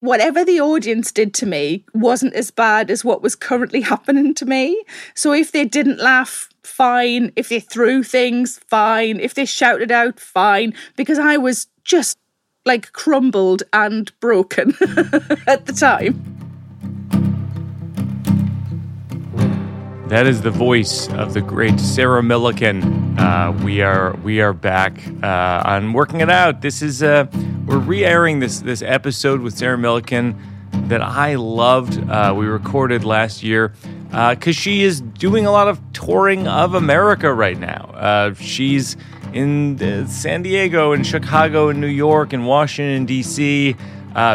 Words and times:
whatever 0.00 0.44
the 0.44 0.60
audience 0.60 1.12
did 1.12 1.32
to 1.34 1.46
me 1.46 1.84
wasn't 1.94 2.34
as 2.34 2.50
bad 2.50 2.90
as 2.90 3.04
what 3.04 3.22
was 3.22 3.36
currently 3.36 3.80
happening 3.92 4.34
to 4.34 4.46
me. 4.46 4.82
So 5.14 5.32
if 5.32 5.52
they 5.52 5.64
didn't 5.64 5.98
laugh, 5.98 6.48
fine. 6.62 7.32
If 7.36 7.48
they 7.48 7.60
threw 7.60 8.02
things, 8.02 8.58
fine. 8.66 9.20
If 9.20 9.34
they 9.34 9.44
shouted 9.44 9.92
out, 9.92 10.18
fine. 10.18 10.74
Because 10.96 11.18
I 11.18 11.36
was 11.36 11.66
just 11.84 12.18
like 12.64 12.92
crumbled 12.92 13.62
and 13.72 14.12
broken 14.20 14.70
at 15.46 15.66
the 15.66 15.72
time. 15.78 16.39
That 20.10 20.26
is 20.26 20.42
the 20.42 20.50
voice 20.50 21.08
of 21.10 21.34
the 21.34 21.40
great 21.40 21.78
Sarah 21.78 22.20
Millican. 22.20 23.16
Uh, 23.16 23.52
we 23.64 23.80
are 23.80 24.16
we 24.24 24.40
are 24.40 24.52
back 24.52 25.00
uh, 25.22 25.62
on 25.64 25.92
working 25.92 26.20
it 26.20 26.28
out. 26.28 26.62
This 26.62 26.82
is 26.82 27.00
uh, 27.00 27.26
we're 27.64 27.78
re-airing 27.78 28.40
this 28.40 28.58
this 28.58 28.82
episode 28.82 29.40
with 29.40 29.56
Sarah 29.56 29.78
Millican 29.78 30.36
that 30.88 31.00
I 31.00 31.36
loved. 31.36 31.96
Uh, 32.10 32.34
we 32.36 32.46
recorded 32.46 33.04
last 33.04 33.44
year 33.44 33.72
because 34.08 34.58
uh, 34.58 34.60
she 34.60 34.82
is 34.82 35.00
doing 35.00 35.46
a 35.46 35.52
lot 35.52 35.68
of 35.68 35.80
touring 35.92 36.48
of 36.48 36.74
America 36.74 37.32
right 37.32 37.60
now. 37.60 37.92
Uh, 37.94 38.34
she's 38.34 38.96
in 39.32 39.78
San 40.08 40.42
Diego 40.42 40.90
and 40.90 41.06
Chicago 41.06 41.68
and 41.68 41.80
New 41.80 41.86
York 41.86 42.32
and 42.32 42.48
Washington 42.48 43.06
D.C. 43.06 43.76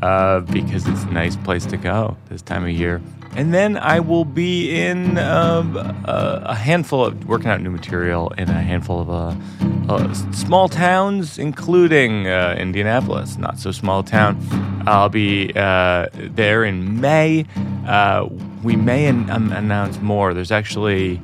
uh, 0.00 0.40
because 0.40 0.86
it's 0.86 1.04
a 1.04 1.10
nice 1.10 1.36
place 1.36 1.66
to 1.66 1.76
go 1.76 2.16
this 2.28 2.42
time 2.42 2.64
of 2.64 2.70
year. 2.70 3.00
And 3.34 3.54
then 3.54 3.78
I 3.78 4.00
will 4.00 4.26
be 4.26 4.78
in 4.78 5.16
um, 5.16 5.76
a, 6.04 6.54
handful 6.54 7.06
of 7.06 7.26
working 7.26 7.48
out 7.48 7.62
new 7.62 7.70
material 7.70 8.28
in 8.36 8.50
a 8.50 8.60
handful 8.60 9.00
of 9.00 9.10
uh, 9.10 9.34
uh, 9.88 10.12
small 10.32 10.68
towns, 10.68 11.38
including 11.38 12.26
uh, 12.26 12.54
Indianapolis, 12.58 13.38
not 13.38 13.58
so 13.58 13.70
small 13.70 14.02
town. 14.02 14.38
I'll 14.86 15.08
be 15.08 15.50
uh, 15.56 16.08
there 16.12 16.64
in 16.64 17.00
May. 17.00 17.46
Uh, 17.86 18.28
we 18.62 18.76
may 18.76 19.06
an- 19.06 19.30
um, 19.30 19.50
announce 19.50 19.98
more. 20.00 20.34
There's 20.34 20.52
actually, 20.52 21.18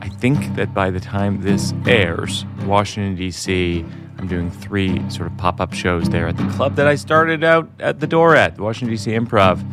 I 0.00 0.08
think 0.08 0.56
that 0.56 0.74
by 0.74 0.90
the 0.90 1.00
time 1.00 1.42
this 1.42 1.72
airs, 1.86 2.44
Washington, 2.64 3.14
D.C., 3.14 3.84
I'm 4.18 4.26
doing 4.26 4.50
three 4.50 5.08
sort 5.08 5.30
of 5.30 5.36
pop 5.36 5.60
up 5.60 5.72
shows 5.72 6.08
there 6.08 6.26
at 6.26 6.36
the 6.36 6.48
club 6.48 6.74
that 6.76 6.88
I 6.88 6.96
started 6.96 7.44
out 7.44 7.68
at 7.78 8.00
the 8.00 8.06
door 8.06 8.34
at, 8.34 8.56
the 8.56 8.62
Washington, 8.62 8.90
D.C. 8.90 9.12
Improv 9.12 9.64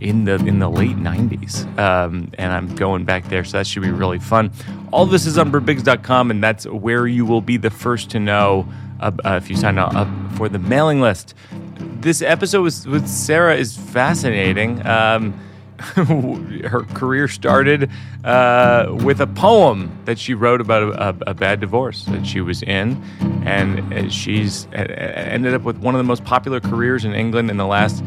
in 0.00 0.24
the 0.24 0.34
in 0.46 0.58
the 0.58 0.68
late 0.68 0.96
90s 0.96 1.66
um, 1.78 2.30
and 2.38 2.52
i'm 2.52 2.74
going 2.76 3.04
back 3.04 3.28
there 3.28 3.44
so 3.44 3.58
that 3.58 3.66
should 3.66 3.82
be 3.82 3.90
really 3.90 4.18
fun. 4.18 4.50
All 4.92 5.06
this 5.06 5.26
is 5.26 5.38
on 5.38 5.50
birbigs.com 5.50 6.30
and 6.30 6.42
that's 6.42 6.66
where 6.66 7.06
you 7.06 7.24
will 7.24 7.40
be 7.40 7.56
the 7.56 7.70
first 7.70 8.10
to 8.10 8.20
know 8.20 8.68
uh, 9.00 9.12
uh, 9.24 9.40
if 9.42 9.50
you 9.50 9.56
sign 9.56 9.78
up 9.78 10.08
for 10.36 10.48
the 10.48 10.58
mailing 10.58 11.00
list. 11.00 11.34
This 12.00 12.22
episode 12.22 12.62
with, 12.62 12.86
with 12.86 13.08
sarah 13.08 13.56
is 13.56 13.76
fascinating. 13.76 14.84
Um, 14.86 15.40
her 15.76 16.84
career 16.94 17.28
started 17.28 17.90
uh, 18.24 18.86
with 19.04 19.20
a 19.20 19.26
poem 19.26 19.94
that 20.06 20.18
she 20.18 20.32
wrote 20.32 20.62
about 20.62 20.82
a, 20.82 21.08
a, 21.08 21.30
a, 21.32 21.34
bad 21.34 21.60
divorce 21.60 22.06
that 22.06 22.26
she 22.26 22.40
was 22.40 22.62
in, 22.62 23.02
and 23.44 23.92
uh, 23.92 24.08
she's 24.08 24.66
uh, 24.68 24.86
ended 24.88 25.52
up 25.52 25.62
with 25.62 25.76
one 25.76 25.94
of 25.94 25.98
the 25.98 26.04
most 26.04 26.24
popular 26.24 26.60
careers 26.60 27.04
in 27.04 27.12
England 27.12 27.50
in 27.50 27.58
the 27.58 27.66
last 27.66 28.02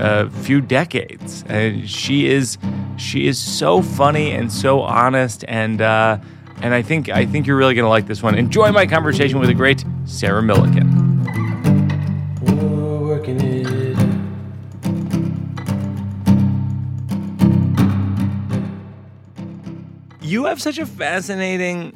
uh, 0.00 0.28
few 0.28 0.60
decades. 0.60 1.44
And 1.46 1.88
she 1.88 2.26
is 2.28 2.58
she 2.96 3.26
is 3.26 3.38
so 3.38 3.82
funny 3.82 4.32
and 4.32 4.52
so 4.52 4.80
honest, 4.80 5.44
and 5.48 5.80
uh, 5.80 6.18
and 6.60 6.74
I 6.74 6.82
think 6.82 7.08
I 7.08 7.26
think 7.26 7.46
you're 7.46 7.56
really 7.56 7.74
going 7.74 7.84
to 7.84 7.90
like 7.90 8.06
this 8.06 8.22
one. 8.22 8.36
Enjoy 8.36 8.70
my 8.72 8.86
conversation 8.86 9.38
with 9.38 9.48
the 9.48 9.54
great 9.54 9.84
Sarah 10.04 10.42
Millican. 10.42 11.12
you 20.32 20.46
have 20.46 20.62
such 20.62 20.78
a 20.78 20.86
fascinating 20.86 21.92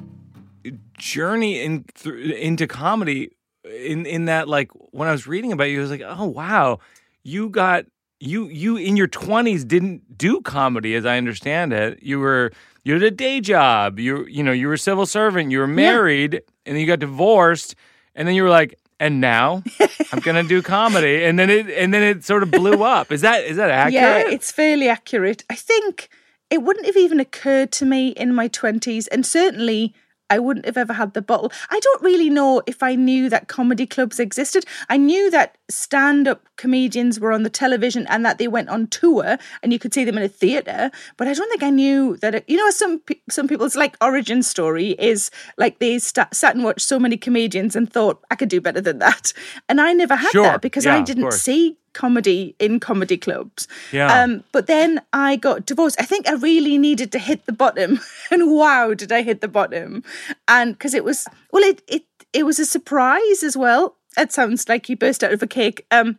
journey 0.98 1.62
in 1.62 1.84
th- 1.94 2.34
into 2.36 2.66
comedy 2.66 3.30
in 3.64 4.04
in 4.04 4.26
that 4.26 4.46
like 4.46 4.70
when 4.92 5.08
I 5.08 5.12
was 5.12 5.26
reading 5.26 5.52
about 5.52 5.64
you 5.64 5.78
I 5.78 5.80
was 5.80 5.90
like 5.90 6.02
oh 6.04 6.26
wow 6.26 6.78
you 7.26 7.48
got 7.48 7.86
you 8.20 8.46
you 8.46 8.76
in 8.76 8.96
your 8.96 9.08
20s 9.08 9.66
didn't 9.66 10.16
do 10.16 10.40
comedy 10.40 10.94
as 10.94 11.04
I 11.04 11.18
understand 11.18 11.72
it. 11.72 12.02
You 12.02 12.20
were 12.20 12.52
you 12.84 12.94
had 12.94 13.02
a 13.02 13.10
day 13.10 13.40
job. 13.40 13.98
You 13.98 14.24
you 14.26 14.42
know 14.42 14.52
you 14.52 14.68
were 14.68 14.74
a 14.74 14.78
civil 14.78 15.06
servant. 15.06 15.50
You 15.50 15.58
were 15.58 15.66
married 15.66 16.34
yeah. 16.34 16.40
and 16.64 16.76
then 16.76 16.80
you 16.80 16.86
got 16.86 17.00
divorced 17.00 17.74
and 18.14 18.26
then 18.26 18.34
you 18.34 18.42
were 18.44 18.48
like 18.48 18.78
and 18.98 19.20
now 19.20 19.62
I'm 20.12 20.20
gonna 20.20 20.44
do 20.44 20.62
comedy. 20.62 21.24
And 21.24 21.38
then 21.38 21.50
it 21.50 21.68
and 21.68 21.92
then 21.92 22.02
it 22.02 22.24
sort 22.24 22.42
of 22.42 22.50
blew 22.50 22.84
up. 22.84 23.10
Is 23.10 23.22
that 23.22 23.44
is 23.44 23.56
that 23.56 23.70
accurate? 23.70 24.26
yeah 24.28 24.34
it's 24.34 24.52
fairly 24.52 24.88
accurate. 24.88 25.44
I 25.50 25.56
think 25.56 26.08
it 26.48 26.62
wouldn't 26.62 26.86
have 26.86 26.96
even 26.96 27.18
occurred 27.18 27.72
to 27.72 27.84
me 27.84 28.10
in 28.10 28.34
my 28.34 28.48
20s. 28.48 29.08
And 29.10 29.26
certainly, 29.26 29.94
I 30.30 30.38
wouldn't 30.38 30.66
have 30.66 30.76
ever 30.76 30.92
had 30.92 31.14
the 31.14 31.22
bottle. 31.22 31.52
I 31.70 31.80
don't 31.80 32.02
really 32.02 32.30
know 32.30 32.62
if 32.66 32.82
I 32.82 32.94
knew 32.94 33.28
that 33.30 33.48
comedy 33.48 33.86
clubs 33.86 34.18
existed. 34.18 34.64
I 34.88 34.96
knew 34.96 35.30
that 35.30 35.56
stand 35.68 36.28
up 36.28 36.48
comedians 36.56 37.20
were 37.20 37.32
on 37.32 37.42
the 37.42 37.50
television 37.50 38.06
and 38.08 38.24
that 38.24 38.38
they 38.38 38.48
went 38.48 38.68
on 38.68 38.86
tour 38.88 39.38
and 39.62 39.72
you 39.72 39.78
could 39.78 39.94
see 39.94 40.04
them 40.04 40.16
in 40.16 40.24
a 40.24 40.28
theatre. 40.28 40.90
But 41.16 41.28
I 41.28 41.34
don't 41.34 41.48
think 41.48 41.62
I 41.62 41.70
knew 41.70 42.16
that, 42.18 42.34
it, 42.34 42.44
you 42.48 42.56
know, 42.56 42.70
some, 42.70 43.02
some 43.30 43.48
people's 43.48 43.76
like 43.76 43.96
origin 44.00 44.42
story 44.42 44.90
is 44.98 45.30
like 45.56 45.78
they 45.78 45.98
st- 45.98 46.34
sat 46.34 46.54
and 46.54 46.64
watched 46.64 46.86
so 46.86 46.98
many 46.98 47.16
comedians 47.16 47.76
and 47.76 47.92
thought, 47.92 48.24
I 48.30 48.34
could 48.36 48.48
do 48.48 48.60
better 48.60 48.80
than 48.80 48.98
that. 48.98 49.32
And 49.68 49.80
I 49.80 49.92
never 49.92 50.16
had 50.16 50.30
sure. 50.32 50.44
that 50.44 50.62
because 50.62 50.84
yeah, 50.84 50.96
I 50.96 51.02
didn't 51.02 51.32
see 51.32 51.76
comedy 51.96 52.54
in 52.58 52.78
comedy 52.78 53.16
clubs. 53.16 53.66
Yeah. 53.90 54.22
Um, 54.22 54.44
but 54.52 54.66
then 54.66 55.00
I 55.12 55.36
got 55.36 55.64
divorced. 55.64 55.96
I 55.98 56.04
think 56.04 56.28
I 56.28 56.34
really 56.34 56.76
needed 56.76 57.10
to 57.12 57.18
hit 57.18 57.46
the 57.46 57.52
bottom, 57.52 57.98
and 58.30 58.52
wow, 58.52 58.94
did 58.94 59.10
I 59.10 59.22
hit 59.22 59.40
the 59.40 59.48
bottom! 59.48 60.04
And 60.46 60.74
because 60.74 60.94
it 60.94 61.04
was 61.04 61.26
well, 61.50 61.64
it 61.64 61.82
it 61.88 62.04
it 62.32 62.44
was 62.44 62.58
a 62.58 62.66
surprise 62.66 63.42
as 63.42 63.56
well. 63.56 63.96
It 64.18 64.32
sounds 64.32 64.68
like 64.68 64.88
you 64.88 64.96
burst 64.96 65.24
out 65.24 65.32
of 65.32 65.42
a 65.42 65.46
cake. 65.46 65.86
Um, 65.90 66.18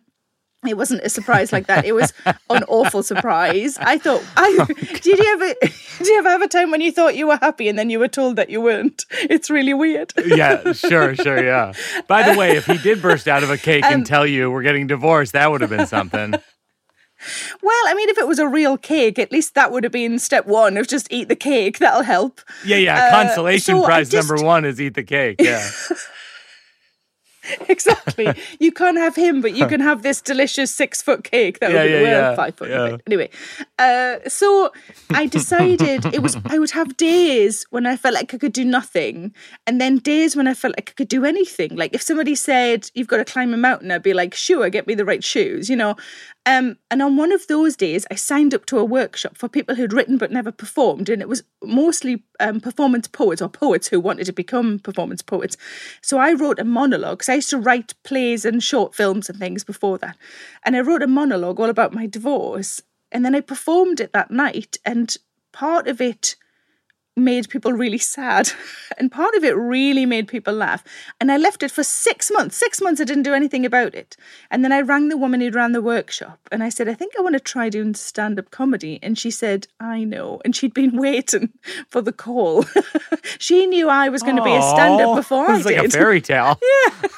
it 0.66 0.76
wasn't 0.76 1.04
a 1.04 1.10
surprise 1.10 1.52
like 1.54 1.68
that. 1.68 1.86
It 1.86 1.94
was 1.94 2.14
an 2.26 2.64
awful 2.68 3.04
surprise. 3.04 3.78
I 3.78 3.98
thought, 3.98 4.24
I, 4.36 4.66
did 5.02 5.20
you 5.20 5.34
ever, 5.34 5.54
did 5.98 6.08
you 6.08 6.18
ever 6.18 6.30
have 6.30 6.42
a 6.42 6.48
time 6.48 6.72
when 6.72 6.82
you 6.82 6.92
thought 6.92 7.16
you 7.16 7.28
were 7.28 7.38
happy 7.38 7.70
and 7.70 7.78
then 7.78 7.90
you 7.90 8.00
were 8.00 8.08
told 8.08 8.38
that 8.38 8.50
you 8.50 8.62
weren't? 8.62 9.06
It's 9.12 9.50
really 9.50 9.74
weird. 9.74 10.14
yeah, 10.26 10.74
sure, 10.74 11.16
sure, 11.16 11.44
yeah. 11.44 11.74
By 12.08 12.32
the 12.32 12.38
way, 12.38 12.58
if 12.58 12.66
he 12.66 12.78
did 12.78 13.02
burst 13.02 13.28
out 13.28 13.44
of 13.44 13.52
a 13.52 13.58
cake 13.58 13.86
um, 13.86 13.94
and 13.94 14.06
tell 14.06 14.26
you 14.26 14.50
we're 14.50 14.64
getting 14.64 14.88
divorced, 14.88 15.34
that 15.34 15.52
would 15.52 15.62
have 15.62 15.70
been 15.70 15.88
something. 15.88 16.34
Well, 17.64 17.84
I 17.88 17.94
mean, 17.96 18.10
if 18.10 18.18
it 18.18 18.28
was 18.28 18.38
a 18.40 18.48
real 18.48 18.78
cake, 18.78 19.18
at 19.18 19.32
least 19.32 19.56
that 19.56 19.72
would 19.72 19.84
have 19.84 19.92
been 19.92 20.20
step 20.20 20.46
one 20.46 20.78
of 20.78 20.88
just 20.88 21.08
eat 21.12 21.30
the 21.30 21.36
cake. 21.36 21.80
That'll 21.80 22.04
help. 22.04 22.42
Yeah, 22.64 22.78
yeah. 22.78 23.08
Uh, 23.08 23.26
Consolation 23.26 23.78
so 23.78 23.84
prize 23.84 24.10
just... 24.10 24.30
number 24.30 24.44
one 24.44 24.66
is 24.66 24.80
eat 24.80 24.94
the 24.94 25.04
cake. 25.04 25.38
Yeah. 25.40 25.68
exactly. 27.70 28.28
You 28.60 28.72
can't 28.72 28.98
have 28.98 29.16
him, 29.16 29.42
but 29.42 29.56
you 29.56 29.68
can 29.68 29.80
have 29.80 30.04
this 30.04 30.22
delicious 30.22 30.74
six 30.74 31.02
foot 31.02 31.24
cake 31.24 31.60
that 31.60 31.72
yeah, 31.72 31.84
would 31.84 31.88
be 31.88 31.94
yeah, 31.94 32.02
yeah. 32.02 32.36
five 32.36 32.56
foot. 32.56 32.70
Yeah. 32.70 32.98
Anyway, 33.06 33.30
uh, 33.80 34.18
so 34.28 34.72
I 35.12 35.26
decided 35.26 36.06
it 36.08 36.22
was 36.22 36.38
I 36.46 36.60
would 36.60 36.72
have 36.72 36.98
days 36.98 37.66
when 37.70 37.86
I 37.86 37.96
felt 37.96 38.16
like 38.16 38.34
I 38.34 38.38
could 38.38 38.54
do 38.54 38.66
nothing, 38.66 39.34
and 39.66 39.80
then 39.80 39.98
days 39.98 40.36
when 40.36 40.48
I 40.48 40.54
felt 40.54 40.76
like 40.78 40.92
I 40.92 40.94
could 40.94 41.08
do 41.08 41.26
anything. 41.26 41.76
Like 41.76 41.94
if 41.94 42.02
somebody 42.02 42.36
said 42.36 42.90
you've 42.94 43.08
got 43.08 43.18
to 43.18 43.26
climb 43.26 43.54
a 43.54 43.58
mountain, 43.58 43.92
I'd 43.92 44.04
be 44.04 44.14
like, 44.14 44.34
sure, 44.34 44.70
get 44.70 44.88
me 44.88 44.96
the 44.96 45.06
right 45.06 45.24
shoes, 45.24 45.70
you 45.70 45.76
know. 45.76 45.96
Um, 46.48 46.78
and 46.90 47.02
on 47.02 47.18
one 47.18 47.34
of 47.34 47.46
those 47.48 47.76
days, 47.76 48.08
I 48.10 48.16
signed 48.16 48.54
up 48.54 48.66
to 48.68 48.80
a 48.80 48.86
workshop 48.86 49.38
for 49.38 49.50
people 49.50 49.76
who'd 49.76 49.92
written 49.92 50.18
but 50.18 50.32
never 50.32 50.50
performed, 50.50 51.10
and 51.10 51.22
it 51.22 51.28
was 51.28 51.44
mostly 51.62 52.24
um, 52.40 52.62
performance 52.62 53.06
poets 53.06 53.42
or 53.42 53.50
poets 53.50 53.90
who 53.90 54.00
wanted 54.00 54.28
to 54.28 54.32
become 54.32 54.80
performance 54.80 55.22
poets. 55.22 55.58
So 56.02 56.20
I 56.20 56.32
wrote 56.32 56.58
a 56.58 56.64
monologue 56.64 57.18
because 57.18 57.28
I 57.28 57.36
used 57.36 57.50
to 57.50 57.58
write 57.58 57.96
plays 58.06 58.46
and 58.46 58.64
short 58.64 58.96
films 58.96 59.30
and 59.30 59.38
things 59.38 59.66
before 59.66 59.98
that, 59.98 60.16
and 60.64 60.78
I 60.78 60.80
wrote 60.80 61.04
a 61.04 61.08
monologue 61.08 61.60
all 61.60 61.70
about 61.70 61.94
my 61.94 62.08
divorce. 62.08 62.82
And 63.12 63.26
then 63.26 63.36
I 63.36 63.42
performed 63.42 64.00
it 64.00 64.14
that 64.14 64.32
night, 64.32 64.78
and 64.86 65.18
part 65.52 65.90
of 65.90 66.00
it 66.00 66.38
made 67.18 67.50
people 67.50 67.74
really 67.74 67.98
sad. 67.98 68.50
And 69.00 69.12
part 69.12 69.36
of 69.36 69.44
it 69.44 69.56
really 69.56 70.08
made 70.08 70.28
people 70.28 70.56
laugh. 70.56 70.84
And 71.22 71.32
I 71.32 71.38
left 71.38 71.62
it 71.62 71.70
for 71.70 71.84
six 71.84 72.32
months. 72.32 72.58
Six 72.58 72.82
months 72.82 73.00
I 73.00 73.04
didn't 73.04 73.24
do 73.30 73.34
anything 73.36 73.64
about 73.64 73.94
it. 73.94 74.18
And 74.50 74.64
then 74.64 74.72
I 74.72 74.82
rang 74.82 75.10
the 75.10 75.18
woman 75.18 75.40
who 75.40 75.52
ran 75.52 75.72
the 75.72 75.84
workshop 75.84 76.40
and 76.52 76.64
I 76.64 76.70
said, 76.70 76.88
I 76.90 76.96
think 76.96 77.14
I 77.16 77.22
want 77.22 77.34
to 77.34 77.40
try 77.40 77.70
doing 77.70 77.94
stand 77.94 78.40
up 78.40 78.50
comedy. 78.50 78.98
And 79.04 79.16
she 79.16 79.30
said, 79.30 79.68
I 79.80 80.04
know. 80.04 80.42
And 80.44 80.56
she'd 80.56 80.74
been 80.74 80.98
waiting 81.08 81.50
for 81.90 82.02
the 82.02 82.12
call. 82.12 82.66
she 83.38 83.68
knew 83.68 83.88
I 83.88 84.10
was 84.10 84.24
going 84.24 84.38
to 84.38 84.44
be 84.44 84.56
a 84.56 84.62
stand 84.64 85.00
up 85.00 85.16
before 85.16 85.48
I 85.48 85.58
It's 85.58 85.66
like 85.66 85.76
did. 85.76 85.86
a 85.94 85.98
fairy 85.98 86.22
tale. 86.22 86.60
Yeah. 86.60 87.10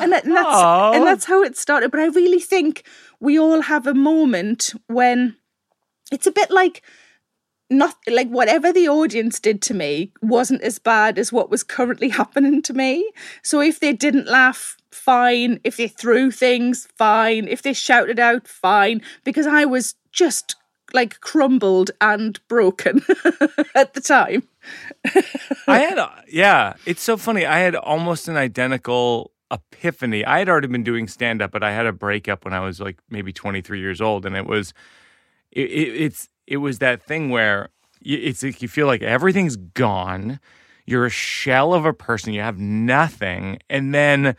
and, 0.00 0.12
that, 0.12 0.24
and 0.24 0.34
that's 0.36 0.48
Aw. 0.48 0.92
and 0.94 1.06
that's 1.06 1.26
how 1.26 1.42
it 1.42 1.56
started. 1.56 1.92
But 1.92 2.00
I 2.00 2.06
really 2.06 2.40
think 2.40 2.84
we 3.20 3.38
all 3.38 3.60
have 3.62 3.86
a 3.86 3.94
moment 3.94 4.72
when 4.88 5.36
it's 6.10 6.26
a 6.26 6.32
bit 6.32 6.50
like 6.50 6.82
not 7.72 7.96
like 8.08 8.28
whatever 8.28 8.72
the 8.72 8.88
audience 8.88 9.40
did 9.40 9.62
to 9.62 9.74
me 9.74 10.12
wasn't 10.20 10.62
as 10.62 10.78
bad 10.78 11.18
as 11.18 11.32
what 11.32 11.50
was 11.50 11.62
currently 11.62 12.08
happening 12.20 12.62
to 12.62 12.74
me. 12.74 13.10
So 13.42 13.60
if 13.60 13.80
they 13.80 13.92
didn't 13.92 14.28
laugh, 14.28 14.76
fine. 14.90 15.60
If 15.64 15.76
they 15.76 15.88
threw 15.88 16.30
things, 16.30 16.86
fine. 16.96 17.48
If 17.48 17.62
they 17.62 17.72
shouted 17.72 18.20
out, 18.20 18.46
fine. 18.46 19.02
Because 19.24 19.46
I 19.46 19.64
was 19.64 19.94
just 20.12 20.56
like 20.92 21.20
crumbled 21.20 21.90
and 22.00 22.38
broken 22.48 23.02
at 23.74 23.94
the 23.94 24.00
time. 24.00 24.42
I 25.66 25.78
had, 25.78 26.08
yeah, 26.28 26.74
it's 26.86 27.02
so 27.02 27.16
funny. 27.16 27.46
I 27.46 27.58
had 27.58 27.74
almost 27.74 28.28
an 28.28 28.36
identical 28.36 29.32
epiphany. 29.50 30.24
I 30.24 30.38
had 30.38 30.48
already 30.48 30.68
been 30.68 30.84
doing 30.84 31.08
stand 31.08 31.42
up, 31.42 31.50
but 31.50 31.62
I 31.62 31.72
had 31.72 31.86
a 31.86 31.92
breakup 31.92 32.44
when 32.44 32.54
I 32.54 32.60
was 32.60 32.80
like 32.80 32.98
maybe 33.10 33.32
23 33.32 33.80
years 33.80 34.00
old. 34.00 34.26
And 34.26 34.36
it 34.36 34.46
was, 34.46 34.74
it, 35.50 35.70
it, 35.70 36.02
it's, 36.02 36.28
it 36.46 36.58
was 36.58 36.78
that 36.78 37.02
thing 37.02 37.30
where 37.30 37.70
it's 38.04 38.42
like 38.42 38.62
you 38.62 38.68
feel 38.68 38.86
like 38.86 39.02
everything's 39.02 39.56
gone. 39.56 40.40
You're 40.86 41.06
a 41.06 41.10
shell 41.10 41.74
of 41.74 41.84
a 41.84 41.92
person. 41.92 42.32
You 42.32 42.40
have 42.40 42.58
nothing. 42.58 43.58
And 43.70 43.94
then, 43.94 44.36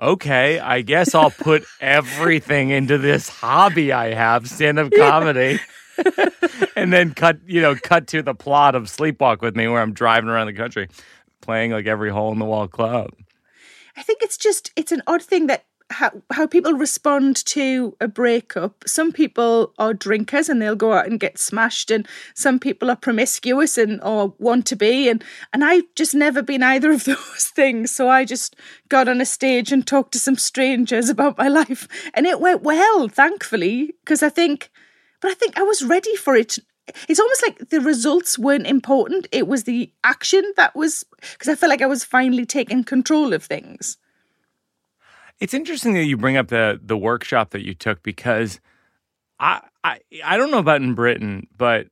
okay, 0.00 0.60
I 0.60 0.82
guess 0.82 1.14
I'll 1.14 1.30
put 1.30 1.64
everything 1.80 2.70
into 2.70 2.98
this 2.98 3.28
hobby 3.28 3.92
I 3.92 4.14
have, 4.14 4.48
stand 4.48 4.78
up 4.78 4.92
comedy. 4.92 5.58
and 6.76 6.92
then 6.92 7.12
cut, 7.14 7.38
you 7.46 7.60
know, 7.60 7.74
cut 7.74 8.06
to 8.08 8.22
the 8.22 8.34
plot 8.34 8.76
of 8.76 8.84
Sleepwalk 8.84 9.40
with 9.40 9.56
Me, 9.56 9.66
where 9.66 9.82
I'm 9.82 9.92
driving 9.92 10.30
around 10.30 10.46
the 10.46 10.52
country 10.52 10.88
playing 11.40 11.72
like 11.72 11.86
every 11.86 12.10
hole 12.10 12.30
in 12.32 12.38
the 12.38 12.44
wall 12.44 12.68
club. 12.68 13.10
I 13.96 14.02
think 14.02 14.22
it's 14.22 14.36
just 14.36 14.70
it's 14.76 14.92
an 14.92 15.02
odd 15.06 15.22
thing 15.22 15.48
that 15.48 15.64
how 15.90 16.10
how 16.30 16.46
people 16.46 16.74
respond 16.74 17.44
to 17.46 17.96
a 18.00 18.08
breakup. 18.08 18.84
Some 18.86 19.10
people 19.12 19.72
are 19.78 19.94
drinkers 19.94 20.48
and 20.48 20.60
they'll 20.60 20.76
go 20.76 20.92
out 20.92 21.06
and 21.06 21.18
get 21.18 21.38
smashed, 21.38 21.90
and 21.90 22.06
some 22.34 22.58
people 22.58 22.90
are 22.90 22.96
promiscuous 22.96 23.78
and 23.78 24.02
or 24.02 24.34
want 24.38 24.66
to 24.66 24.76
be, 24.76 25.08
and 25.08 25.24
and 25.52 25.64
I've 25.64 25.84
just 25.94 26.14
never 26.14 26.42
been 26.42 26.62
either 26.62 26.90
of 26.92 27.04
those 27.04 27.50
things. 27.54 27.90
So 27.90 28.08
I 28.08 28.24
just 28.24 28.56
got 28.88 29.08
on 29.08 29.20
a 29.20 29.26
stage 29.26 29.72
and 29.72 29.86
talked 29.86 30.12
to 30.12 30.18
some 30.18 30.36
strangers 30.36 31.08
about 31.08 31.38
my 31.38 31.48
life, 31.48 31.88
and 32.14 32.26
it 32.26 32.40
went 32.40 32.62
well, 32.62 33.08
thankfully, 33.08 33.94
because 34.04 34.22
I 34.22 34.28
think, 34.28 34.70
but 35.20 35.30
I 35.30 35.34
think 35.34 35.58
I 35.58 35.62
was 35.62 35.82
ready 35.82 36.16
for 36.16 36.36
it. 36.36 36.58
It's 37.06 37.20
almost 37.20 37.42
like 37.42 37.68
the 37.68 37.80
results 37.80 38.38
weren't 38.38 38.66
important. 38.66 39.28
It 39.30 39.46
was 39.46 39.64
the 39.64 39.92
action 40.04 40.42
that 40.56 40.74
was 40.74 41.04
because 41.20 41.48
I 41.48 41.54
felt 41.54 41.68
like 41.68 41.82
I 41.82 41.86
was 41.86 42.02
finally 42.02 42.46
taking 42.46 42.82
control 42.82 43.34
of 43.34 43.44
things. 43.44 43.98
It's 45.40 45.54
interesting 45.54 45.94
that 45.94 46.04
you 46.04 46.16
bring 46.16 46.36
up 46.36 46.48
the 46.48 46.80
the 46.82 46.96
workshop 46.96 47.50
that 47.50 47.64
you 47.64 47.74
took 47.74 48.02
because 48.02 48.60
I 49.38 49.60
I 49.84 50.00
I 50.24 50.36
don't 50.36 50.50
know 50.50 50.58
about 50.58 50.82
in 50.82 50.94
Britain, 50.94 51.46
but 51.56 51.88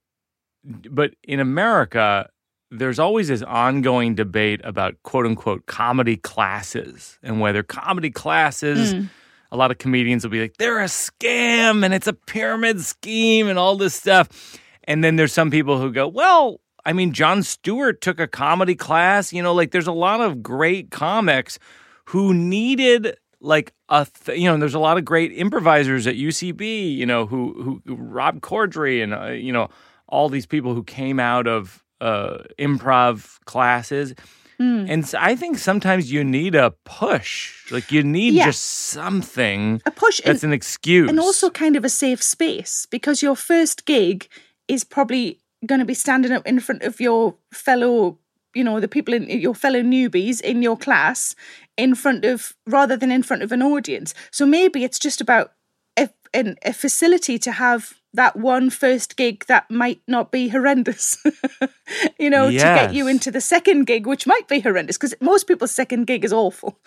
but 0.64 1.14
in 1.22 1.40
America, 1.40 2.28
there's 2.70 2.98
always 2.98 3.28
this 3.28 3.42
ongoing 3.42 4.14
debate 4.14 4.60
about 4.64 4.94
quote 5.02 5.26
unquote 5.26 5.66
comedy 5.66 6.16
classes 6.16 7.18
and 7.22 7.40
whether 7.40 7.62
comedy 7.62 8.10
classes. 8.10 8.92
Hmm. 8.92 9.04
A 9.52 9.56
lot 9.56 9.70
of 9.70 9.78
comedians 9.78 10.24
will 10.24 10.32
be 10.32 10.40
like, 10.40 10.56
they're 10.56 10.80
a 10.80 10.86
scam 10.86 11.84
and 11.84 11.94
it's 11.94 12.08
a 12.08 12.12
pyramid 12.12 12.80
scheme 12.80 13.46
and 13.46 13.60
all 13.60 13.76
this 13.76 13.94
stuff. 13.94 14.58
And 14.84 15.04
then 15.04 15.14
there's 15.14 15.32
some 15.32 15.52
people 15.52 15.80
who 15.80 15.92
go, 15.92 16.08
well, 16.08 16.60
I 16.84 16.92
mean, 16.92 17.12
Jon 17.12 17.44
Stewart 17.44 18.00
took 18.00 18.18
a 18.18 18.26
comedy 18.26 18.74
class. 18.74 19.32
You 19.32 19.44
know, 19.44 19.54
like 19.54 19.70
there's 19.70 19.86
a 19.86 19.92
lot 19.92 20.20
of 20.20 20.42
great 20.42 20.90
comics 20.90 21.60
who 22.06 22.34
needed 22.34 23.16
like 23.40 23.72
a 23.88 24.06
th- 24.24 24.38
you 24.38 24.44
know 24.50 24.56
there's 24.56 24.74
a 24.74 24.78
lot 24.78 24.96
of 24.98 25.04
great 25.04 25.32
improvisers 25.32 26.06
at 26.06 26.14
UCB 26.16 26.96
you 26.96 27.06
know 27.06 27.26
who 27.26 27.80
who 27.86 27.94
Rob 27.96 28.40
Corddry 28.40 29.02
and 29.02 29.12
uh, 29.14 29.26
you 29.26 29.52
know 29.52 29.68
all 30.08 30.28
these 30.28 30.46
people 30.46 30.74
who 30.74 30.82
came 30.84 31.18
out 31.20 31.46
of 31.46 31.82
uh, 32.00 32.38
improv 32.58 33.38
classes. 33.44 34.14
And 34.58 35.06
so 35.06 35.18
I 35.20 35.36
think 35.36 35.58
sometimes 35.58 36.10
you 36.10 36.24
need 36.24 36.54
a 36.54 36.70
push 36.86 37.70
like 37.70 37.92
you 37.92 38.02
need 38.02 38.32
Yeah. 38.32 38.46
just 38.46 38.62
something 38.62 39.82
A 39.84 39.90
push 39.90 40.20
that's 40.24 40.42
and, 40.42 40.52
an 40.52 40.56
excuse. 40.56 41.10
and 41.10 41.20
also 41.20 41.50
kind 41.50 41.76
of 41.76 41.84
a 41.84 41.88
safe 41.90 42.22
space 42.22 42.86
because 42.90 43.22
your 43.22 43.36
first 43.36 43.84
gig 43.84 44.28
is 44.66 44.82
probably 44.82 45.40
going 45.66 45.80
to 45.80 45.84
be 45.84 45.92
standing 45.94 46.32
up 46.32 46.46
in 46.46 46.60
front 46.60 46.82
of 46.82 47.00
your 47.00 47.34
fellow 47.52 48.18
you 48.56 48.64
know 48.64 48.80
the 48.80 48.88
people 48.88 49.14
in 49.14 49.28
your 49.28 49.54
fellow 49.54 49.82
newbies 49.82 50.40
in 50.40 50.62
your 50.62 50.76
class 50.76 51.34
in 51.76 51.94
front 51.94 52.24
of 52.24 52.54
rather 52.66 52.96
than 52.96 53.12
in 53.12 53.22
front 53.22 53.42
of 53.42 53.52
an 53.52 53.62
audience. 53.62 54.14
So 54.30 54.46
maybe 54.46 54.82
it's 54.82 54.98
just 54.98 55.20
about 55.20 55.52
a, 55.98 56.08
an, 56.32 56.56
a 56.64 56.72
facility 56.72 57.38
to 57.38 57.52
have 57.52 57.94
that 58.14 58.34
one 58.34 58.70
first 58.70 59.16
gig 59.16 59.44
that 59.46 59.70
might 59.70 60.00
not 60.08 60.32
be 60.32 60.48
horrendous 60.48 61.22
you 62.18 62.30
know 62.30 62.50
to 62.50 62.56
get 62.56 62.94
you 62.94 63.06
into 63.06 63.30
the 63.30 63.42
second 63.42 63.84
gig 63.84 64.06
which 64.06 64.26
might 64.26 64.48
be 64.48 64.60
horrendous 64.60 64.96
because 64.96 65.14
most 65.20 65.46
people's 65.46 65.70
second 65.70 66.06
gig 66.06 66.24
is 66.24 66.32
awful. 66.32 66.78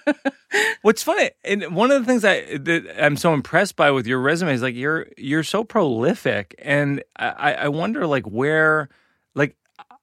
What's 0.82 1.02
funny, 1.02 1.30
and 1.44 1.74
one 1.74 1.90
of 1.90 2.02
the 2.02 2.06
things 2.06 2.24
I 2.24 2.58
that 2.58 3.02
I'm 3.02 3.16
so 3.16 3.32
impressed 3.32 3.76
by 3.76 3.90
with 3.90 4.06
your 4.06 4.20
resume 4.20 4.52
is 4.52 4.60
like 4.60 4.74
you're 4.74 5.06
you're 5.16 5.42
so 5.42 5.64
prolific, 5.64 6.54
and 6.58 7.02
I 7.16 7.54
I 7.54 7.68
wonder 7.68 8.06
like 8.06 8.26
where, 8.26 8.90
like 9.34 9.56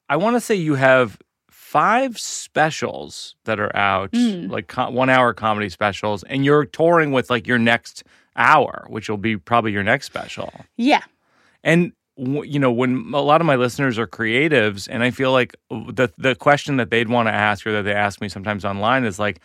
I 0.09 0.17
want 0.17 0.35
to 0.35 0.41
say 0.41 0.55
you 0.55 0.75
have 0.75 1.17
five 1.49 2.19
specials 2.19 3.35
that 3.45 3.59
are 3.59 3.75
out, 3.75 4.11
mm. 4.11 4.49
like 4.49 4.67
co- 4.67 4.89
one 4.89 5.09
hour 5.09 5.33
comedy 5.33 5.69
specials, 5.69 6.23
and 6.23 6.43
you're 6.43 6.65
touring 6.65 7.11
with 7.11 7.29
like 7.29 7.45
your 7.47 7.59
next 7.59 8.03
hour, 8.35 8.85
which 8.89 9.09
will 9.09 9.17
be 9.17 9.37
probably 9.37 9.71
your 9.71 9.83
next 9.83 10.05
special. 10.07 10.51
yeah 10.77 11.03
And 11.63 11.91
w- 12.17 12.43
you 12.43 12.59
know, 12.59 12.71
when 12.71 13.11
a 13.13 13.21
lot 13.21 13.41
of 13.41 13.45
my 13.47 13.55
listeners 13.55 13.99
are 13.99 14.07
creatives, 14.07 14.87
and 14.89 15.03
I 15.03 15.11
feel 15.11 15.31
like 15.31 15.55
the 15.69 16.09
the 16.17 16.35
question 16.35 16.77
that 16.77 16.89
they'd 16.89 17.09
want 17.09 17.27
to 17.27 17.33
ask 17.33 17.67
or 17.67 17.71
that 17.73 17.83
they 17.83 17.93
ask 17.93 18.19
me 18.21 18.29
sometimes 18.29 18.65
online 18.65 19.05
is 19.05 19.19
like, 19.19 19.39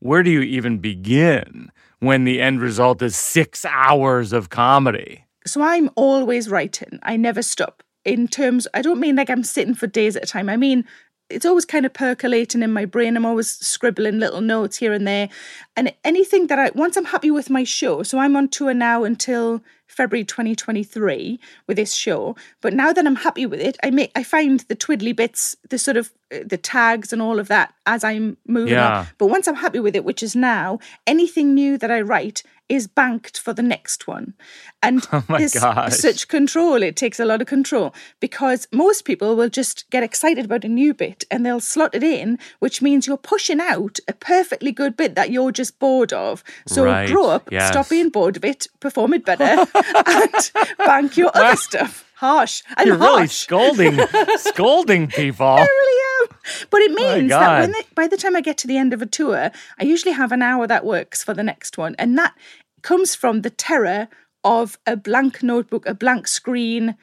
where 0.00 0.22
do 0.22 0.30
you 0.30 0.42
even 0.42 0.78
begin 0.78 1.70
when 2.00 2.24
the 2.24 2.40
end 2.40 2.60
result 2.60 3.00
is 3.02 3.16
six 3.16 3.64
hours 3.64 4.32
of 4.32 4.50
comedy? 4.50 5.24
so 5.46 5.62
I'm 5.62 5.88
always 5.96 6.50
writing. 6.50 6.98
I 7.02 7.16
never 7.16 7.42
stop. 7.42 7.82
In 8.04 8.28
terms, 8.28 8.66
I 8.74 8.82
don't 8.82 9.00
mean 9.00 9.16
like 9.16 9.30
I'm 9.30 9.42
sitting 9.44 9.74
for 9.74 9.86
days 9.86 10.16
at 10.16 10.24
a 10.24 10.26
time. 10.26 10.48
I 10.48 10.56
mean, 10.56 10.84
it's 11.28 11.46
always 11.46 11.64
kind 11.64 11.86
of 11.86 11.92
percolating 11.92 12.62
in 12.62 12.72
my 12.72 12.84
brain. 12.84 13.16
I'm 13.16 13.24
always 13.26 13.50
scribbling 13.50 14.18
little 14.18 14.40
notes 14.40 14.76
here 14.76 14.92
and 14.92 15.06
there. 15.06 15.28
And 15.76 15.94
anything 16.02 16.48
that 16.48 16.58
I, 16.58 16.70
once 16.74 16.96
I'm 16.96 17.04
happy 17.04 17.30
with 17.30 17.50
my 17.50 17.62
show, 17.62 18.02
so 18.02 18.18
I'm 18.18 18.34
on 18.36 18.48
tour 18.48 18.74
now 18.74 19.04
until 19.04 19.62
February 19.86 20.24
2023 20.24 21.38
with 21.66 21.76
this 21.76 21.94
show. 21.94 22.36
But 22.60 22.74
now 22.74 22.92
that 22.92 23.06
I'm 23.06 23.16
happy 23.16 23.46
with 23.46 23.60
it, 23.60 23.76
I 23.84 23.90
make, 23.90 24.10
I 24.16 24.22
find 24.24 24.60
the 24.60 24.74
twiddly 24.76 25.14
bits, 25.14 25.56
the 25.68 25.78
sort 25.78 25.96
of, 25.96 26.10
uh, 26.34 26.38
the 26.44 26.56
tags 26.58 27.12
and 27.12 27.22
all 27.22 27.38
of 27.38 27.48
that 27.48 27.74
as 27.86 28.02
I'm 28.02 28.36
moving 28.46 28.74
Yeah. 28.74 29.00
on. 29.00 29.06
But 29.18 29.26
once 29.28 29.46
I'm 29.46 29.56
happy 29.56 29.78
with 29.80 29.94
it, 29.94 30.04
which 30.04 30.22
is 30.22 30.34
now, 30.34 30.78
anything 31.06 31.54
new 31.54 31.78
that 31.78 31.90
I 31.90 32.00
write 32.00 32.42
is 32.70 32.86
banked 32.86 33.38
for 33.38 33.52
the 33.52 33.62
next 33.62 34.06
one. 34.06 34.32
And 34.82 35.06
Oh 35.12 35.22
gosh. 35.28 35.92
such 35.94 36.28
control. 36.28 36.82
It 36.82 36.96
takes 36.96 37.20
a 37.20 37.24
lot 37.26 37.42
of 37.42 37.46
control 37.48 37.92
because 38.20 38.66
most 38.72 39.04
people 39.04 39.36
will 39.36 39.50
just 39.50 39.90
get 39.90 40.02
excited 40.02 40.44
about 40.46 40.64
a 40.64 40.68
new 40.68 40.94
bit 40.94 41.24
and 41.30 41.44
they'll 41.44 41.60
slot 41.60 41.94
it 41.94 42.02
in, 42.02 42.38
which 42.60 42.80
means 42.80 43.06
you're 43.06 43.16
pushing 43.18 43.60
out 43.60 43.98
a 44.08 44.12
perfectly 44.14 44.72
good 44.72 44.96
bit 44.96 45.16
that 45.16 45.30
you're 45.30 45.52
just 45.52 45.78
bored 45.78 46.12
of. 46.12 46.42
So 46.66 46.84
Right, 46.84 47.08
grow 47.10 47.28
up, 47.28 47.50
yes. 47.52 47.68
stop 47.72 47.88
being 47.90 48.08
bored 48.08 48.36
of 48.36 48.44
it, 48.44 48.68
perform 48.80 49.12
it 49.14 49.24
better, 49.24 49.66
and 50.06 50.50
bank 50.78 51.16
your 51.16 51.30
other 51.34 51.56
stuff. 51.56 52.06
Harsh. 52.14 52.62
I'm 52.76 52.86
You're 52.86 52.98
really 52.98 53.28
scolding, 53.28 53.98
scolding 54.36 55.06
people. 55.08 55.46
I 55.46 55.60
really 55.62 56.00
am. 56.28 56.36
But 56.68 56.82
it 56.82 56.90
means 56.92 57.30
that 57.30 57.60
when 57.60 57.72
God. 57.72 57.82
the, 57.88 57.94
by 57.94 58.06
the 58.08 58.18
time 58.18 58.36
I 58.36 58.42
get 58.42 58.58
to 58.58 58.66
the 58.66 58.76
end 58.76 58.92
of 58.92 59.00
a 59.00 59.06
tour, 59.06 59.50
I 59.78 59.84
usually 59.84 60.12
have 60.12 60.30
an 60.30 60.42
hour 60.42 60.66
that 60.66 60.84
works 60.84 61.24
for 61.24 61.32
the 61.32 61.42
next 61.42 61.78
one. 61.78 61.94
And 61.98 62.18
that 62.18 62.34
comes 62.82 63.14
from 63.14 63.42
the 63.42 63.50
terror 63.50 64.08
of 64.44 64.78
a 64.86 64.96
blank 64.96 65.42
notebook, 65.42 65.86
a 65.86 65.94
blank 65.94 66.28
screen. 66.28 66.96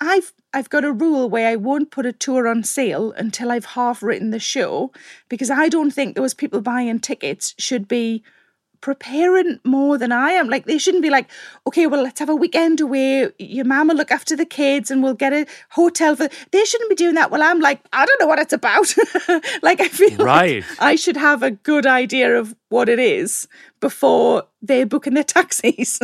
I've 0.00 0.32
I've 0.52 0.70
got 0.70 0.84
a 0.84 0.92
rule 0.92 1.28
where 1.28 1.48
I 1.48 1.56
won't 1.56 1.90
put 1.90 2.06
a 2.06 2.12
tour 2.12 2.48
on 2.48 2.64
sale 2.64 3.12
until 3.12 3.50
I've 3.52 3.66
half 3.66 4.02
written 4.02 4.30
the 4.30 4.40
show 4.40 4.92
because 5.28 5.50
I 5.50 5.68
don't 5.68 5.92
think 5.92 6.16
those 6.16 6.34
people 6.34 6.60
buying 6.60 6.98
tickets 6.98 7.54
should 7.58 7.86
be 7.86 8.24
preparing 8.80 9.60
more 9.64 9.98
than 9.98 10.12
I 10.12 10.30
am. 10.30 10.48
Like 10.48 10.66
they 10.66 10.78
shouldn't 10.78 11.02
be 11.02 11.10
like, 11.10 11.30
okay, 11.66 11.86
well, 11.86 12.02
let's 12.02 12.20
have 12.20 12.28
a 12.28 12.34
weekend 12.34 12.80
away. 12.80 13.30
Your 13.38 13.64
mum 13.64 13.88
will 13.88 13.96
look 13.96 14.10
after 14.10 14.36
the 14.36 14.46
kids 14.46 14.90
and 14.90 15.02
we'll 15.02 15.14
get 15.14 15.32
a 15.32 15.46
hotel 15.70 16.16
for. 16.16 16.28
They 16.50 16.64
shouldn't 16.64 16.90
be 16.90 16.96
doing 16.96 17.14
that. 17.14 17.30
Well, 17.30 17.42
I'm 17.42 17.60
like, 17.60 17.80
I 17.92 18.06
don't 18.06 18.20
know 18.20 18.26
what 18.26 18.38
it's 18.38 18.52
about. 18.52 18.94
like 19.62 19.80
I 19.80 19.88
feel 19.88 20.16
right. 20.18 20.62
like 20.62 20.82
I 20.82 20.96
should 20.96 21.16
have 21.16 21.42
a 21.42 21.50
good 21.50 21.86
idea 21.86 22.38
of 22.38 22.54
what 22.68 22.88
it 22.88 22.98
is 22.98 23.48
before 23.80 24.44
they're 24.62 24.86
booking 24.86 25.14
their 25.14 25.24
taxis. 25.36 26.00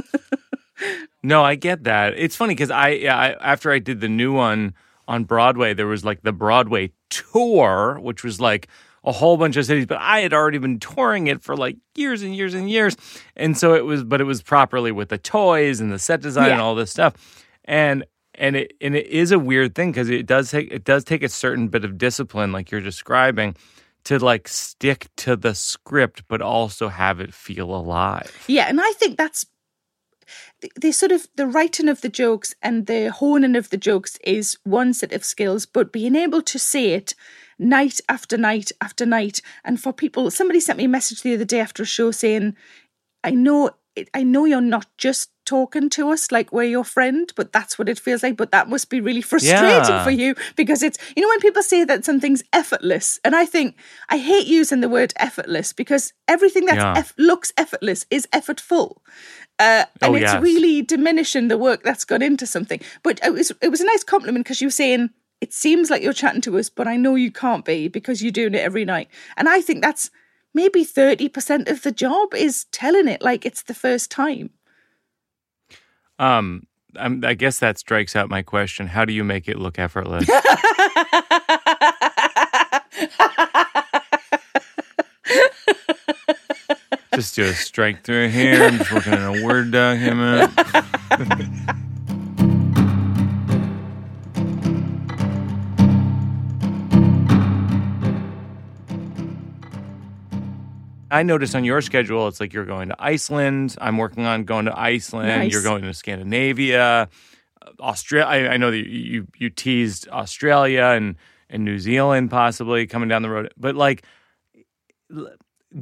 no, 1.23 1.42
I 1.42 1.54
get 1.54 1.85
that. 1.85 2.14
It's 2.16 2.37
funny 2.37 2.54
because 2.54 2.71
I, 2.71 2.90
yeah, 2.90 3.16
I 3.16 3.52
after 3.52 3.73
I 3.73 3.78
did 3.78 4.00
the 4.00 4.09
new 4.09 4.33
one 4.33 4.75
on 5.09 5.25
Broadway, 5.25 5.75
there 5.75 5.87
was 5.87 6.04
like 6.04 6.23
the 6.23 6.33
Broadway 6.33 6.92
tour, 7.11 7.99
which 8.00 8.25
was 8.25 8.40
like 8.40 8.68
a 9.06 9.12
whole 9.12 9.36
bunch 9.36 9.56
of 9.56 9.64
cities, 9.64 9.86
but 9.86 9.98
I 10.00 10.20
had 10.20 10.34
already 10.34 10.58
been 10.58 10.80
touring 10.80 11.28
it 11.28 11.40
for 11.40 11.56
like 11.56 11.76
years 11.94 12.22
and 12.22 12.34
years 12.34 12.54
and 12.54 12.68
years. 12.68 12.96
And 13.36 13.56
so 13.56 13.75
it 13.75 13.84
was, 13.84 14.02
but 14.02 14.20
it 14.20 14.25
was 14.25 14.42
properly 14.42 14.90
with 14.90 15.08
the 15.08 15.18
toys 15.18 15.80
and 15.80 15.92
the 15.92 15.98
set 15.98 16.20
design 16.20 16.48
yeah. 16.48 16.52
and 16.54 16.60
all 16.60 16.75
this 16.75 16.90
stuff. 16.90 17.44
And 17.64 18.04
and 18.34 18.56
it 18.56 18.75
and 18.80 18.94
it 18.94 19.06
is 19.06 19.30
a 19.32 19.38
weird 19.38 19.75
thing 19.75 19.92
because 19.92 20.10
it 20.10 20.26
does 20.26 20.50
take 20.50 20.70
it 20.70 20.84
does 20.84 21.04
take 21.04 21.22
a 21.22 21.28
certain 21.28 21.68
bit 21.68 21.84
of 21.84 21.96
discipline, 21.96 22.52
like 22.52 22.70
you're 22.70 22.80
describing, 22.80 23.56
to 24.04 24.18
like 24.18 24.48
stick 24.48 25.08
to 25.18 25.36
the 25.36 25.54
script, 25.54 26.25
but 26.28 26.42
also 26.42 26.88
have 26.88 27.20
it 27.20 27.32
feel 27.32 27.75
alive. 27.75 28.44
Yeah, 28.48 28.66
and 28.68 28.80
I 28.80 28.92
think 28.92 29.16
that's 29.16 29.46
the, 30.60 30.70
the, 30.80 30.92
sort 30.92 31.12
of 31.12 31.28
the 31.36 31.46
writing 31.46 31.88
of 31.88 32.00
the 32.00 32.08
jokes 32.08 32.54
and 32.60 32.86
the 32.86 33.10
honing 33.12 33.54
of 33.54 33.70
the 33.70 33.76
jokes 33.76 34.18
is 34.25 34.58
one 34.64 34.92
set 34.92 35.12
of 35.12 35.25
skills, 35.25 35.66
but 35.66 35.92
being 35.92 36.16
able 36.16 36.42
to 36.42 36.58
say 36.58 36.94
it 36.94 37.14
night 37.58 38.00
after 38.08 38.36
night 38.36 38.72
after 38.80 39.06
night. 39.06 39.42
And 39.64 39.80
for 39.80 39.92
people, 39.92 40.30
somebody 40.30 40.60
sent 40.60 40.78
me 40.78 40.84
a 40.84 40.88
message 40.88 41.22
the 41.22 41.34
other 41.34 41.44
day 41.44 41.60
after 41.60 41.82
a 41.82 41.86
show 41.86 42.10
saying, 42.10 42.56
I 43.25 43.30
know 43.30 43.70
I 44.12 44.22
know 44.22 44.44
you're 44.44 44.60
not 44.60 44.86
just 44.98 45.30
talking 45.46 45.88
to 45.90 46.10
us 46.10 46.30
like 46.30 46.52
we're 46.52 46.64
your 46.64 46.84
friend, 46.84 47.32
but 47.36 47.52
that's 47.52 47.78
what 47.78 47.88
it 47.88 47.98
feels 47.98 48.22
like. 48.22 48.36
But 48.36 48.50
that 48.50 48.68
must 48.68 48.90
be 48.90 49.00
really 49.00 49.22
frustrating 49.22 49.64
yeah. 49.64 50.04
for 50.04 50.10
you 50.10 50.34
because 50.54 50.82
it's, 50.82 50.98
you 51.16 51.22
know, 51.22 51.28
when 51.28 51.40
people 51.40 51.62
say 51.62 51.84
that 51.84 52.04
something's 52.04 52.42
effortless, 52.52 53.18
and 53.25 53.34
I 53.34 53.46
think 53.46 53.76
I 54.08 54.18
hate 54.18 54.46
using 54.46 54.80
the 54.80 54.88
word 54.88 55.14
effortless 55.16 55.72
because 55.72 56.12
everything 56.28 56.66
that 56.66 56.76
yeah. 56.76 56.94
eff- 56.96 57.14
looks 57.16 57.52
effortless 57.56 58.04
is 58.10 58.26
effortful. 58.32 58.96
Uh, 59.58 59.86
and 60.02 60.12
oh, 60.12 60.14
it's 60.14 60.22
yes. 60.22 60.42
really 60.42 60.82
diminishing 60.82 61.48
the 61.48 61.56
work 61.56 61.82
that's 61.82 62.04
gone 62.04 62.20
into 62.20 62.46
something. 62.46 62.80
But 63.02 63.20
it 63.25 63.32
was, 63.32 63.52
it 63.62 63.70
was 63.70 63.80
a 63.80 63.86
nice 63.86 64.04
compliment 64.04 64.44
because 64.44 64.60
you 64.60 64.66
were 64.66 64.72
saying, 64.72 65.10
it 65.40 65.52
seems 65.52 65.90
like 65.90 66.02
you're 66.02 66.12
chatting 66.12 66.40
to 66.42 66.58
us, 66.58 66.70
but 66.70 66.88
I 66.88 66.96
know 66.96 67.14
you 67.14 67.30
can't 67.30 67.64
be 67.64 67.88
because 67.88 68.22
you're 68.22 68.32
doing 68.32 68.54
it 68.54 68.60
every 68.62 68.84
night. 68.84 69.08
And 69.36 69.48
I 69.48 69.60
think 69.60 69.82
that's 69.82 70.10
maybe 70.54 70.84
30% 70.84 71.70
of 71.70 71.82
the 71.82 71.92
job 71.92 72.34
is 72.34 72.64
telling 72.72 73.08
it 73.08 73.22
like 73.22 73.44
it's 73.44 73.62
the 73.62 73.74
first 73.74 74.10
time. 74.10 74.50
Um, 76.18 76.66
I'm, 76.98 77.22
i 77.24 77.34
guess 77.34 77.58
that 77.58 77.78
strikes 77.78 78.16
out 78.16 78.30
my 78.30 78.42
question. 78.42 78.86
How 78.86 79.04
do 79.04 79.12
you 79.12 79.22
make 79.22 79.48
it 79.48 79.58
look 79.58 79.78
effortless? 79.78 80.26
just 87.14 87.34
do 87.34 87.44
a 87.44 87.52
strike 87.52 88.04
through 88.04 88.28
here. 88.28 88.62
I'm 88.62 88.78
just 88.78 88.92
working 88.92 89.14
on 89.14 89.38
a 89.38 89.44
Word 89.44 89.70
document. 89.72 90.52
I 101.16 101.23
noticed 101.23 101.54
on 101.54 101.64
your 101.64 101.80
schedule, 101.80 102.28
it's 102.28 102.40
like 102.40 102.52
you're 102.52 102.66
going 102.66 102.90
to 102.90 102.96
Iceland. 102.99 103.75
I'm 103.80 103.96
working 103.96 104.26
on 104.26 104.44
going 104.44 104.66
to 104.66 104.78
Iceland. 104.78 105.28
Nice. 105.28 105.52
You're 105.52 105.62
going 105.62 105.82
to 105.82 105.94
Scandinavia, 105.94 107.08
Australia. 107.80 108.26
I, 108.26 108.54
I, 108.54 108.56
know 108.58 108.70
that 108.70 108.87
you 108.87 109.26
you 109.38 109.49
teased 109.49 110.08
Australia 110.08 110.85
and 110.85 111.16
and 111.49 111.64
New 111.64 111.78
Zealand 111.78 112.30
possibly 112.30 112.87
coming 112.87 113.08
down 113.08 113.23
the 113.23 113.30
road, 113.30 113.52
but 113.56 113.75
like. 113.75 114.04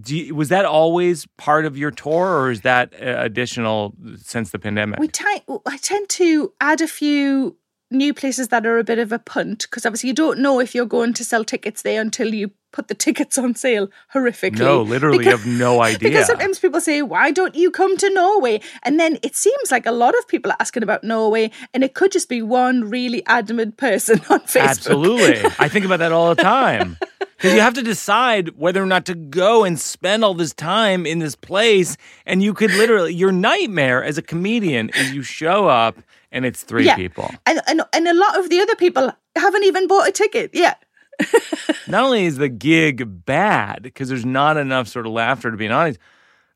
You, 0.06 0.34
was 0.34 0.48
that 0.48 0.64
always 0.64 1.26
part 1.36 1.66
of 1.66 1.78
your 1.78 1.92
tour, 1.92 2.40
or 2.40 2.50
is 2.50 2.62
that 2.62 2.94
uh, 2.94 3.14
additional 3.18 3.94
since 4.16 4.50
the 4.50 4.58
pandemic? 4.58 4.98
We 4.98 5.06
t- 5.06 5.24
I 5.66 5.76
tend 5.76 6.08
to 6.08 6.52
add 6.60 6.80
a 6.80 6.88
few 6.88 7.56
new 7.94 8.12
places 8.12 8.48
that 8.48 8.66
are 8.66 8.78
a 8.78 8.84
bit 8.84 8.98
of 8.98 9.12
a 9.12 9.18
punt 9.18 9.66
because 9.70 9.86
obviously 9.86 10.08
you 10.08 10.14
don't 10.14 10.38
know 10.38 10.60
if 10.60 10.74
you're 10.74 10.86
going 10.86 11.12
to 11.14 11.24
sell 11.24 11.44
tickets 11.44 11.82
there 11.82 12.00
until 12.00 12.34
you 12.34 12.50
put 12.74 12.88
the 12.88 12.94
tickets 12.94 13.38
on 13.38 13.54
sale 13.54 13.88
horrifically. 14.12 14.58
No, 14.58 14.82
literally, 14.82 15.18
because, 15.18 15.44
have 15.44 15.46
no 15.46 15.80
idea. 15.90 16.10
Because 16.10 16.26
sometimes 16.26 16.58
people 16.58 16.80
say, 16.80 17.00
"Why 17.02 17.30
don't 17.30 17.54
you 17.54 17.70
come 17.70 17.96
to 17.96 18.10
Norway?" 18.12 18.60
And 18.82 18.98
then 18.98 19.18
it 19.22 19.36
seems 19.36 19.70
like 19.70 19.86
a 19.86 19.92
lot 19.92 20.18
of 20.18 20.26
people 20.28 20.50
are 20.50 20.56
asking 20.60 20.82
about 20.82 21.04
Norway, 21.04 21.50
and 21.72 21.84
it 21.84 21.94
could 21.94 22.12
just 22.12 22.28
be 22.28 22.42
one 22.42 22.90
really 22.90 23.24
adamant 23.26 23.76
person 23.76 24.20
on 24.28 24.40
Facebook. 24.40 24.68
Absolutely, 24.68 25.50
I 25.58 25.68
think 25.68 25.86
about 25.86 26.00
that 26.00 26.12
all 26.12 26.34
the 26.34 26.42
time. 26.42 26.98
Because 27.36 27.56
you 27.56 27.60
have 27.60 27.74
to 27.74 27.82
decide 27.82 28.56
whether 28.56 28.82
or 28.82 28.86
not 28.86 29.04
to 29.06 29.14
go 29.14 29.64
and 29.64 29.78
spend 29.78 30.24
all 30.24 30.32
this 30.32 30.54
time 30.54 31.04
in 31.04 31.18
this 31.18 31.34
place. 31.34 31.98
And 32.24 32.42
you 32.42 32.54
could 32.54 32.70
literally, 32.70 33.12
your 33.12 33.32
nightmare 33.32 34.02
as 34.02 34.16
a 34.16 34.22
comedian 34.22 34.88
is 34.90 35.12
you 35.12 35.22
show 35.22 35.68
up 35.68 35.98
and 36.34 36.44
it's 36.44 36.62
three 36.62 36.84
yeah. 36.84 36.96
people. 36.96 37.30
And, 37.46 37.62
and, 37.66 37.82
and 37.94 38.08
a 38.08 38.12
lot 38.12 38.38
of 38.38 38.50
the 38.50 38.60
other 38.60 38.74
people 38.74 39.10
haven't 39.36 39.64
even 39.64 39.86
bought 39.86 40.08
a 40.08 40.12
ticket 40.12 40.50
yet. 40.52 40.84
not 41.88 42.04
only 42.04 42.26
is 42.26 42.36
the 42.36 42.48
gig 42.48 43.24
bad 43.24 43.82
because 43.82 44.08
there's 44.08 44.26
not 44.26 44.56
enough 44.56 44.88
sort 44.88 45.06
of 45.06 45.12
laughter 45.12 45.50
to 45.50 45.56
be 45.56 45.68
honest, 45.68 45.98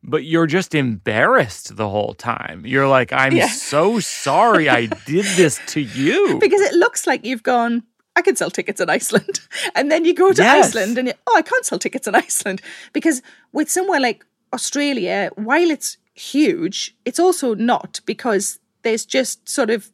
but 0.03 0.25
you're 0.25 0.47
just 0.47 0.75
embarrassed 0.75 1.77
the 1.77 1.89
whole 1.89 2.15
time. 2.15 2.67
You're 2.67 2.89
like, 2.89 3.13
I'm 3.13 3.37
yeah. 3.37 3.49
so 3.49 4.01
sorry 4.01 4.69
I 4.69 4.87
did 4.87 5.25
this 5.37 5.61
to 5.69 5.81
you. 5.81 6.39
Because 6.41 6.61
it 6.61 6.75
looks 6.75 7.07
like 7.07 7.25
you've 7.25 7.45
gone, 7.45 7.85
I 8.17 8.23
can 8.23 8.37
sell 8.37 8.51
tickets 8.51 8.81
in 8.81 8.91
Iceland. 8.91 9.41
And 9.75 9.93
then 9.93 10.05
you 10.05 10.15
go 10.15 10.33
to 10.33 10.43
yes. 10.43 10.69
Iceland 10.69 10.99
and 10.99 11.09
you, 11.09 11.15
oh, 11.29 11.35
I 11.37 11.43
can't 11.43 11.65
sell 11.65 11.79
tickets 11.79 12.09
in 12.09 12.17
Iceland. 12.17 12.63
Because 12.93 13.23
with 13.53 13.71
somewhere 13.71 14.01
like 14.01 14.25
Australia, 14.53 15.31
while 15.37 15.71
it's 15.71 15.99
huge, 16.15 16.97
it's 17.05 17.21
also 17.21 17.55
not 17.55 18.01
because 18.07 18.59
there's 18.83 19.05
just 19.05 19.49
sort 19.49 19.71
of 19.71 19.91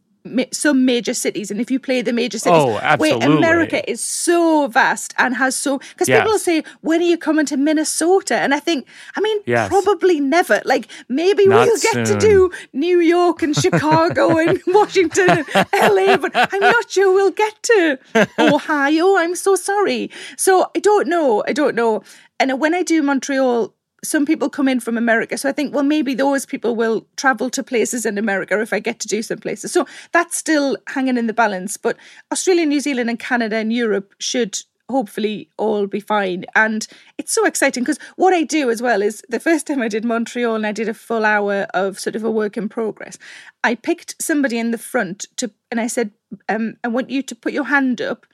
some 0.52 0.86
major 0.86 1.12
cities 1.12 1.50
and 1.50 1.60
if 1.60 1.70
you 1.70 1.78
play 1.78 2.00
the 2.00 2.12
major 2.12 2.38
cities 2.38 2.58
oh, 2.58 2.78
absolutely. 2.78 3.28
where 3.28 3.36
america 3.36 3.90
is 3.90 4.00
so 4.00 4.66
vast 4.68 5.12
and 5.18 5.36
has 5.36 5.54
so 5.54 5.76
because 5.76 6.08
yes. 6.08 6.22
people 6.22 6.38
say 6.38 6.64
when 6.80 7.02
are 7.02 7.04
you 7.04 7.18
coming 7.18 7.44
to 7.44 7.58
minnesota? 7.58 8.36
And 8.36 8.54
i 8.54 8.58
think 8.58 8.86
i 9.16 9.20
mean 9.20 9.38
yes. 9.44 9.68
probably 9.68 10.20
never. 10.20 10.62
Like 10.64 10.88
maybe 11.10 11.46
Not 11.46 11.66
we'll 11.66 11.76
get 11.78 12.06
to 12.06 12.18
do 12.18 12.50
new 12.72 13.00
york 13.00 13.42
and 13.42 13.54
chicago 13.54 14.38
and 14.44 14.58
washington 14.66 15.44
and 15.54 15.94
la 15.94 16.16
but 16.16 16.32
i'm 16.34 16.60
not 16.60 16.90
sure 16.90 17.12
we'll 17.12 17.30
get 17.30 17.62
to 17.64 17.98
ohio. 18.38 19.16
I'm 19.16 19.34
so 19.34 19.56
sorry. 19.56 20.10
So 20.38 20.70
i 20.74 20.78
don't 20.78 21.06
know. 21.06 21.44
I 21.46 21.52
don't 21.52 21.74
know. 21.74 22.02
And 22.40 22.58
when 22.58 22.74
i 22.74 22.82
do 22.82 23.02
montreal 23.02 23.74
some 24.04 24.26
people 24.26 24.48
come 24.48 24.68
in 24.68 24.80
from 24.80 24.96
America. 24.96 25.36
So 25.36 25.48
I 25.48 25.52
think, 25.52 25.74
well, 25.74 25.84
maybe 25.84 26.14
those 26.14 26.46
people 26.46 26.76
will 26.76 27.06
travel 27.16 27.50
to 27.50 27.62
places 27.62 28.06
in 28.06 28.18
America 28.18 28.60
if 28.60 28.72
I 28.72 28.78
get 28.78 29.00
to 29.00 29.08
do 29.08 29.22
some 29.22 29.38
places. 29.38 29.72
So 29.72 29.86
that's 30.12 30.36
still 30.36 30.76
hanging 30.88 31.16
in 31.16 31.26
the 31.26 31.32
balance. 31.32 31.76
But 31.76 31.96
Australia, 32.30 32.66
New 32.66 32.80
Zealand, 32.80 33.10
and 33.10 33.18
Canada 33.18 33.56
and 33.56 33.72
Europe 33.72 34.14
should 34.18 34.58
hopefully 34.90 35.48
all 35.56 35.86
be 35.86 36.00
fine. 36.00 36.44
And 36.54 36.86
it's 37.16 37.32
so 37.32 37.46
exciting 37.46 37.82
because 37.82 37.98
what 38.16 38.34
I 38.34 38.42
do 38.42 38.70
as 38.70 38.82
well 38.82 39.02
is 39.02 39.22
the 39.28 39.40
first 39.40 39.66
time 39.66 39.80
I 39.80 39.88
did 39.88 40.04
Montreal 40.04 40.54
and 40.54 40.66
I 40.66 40.72
did 40.72 40.88
a 40.88 40.94
full 40.94 41.24
hour 41.24 41.66
of 41.74 41.98
sort 41.98 42.16
of 42.16 42.24
a 42.24 42.30
work 42.30 42.56
in 42.56 42.68
progress, 42.68 43.18
I 43.62 43.76
picked 43.76 44.22
somebody 44.22 44.58
in 44.58 44.70
the 44.70 44.78
front 44.78 45.26
to, 45.36 45.50
and 45.70 45.80
I 45.80 45.86
said, 45.86 46.10
um, 46.48 46.76
I 46.84 46.88
want 46.88 47.10
you 47.10 47.22
to 47.22 47.34
put 47.34 47.52
your 47.52 47.64
hand 47.64 48.00
up 48.00 48.26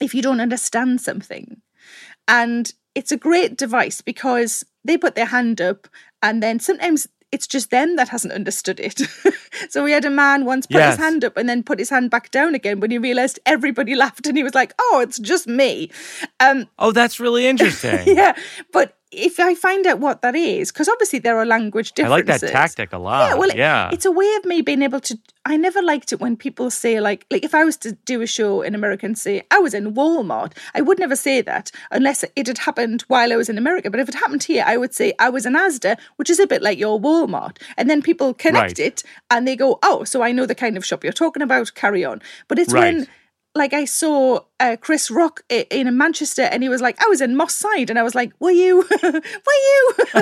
if 0.00 0.14
you 0.14 0.22
don't 0.22 0.40
understand 0.40 1.00
something. 1.00 1.60
And 2.26 2.72
it's 2.94 3.12
a 3.12 3.16
great 3.16 3.56
device 3.56 4.00
because 4.00 4.64
they 4.86 4.98
put 4.98 5.14
their 5.14 5.26
hand 5.26 5.60
up 5.60 5.88
and 6.22 6.42
then 6.42 6.58
sometimes 6.58 7.08
it's 7.32 7.46
just 7.46 7.70
them 7.70 7.96
that 7.96 8.08
hasn't 8.08 8.32
understood 8.32 8.80
it. 8.80 9.02
so 9.68 9.82
we 9.82 9.92
had 9.92 10.04
a 10.04 10.10
man 10.10 10.44
once 10.44 10.66
put 10.66 10.76
yes. 10.76 10.96
his 10.96 11.04
hand 11.04 11.24
up 11.24 11.36
and 11.36 11.48
then 11.48 11.62
put 11.62 11.78
his 11.78 11.90
hand 11.90 12.10
back 12.10 12.30
down 12.30 12.54
again 12.54 12.80
when 12.80 12.90
he 12.90 12.98
realized 12.98 13.38
everybody 13.44 13.94
laughed 14.04 14.26
and 14.26 14.36
he 14.36 14.42
was 14.42 14.54
like, 14.54 14.72
"Oh, 14.78 15.00
it's 15.02 15.18
just 15.18 15.46
me." 15.46 15.90
Um, 16.40 16.68
oh, 16.78 16.92
that's 16.92 17.20
really 17.20 17.46
interesting. 17.46 18.00
yeah, 18.06 18.34
but 18.72 18.95
if 19.12 19.38
I 19.38 19.54
find 19.54 19.86
out 19.86 20.00
what 20.00 20.22
that 20.22 20.34
is, 20.34 20.72
because 20.72 20.88
obviously 20.88 21.20
there 21.20 21.38
are 21.38 21.46
language 21.46 21.92
differences. 21.92 22.28
I 22.28 22.32
like 22.32 22.40
that 22.40 22.50
tactic 22.50 22.92
a 22.92 22.98
lot. 22.98 23.30
Yeah, 23.30 23.34
well, 23.36 23.50
yeah. 23.54 23.88
It, 23.88 23.94
it's 23.94 24.04
a 24.04 24.10
way 24.10 24.34
of 24.34 24.44
me 24.44 24.62
being 24.62 24.82
able 24.82 25.00
to. 25.00 25.18
I 25.44 25.56
never 25.56 25.80
liked 25.80 26.12
it 26.12 26.20
when 26.20 26.36
people 26.36 26.70
say 26.70 26.98
like, 27.00 27.24
like 27.30 27.44
if 27.44 27.54
I 27.54 27.64
was 27.64 27.76
to 27.78 27.92
do 27.92 28.20
a 28.20 28.26
show 28.26 28.62
in 28.62 28.74
America 28.74 29.06
and 29.06 29.16
say 29.16 29.42
I 29.52 29.58
was 29.60 29.74
in 29.74 29.94
Walmart, 29.94 30.56
I 30.74 30.80
would 30.80 30.98
never 30.98 31.14
say 31.14 31.40
that 31.42 31.70
unless 31.92 32.24
it 32.34 32.46
had 32.48 32.58
happened 32.58 33.02
while 33.02 33.32
I 33.32 33.36
was 33.36 33.48
in 33.48 33.58
America. 33.58 33.90
But 33.90 34.00
if 34.00 34.08
it 34.08 34.16
happened 34.16 34.42
here, 34.42 34.64
I 34.66 34.76
would 34.76 34.92
say 34.92 35.12
I 35.20 35.30
was 35.30 35.46
in 35.46 35.54
Asda, 35.54 35.96
which 36.16 36.28
is 36.28 36.40
a 36.40 36.46
bit 36.46 36.62
like 36.62 36.78
your 36.78 37.00
Walmart, 37.00 37.58
and 37.76 37.88
then 37.88 38.02
people 38.02 38.34
connect 38.34 38.78
right. 38.78 38.86
it 38.86 39.02
and 39.30 39.46
they 39.46 39.54
go, 39.54 39.78
oh, 39.84 40.02
so 40.02 40.22
I 40.22 40.32
know 40.32 40.46
the 40.46 40.54
kind 40.54 40.76
of 40.76 40.84
shop 40.84 41.04
you're 41.04 41.12
talking 41.12 41.42
about. 41.42 41.74
Carry 41.74 42.04
on. 42.04 42.20
But 42.48 42.58
it's 42.58 42.72
right. 42.72 42.94
when 42.94 43.06
like 43.56 43.72
I 43.72 43.84
saw 43.84 44.40
uh, 44.60 44.76
Chris 44.80 45.10
Rock 45.10 45.42
in 45.50 45.96
Manchester, 45.96 46.42
and 46.42 46.62
he 46.62 46.68
was 46.68 46.80
like, 46.80 47.02
"I 47.02 47.08
was 47.08 47.20
in 47.20 47.36
Moss 47.36 47.54
Side," 47.54 47.90
and 47.90 47.98
I 47.98 48.02
was 48.02 48.14
like, 48.14 48.32
"Were 48.38 48.50
you? 48.50 48.76
were 49.02 49.12
you?" 49.12 49.94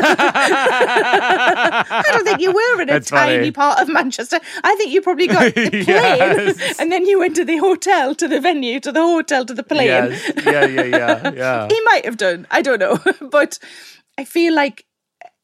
I 1.97 2.03
don't 2.07 2.25
think 2.25 2.41
you 2.41 2.53
were 2.53 2.83
in 2.83 2.89
a 2.89 2.93
That's 2.95 3.11
tiny 3.11 3.37
funny. 3.39 3.51
part 3.51 3.81
of 3.81 3.89
Manchester. 3.89 4.39
I 4.63 4.75
think 4.77 4.93
you 4.93 5.01
probably 5.03 5.27
got 5.27 5.55
the 5.55 5.71
plane, 5.71 5.85
yes. 5.87 6.81
and 6.81 6.91
then 6.91 7.07
you 7.07 7.19
went 7.19 7.37
to 7.37 7.45
the 7.45 7.59
hotel, 7.59 8.15
to 8.15 8.29
the 8.29 8.41
venue, 8.41 8.81
to 8.81 8.93
the 8.93 9.03
hotel, 9.03 9.45
to 9.45 9.55
the 9.55 9.63
plane. 9.63 9.87
Yes. 9.87 10.33
Yeah, 10.45 10.65
yeah, 10.67 10.83
yeah, 10.85 11.33
yeah. 11.35 11.69
he 11.69 11.81
might 11.83 12.05
have 12.05 12.17
done. 12.17 12.47
I 12.51 12.63
don't 12.63 12.79
know, 12.79 12.99
but 13.31 13.59
I 14.17 14.25
feel 14.25 14.55
like 14.55 14.87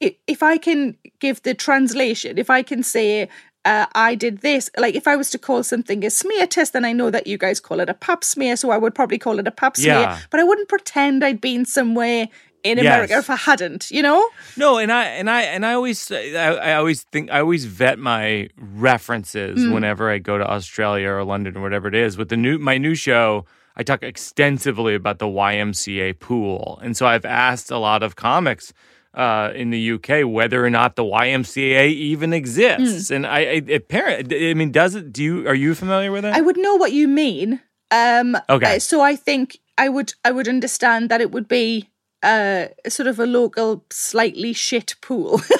if 0.00 0.42
I 0.42 0.56
can 0.56 0.96
give 1.18 1.42
the 1.42 1.54
translation, 1.54 2.38
if 2.38 2.48
I 2.48 2.62
can 2.62 2.82
say 2.82 3.28
uh, 3.64 3.86
I 3.94 4.14
did 4.14 4.38
this. 4.38 4.70
Like 4.76 4.94
if 4.94 5.06
I 5.06 5.16
was 5.16 5.30
to 5.30 5.38
call 5.38 5.62
something 5.62 6.04
a 6.04 6.10
smear 6.10 6.46
test, 6.46 6.72
then 6.72 6.84
I 6.84 6.92
know 6.92 7.10
that 7.10 7.26
you 7.26 7.36
guys 7.36 7.60
call 7.60 7.80
it 7.80 7.88
a 7.88 7.94
pap 7.94 8.24
smear, 8.24 8.56
so 8.56 8.70
I 8.70 8.78
would 8.78 8.94
probably 8.94 9.18
call 9.18 9.38
it 9.38 9.46
a 9.46 9.50
pap 9.50 9.76
smear. 9.76 10.00
Yeah. 10.00 10.18
But 10.30 10.40
I 10.40 10.44
wouldn't 10.44 10.68
pretend 10.68 11.24
I'd 11.24 11.40
been 11.40 11.64
somewhere 11.64 12.28
in 12.62 12.78
yes. 12.78 12.86
America 12.86 13.18
if 13.18 13.30
I 13.30 13.36
hadn't, 13.36 13.90
you 13.90 14.02
know. 14.02 14.28
No, 14.56 14.78
and 14.78 14.92
I 14.92 15.04
and 15.04 15.28
I 15.30 15.42
and 15.42 15.66
I 15.66 15.74
always 15.74 16.10
I, 16.10 16.34
I 16.34 16.74
always 16.74 17.02
think 17.02 17.30
I 17.30 17.40
always 17.40 17.66
vet 17.66 17.98
my 17.98 18.48
references 18.56 19.58
mm. 19.58 19.72
whenever 19.74 20.10
I 20.10 20.18
go 20.18 20.38
to 20.38 20.48
Australia 20.48 21.10
or 21.10 21.24
London 21.24 21.56
or 21.56 21.62
whatever 21.62 21.88
it 21.88 21.94
is. 21.94 22.16
With 22.16 22.28
the 22.28 22.36
new 22.36 22.58
my 22.58 22.78
new 22.78 22.94
show. 22.94 23.46
I 23.76 23.82
talk 23.82 24.02
extensively 24.02 24.94
about 24.94 25.20
the 25.20 25.26
YMCA 25.26 26.18
pool. 26.18 26.78
And 26.82 26.96
so 26.96 27.06
I've 27.06 27.24
asked 27.24 27.70
a 27.70 27.78
lot 27.78 28.02
of 28.02 28.14
comics 28.14 28.74
uh, 29.14 29.50
in 29.54 29.70
the 29.70 29.92
UK 29.92 30.24
whether 30.24 30.64
or 30.64 30.70
not 30.70 30.96
the 30.96 31.04
YMCA 31.04 31.88
even 31.92 32.32
exists. 32.32 33.10
Mm. 33.10 33.16
And 33.16 33.26
I, 33.26 33.38
I, 33.38 33.62
apparent, 33.74 34.32
I 34.32 34.54
mean, 34.54 34.70
does 34.70 34.94
it? 34.94 35.12
Do 35.12 35.22
you 35.22 35.48
are 35.48 35.54
you 35.54 35.74
familiar 35.74 36.12
with 36.12 36.24
it? 36.24 36.34
I 36.34 36.40
would 36.40 36.56
know 36.56 36.76
what 36.76 36.92
you 36.92 37.08
mean. 37.08 37.60
Um, 37.90 38.36
okay. 38.48 38.76
Uh, 38.76 38.78
so 38.78 39.00
I 39.00 39.16
think 39.16 39.58
I 39.76 39.88
would 39.88 40.14
I 40.24 40.30
would 40.30 40.48
understand 40.48 41.08
that 41.10 41.20
it 41.20 41.32
would 41.32 41.48
be 41.48 41.88
uh, 42.22 42.66
sort 42.88 43.06
of 43.06 43.18
a 43.18 43.26
local, 43.26 43.84
slightly 43.90 44.52
shit 44.52 44.94
pool. 45.00 45.40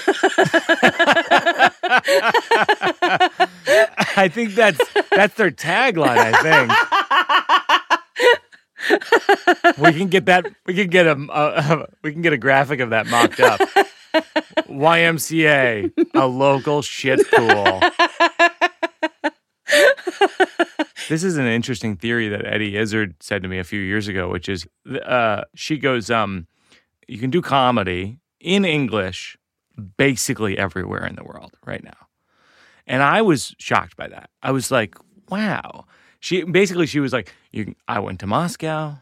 I 4.17 4.29
think 4.33 4.55
that's 4.55 4.81
that's 5.11 5.35
their 5.35 5.51
tagline. 5.51 6.17
I 6.19 6.33
think 6.43 8.41
we 9.79 9.93
can 9.93 10.09
get 10.09 10.27
that. 10.27 10.47
We 10.67 10.75
can 10.75 10.89
get 10.89 11.07
a, 11.07 11.13
a, 11.13 11.87
We 12.03 12.13
can 12.13 12.23
get 12.23 12.33
a 12.33 12.39
graphic 12.39 12.81
of 12.81 12.91
that 12.91 13.07
mocked 13.07 13.41
up. 13.41 13.61
YMCA, 14.69 15.93
a 16.15 16.27
local 16.27 16.83
shit 16.83 17.21
pool. 17.31 17.81
this 21.09 21.23
is 21.23 21.37
an 21.37 21.47
interesting 21.47 21.97
theory 21.97 22.29
that 22.29 22.45
Eddie 22.45 22.77
Izzard 22.77 23.15
said 23.21 23.43
to 23.43 23.49
me 23.49 23.59
a 23.59 23.65
few 23.65 23.81
years 23.81 24.09
ago, 24.09 24.29
which 24.29 24.49
is, 24.49 24.67
uh, 25.05 25.43
she 25.55 25.79
goes, 25.79 26.11
um, 26.11 26.47
you 27.07 27.19
can 27.19 27.31
do 27.31 27.43
comedy 27.43 28.19
in 28.41 28.65
English 28.65 29.37
basically 29.97 30.59
everywhere 30.59 31.07
in 31.07 31.17
the 31.17 31.25
world 31.25 31.57
right 31.65 31.85
now. 31.85 32.07
And 32.87 33.03
I 33.03 33.23
was 33.23 33.55
shocked 33.59 33.97
by 33.97 34.09
that. 34.09 34.31
I 34.43 34.51
was 34.51 34.71
like, 34.71 34.97
wow 35.29 35.85
she 36.21 36.45
basically 36.45 36.87
she 36.87 37.01
was 37.01 37.13
like, 37.13 37.33
you, 37.51 37.75
I 37.89 37.99
went 37.99 38.21
to 38.21 38.27
Moscow, 38.27 38.97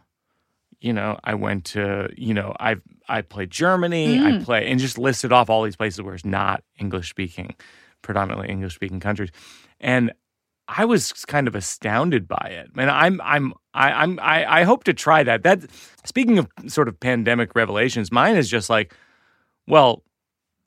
you 0.80 0.92
know, 0.92 1.18
I 1.24 1.34
went 1.34 1.64
to, 1.66 2.08
you 2.16 2.32
know, 2.32 2.54
I 2.58 2.76
I 3.08 3.22
played 3.22 3.50
Germany, 3.50 4.18
mm. 4.18 4.40
I 4.40 4.44
play, 4.44 4.70
and 4.70 4.80
just 4.80 4.96
listed 4.98 5.32
off 5.32 5.50
all 5.50 5.64
these 5.64 5.76
places 5.76 6.00
where 6.00 6.14
it's 6.14 6.24
not 6.24 6.62
English 6.78 7.10
speaking, 7.10 7.54
predominantly 8.02 8.48
English 8.48 8.74
speaking 8.74 9.00
countries, 9.00 9.30
and 9.80 10.12
I 10.68 10.84
was 10.84 11.12
kind 11.12 11.48
of 11.48 11.54
astounded 11.54 12.28
by 12.28 12.48
it. 12.50 12.70
And 12.76 12.90
I'm 12.90 13.20
I'm 13.22 13.54
I, 13.74 13.90
I'm 13.90 14.20
I, 14.20 14.60
I 14.60 14.62
hope 14.64 14.84
to 14.84 14.94
try 14.94 15.22
that. 15.24 15.42
That 15.42 15.62
speaking 16.04 16.38
of 16.38 16.48
sort 16.68 16.88
of 16.88 17.00
pandemic 17.00 17.54
revelations, 17.56 18.12
mine 18.12 18.36
is 18.36 18.48
just 18.48 18.70
like, 18.70 18.94
well, 19.66 20.04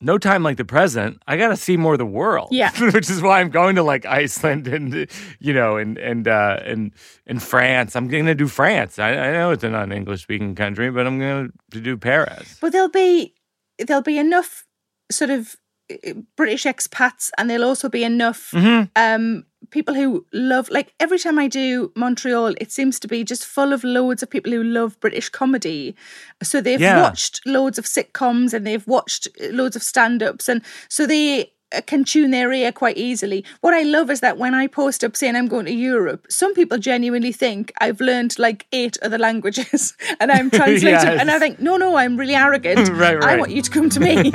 no 0.02 0.18
time 0.18 0.44
like 0.44 0.58
the 0.58 0.66
present. 0.66 1.22
I 1.28 1.38
got 1.38 1.50
to 1.50 1.56
see 1.56 1.78
more 1.78 1.94
of 1.94 2.00
the 2.00 2.06
world. 2.06 2.50
Yeah, 2.52 2.72
which 2.92 3.10
is 3.10 3.22
why 3.22 3.40
I'm 3.40 3.50
going 3.50 3.76
to 3.76 3.84
like 3.84 4.06
Iceland 4.06 4.68
and 4.68 5.08
you 5.40 5.54
know 5.54 5.78
and 5.78 5.98
and 5.98 6.28
uh, 6.28 6.60
and 6.66 6.92
and 7.28 7.42
France. 7.42 7.96
I'm 7.96 8.08
going 8.08 8.26
to 8.26 8.36
do 8.36 8.48
France. 8.48 9.00
I, 9.00 9.12
I 9.12 9.32
know 9.32 9.52
it's 9.52 9.64
a 9.64 9.70
non-English 9.70 10.24
speaking 10.24 10.56
country, 10.56 10.92
but 10.92 11.08
I'm 11.08 11.20
going 11.20 11.54
to 11.72 11.80
do 11.80 11.98
Paris. 11.98 12.58
But 12.60 12.72
there'll 12.72 12.90
be 12.90 13.36
there'll 13.80 14.04
be 14.04 14.18
enough 14.18 14.66
sort 15.12 15.30
of 15.30 15.56
uh, 15.92 16.14
British 16.36 16.64
expats, 16.64 17.30
and 17.38 17.50
there'll 17.50 17.66
also 17.66 17.90
be 17.90 18.04
enough 18.04 18.52
mm-hmm. 18.52 18.86
um, 18.96 19.46
people 19.72 19.94
who 19.94 20.26
love 20.34 20.70
like 20.70 20.94
every 21.00 21.18
time 21.18 21.40
I 21.40 21.48
do 21.48 21.92
Montreal, 21.96 22.54
it 22.60 22.72
seems 22.72 23.00
to 23.00 23.08
be 23.08 23.24
just 23.24 23.46
full 23.46 23.74
of 23.74 23.84
loads 23.84 24.22
of 24.22 24.30
people 24.30 24.52
who 24.52 24.64
love 24.64 25.00
British 25.00 25.30
comedy. 25.30 25.96
So 26.44 26.62
they've 26.62 26.80
yeah. 26.80 27.02
watched 27.02 27.42
loads 27.46 27.80
of 27.80 27.86
sitcoms 27.86 28.54
and 28.54 28.68
they've 28.68 28.86
watched 28.88 29.28
loads 29.52 29.76
of 29.76 29.84
stand-ups 29.84 30.48
and 30.48 30.62
so 30.90 31.08
they 31.08 31.52
uh, 31.74 31.82
can 31.82 32.04
tune 32.04 32.32
their 32.32 32.52
ear 32.52 32.72
quite 32.72 32.98
easily. 32.98 33.46
What 33.62 33.74
I 33.74 33.84
love 33.84 34.10
is 34.10 34.20
that 34.20 34.38
when 34.38 34.54
I 34.54 34.68
post 34.68 35.04
up 35.04 35.16
saying 35.16 35.36
I'm 35.36 35.48
going 35.48 35.66
to 35.66 35.74
Europe, 35.74 36.28
some 36.30 36.54
people 36.54 36.78
genuinely 36.78 37.32
think 37.32 37.72
I've 37.80 38.02
learned 38.02 38.38
like 38.38 38.68
eight 38.74 38.98
other 39.02 39.18
languages 39.18 39.96
and 40.20 40.32
I'm 40.32 40.50
translating. 40.52 40.90
yes. 40.90 41.20
And 41.20 41.32
I 41.32 41.40
think, 41.40 41.60
no, 41.60 41.78
no, 41.78 41.96
I'm 41.96 42.18
really 42.18 42.36
arrogant. 42.36 42.90
right, 42.90 43.16
right. 43.20 43.24
I 43.24 43.38
want 43.38 43.52
you 43.52 43.62
to 43.62 43.72
come 43.72 43.90
to 43.90 44.00
me. 44.00 44.32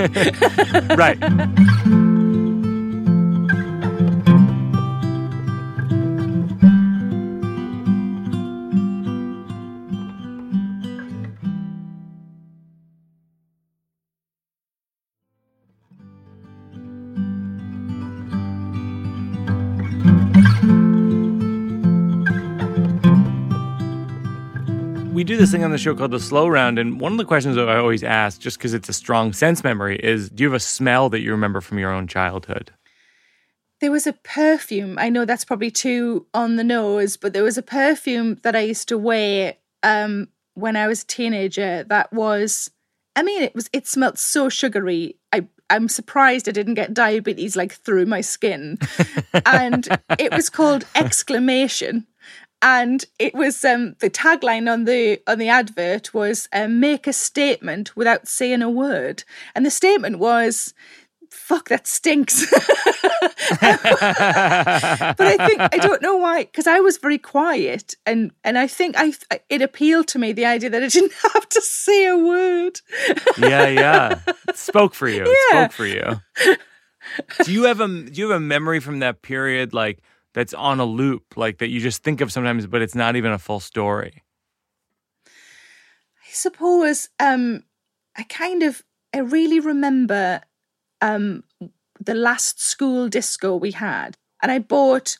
right. 0.96 2.06
Do 25.27 25.37
this 25.37 25.51
thing 25.51 25.65
on 25.65 25.71
the 25.71 25.79
show 25.79 25.95
called 25.95 26.12
the 26.12 26.21
slow 26.21 26.49
round, 26.49 26.79
and 26.79 27.01
one 27.01 27.12
of 27.12 27.19
the 27.19 27.25
questions 27.25 27.57
that 27.57 27.69
I 27.69 27.77
always 27.77 28.05
ask, 28.05 28.41
just 28.41 28.59
because 28.59 28.73
it's 28.73 28.89
a 28.89 28.93
strong 28.93 29.33
sense 29.33 29.62
memory, 29.62 29.99
is 29.99 30.31
do 30.31 30.43
you 30.43 30.49
have 30.49 30.57
a 30.57 30.61
smell 30.61 31.11
that 31.11 31.21
you 31.21 31.33
remember 31.33 31.61
from 31.61 31.79
your 31.79 31.93
own 31.93 32.07
childhood? 32.07 32.73
There 33.81 33.91
was 33.91 34.07
a 34.07 34.15
perfume. 34.15 34.99
I 34.99 35.11
know 35.11 35.25
that's 35.25 35.45
probably 35.45 35.71
too 35.71 36.27
on 36.33 36.57
the 36.57 36.65
nose, 36.65 37.17
but 37.17 37.33
there 37.33 37.43
was 37.43 37.59
a 37.59 37.62
perfume 37.62 38.37
that 38.43 38.57
I 38.57 38.61
used 38.61 38.89
to 38.89 38.97
wear 38.97 39.57
um, 39.83 40.29
when 40.55 40.77
I 40.77 40.87
was 40.87 41.03
a 41.03 41.07
teenager. 41.07 41.85
That 41.85 42.11
was, 42.12 42.71
I 43.17 43.23
mean, 43.23 43.43
it 43.43 43.55
was 43.55 43.69
it 43.73 43.87
smelled 43.87 44.19
so 44.19 44.49
sugary. 44.49 45.17
I 45.33 45.47
I'm 45.69 45.89
surprised 45.89 46.49
I 46.49 46.53
didn't 46.53 46.75
get 46.75 46.95
diabetes 46.95 47.57
like 47.57 47.73
through 47.73 48.07
my 48.07 48.23
skin, 48.23 48.79
and 49.45 49.87
it 50.19 50.33
was 50.33 50.49
called 50.49 50.87
exclamation 50.95 52.07
and 52.62 53.05
it 53.19 53.35
was 53.35 53.64
um, 53.64 53.97
the 54.01 54.11
tagline 54.11 54.73
on 54.73 54.85
the 54.85 55.21
on 55.27 55.38
the 55.38 55.49
advert 55.49 56.14
was 56.14 56.49
um, 56.53 56.81
"Make 56.81 57.07
a 57.07 57.12
statement 57.12 57.97
without 57.97 58.29
saying 58.29 58.62
a 58.62 58.71
word," 58.71 59.25
and 59.55 59.64
the 59.64 59.71
statement 59.71 60.19
was 60.19 60.75
fuck 61.31 61.69
that 61.69 61.87
stinks. 61.87 62.51
But 63.49 65.21
i 65.21 65.47
think 65.47 65.61
i 65.61 65.79
don't 65.79 66.03
know 66.03 66.16
why 66.16 66.45
because 66.45 66.66
i 66.66 66.81
was 66.81 66.99
very 66.99 67.19
quiet 67.19 67.95
and 68.05 68.33
and 68.42 68.59
i 68.59 68.66
think 68.66 68.97
i 68.99 69.12
it 69.49 69.62
appealed 69.62 70.09
to 70.09 70.19
me 70.19 70.33
the 70.33 70.45
idea 70.45 70.71
that 70.71 70.83
i 70.83 70.88
didn't 70.88 71.12
have 71.35 71.49
to 71.51 71.61
say 71.61 72.07
a 72.07 72.16
word. 72.16 72.81
Yeah 73.38 73.69
yeah. 73.69 74.19
It 74.49 74.57
spoke 74.57 74.95
for 74.95 75.09
you. 75.09 75.25
It 75.27 75.38
spoke 75.51 75.73
for 75.73 75.87
you. 75.87 76.21
Do 77.45 77.53
you 77.53 77.64
have 77.64 77.81
a 77.81 77.87
do 77.87 78.21
you 78.21 78.31
have 78.31 78.38
a 78.38 78.45
memory 78.45 78.81
from 78.81 78.99
that 79.01 79.23
period 79.23 79.73
like 79.73 80.03
that's 80.37 80.53
on 80.53 80.79
a 80.81 80.85
loop, 80.85 81.38
like 81.38 81.59
that 81.59 81.68
you 81.68 81.81
just 81.81 82.03
think 82.03 82.20
of 82.20 82.31
sometimes, 82.31 82.66
but 82.66 82.83
it's 82.83 82.94
not 82.94 83.16
even 83.16 83.33
a 83.33 83.38
full 83.38 83.59
story? 83.59 84.22
I 85.27 86.31
suppose 86.31 87.09
um, 87.18 87.64
I 88.16 88.22
kind 88.25 88.62
of 88.62 88.85
I 89.14 89.20
really 89.20 89.61
remember 89.61 90.42
um, 91.01 91.42
the 91.99 92.14
last 92.14 92.61
school 92.61 93.09
disco 93.09 93.57
we 93.57 93.70
had, 93.72 94.18
and 94.42 94.53
I 94.53 94.59
bought 94.59 95.16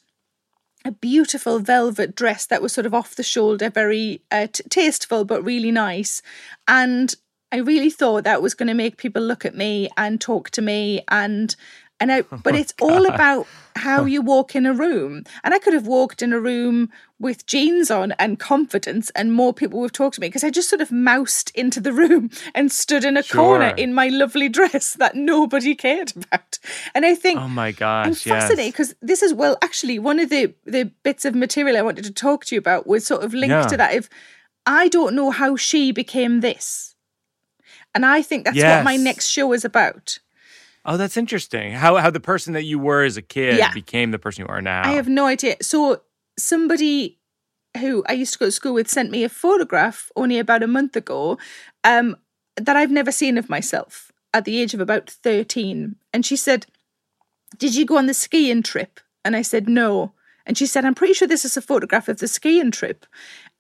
a 0.85 0.93
beautiful 0.93 1.61
velvet 1.61 2.15
dress 2.15 2.45
that 2.47 2.61
was 2.61 2.75
sort 2.75 2.87
of 2.87 2.93
off 2.93 3.17
the 3.17 3.23
shoulder, 3.23 3.71
very 3.71 4.21
uh, 4.31 4.49
t- 4.53 4.65
tasteful 4.69 5.25
but 5.25 5.43
really 5.43 5.73
nice, 5.73 6.21
and 6.69 7.15
I 7.51 7.57
really 7.57 7.91
thought 7.91 8.25
that 8.25 8.43
was 8.43 8.53
going 8.53 8.69
to 8.69 8.75
make 8.75 8.99
people 8.99 9.23
look 9.23 9.47
at 9.47 9.57
me 9.57 9.89
and 9.97 10.21
talk 10.21 10.51
to 10.51 10.61
me 10.61 11.01
and 11.09 11.57
And 12.01 12.13
I, 12.13 12.21
oh 12.33 12.41
but 12.43 12.55
it's 12.55 12.75
all 12.81 13.07
about 13.07 13.47
how 13.77 14.05
you 14.15 14.23
walk 14.23 14.55
in 14.55 14.67
a 14.67 14.73
room. 14.73 15.25
And 15.45 15.55
I 15.55 15.59
could 15.59 15.75
have 15.75 15.87
walked 15.87 16.23
in 16.23 16.33
a 16.33 16.41
room 16.41 16.91
with 17.19 17.47
jeans 17.47 17.91
on 17.91 18.13
and 18.13 18.39
confidence, 18.39 19.11
and 19.11 19.33
more 19.33 19.55
people 19.55 19.81
would 19.81 19.95
talk 19.95 20.13
to 20.15 20.21
me 20.21 20.29
because 20.29 20.45
I 20.45 20.51
just 20.51 20.69
sort 20.69 20.83
of 20.83 20.93
moused 20.93 21.51
into 21.55 21.81
the 21.81 21.93
room 22.03 22.31
and 22.55 22.71
stood 22.71 23.05
in 23.05 23.17
a 23.17 23.23
sure. 23.23 23.43
corner 23.43 23.75
in 23.77 23.95
my 23.95 24.09
lovely 24.09 24.49
dress 24.49 24.95
that 24.95 25.15
nobody 25.15 25.75
cared 25.75 26.13
about. 26.17 26.59
And 26.95 27.07
I 27.07 27.15
think, 27.15 27.41
oh 27.41 27.49
my 27.49 27.73
gosh, 27.73 28.07
I'm 28.07 28.15
fascinated 28.15 28.73
because 28.73 28.89
yes. 28.89 28.97
this 29.03 29.23
is 29.23 29.33
well, 29.33 29.57
actually, 29.63 29.99
one 29.99 30.21
of 30.21 30.29
the 30.29 30.55
the 30.65 30.91
bits 31.03 31.25
of 31.25 31.35
material 31.35 31.77
I 31.77 31.83
wanted 31.83 32.05
to 32.05 32.13
talk 32.13 32.45
to 32.47 32.55
you 32.55 32.59
about 32.59 32.87
was 32.87 33.07
sort 33.07 33.23
of 33.23 33.33
linked 33.33 33.51
yeah. 33.51 33.67
to 33.67 33.77
that. 33.79 33.95
If 33.95 34.11
I 34.67 34.89
don't 34.89 35.15
know 35.15 35.31
how 35.31 35.57
she 35.57 35.93
became 35.93 36.41
this. 36.41 36.95
And 37.95 38.05
I 38.05 38.21
think 38.21 38.45
that's 38.45 38.57
yes. 38.57 38.77
what 38.77 38.85
my 38.85 38.97
next 38.97 39.29
show 39.29 39.53
is 39.53 39.65
about. 39.65 40.19
Oh, 40.87 40.97
that's 40.97 41.17
interesting. 41.17 41.73
How 41.73 41.97
how 41.97 42.11
the 42.11 42.21
person 42.21 42.53
that 42.55 42.63
you 42.63 42.79
were 42.79 43.03
as 43.03 43.17
a 43.17 43.23
kid 43.23 43.59
yeah. 43.59 43.73
became 43.73 44.13
the 44.13 44.19
person 44.19 44.47
you 44.47 44.49
are 44.49 44.63
now. 44.63 44.89
I 44.89 44.93
have 44.93 45.09
no 45.09 45.27
idea. 45.27 45.57
So 45.61 46.03
somebody 46.39 47.19
who 47.77 48.05
I 48.09 48.13
used 48.13 48.33
to 48.35 48.39
go 48.39 48.47
to 48.47 48.53
school 48.53 48.73
with 48.73 48.89
sent 48.89 49.11
me 49.11 49.25
a 49.25 49.29
photograph 49.29 50.11
only 50.17 50.39
about 50.39 50.63
a 50.63 50.67
month 50.67 50.97
ago 50.97 51.39
um, 51.85 52.17
that 52.57 52.77
I've 52.77 52.91
never 52.91 53.13
seen 53.13 53.37
of 53.37 53.51
myself 53.51 54.13
at 54.33 54.45
the 54.45 54.61
age 54.61 54.75
of 54.75 54.81
about 54.81 55.11
13. 55.11 55.97
And 56.13 56.25
she 56.25 56.37
said, 56.37 56.67
Did 57.59 57.75
you 57.75 57.85
go 57.85 57.99
on 57.99 58.07
the 58.07 58.15
skiing 58.15 58.63
trip? 58.63 59.01
And 59.25 59.37
I 59.37 59.43
said, 59.43 59.69
No. 59.69 60.13
And 60.47 60.57
she 60.57 60.67
said, 60.67 60.85
I'm 60.85 60.95
pretty 60.95 61.15
sure 61.15 61.27
this 61.27 61.45
is 61.45 61.57
a 61.57 61.63
photograph 61.63 62.09
of 62.09 62.19
the 62.19 62.29
skiing 62.29 62.71
trip. 62.71 63.05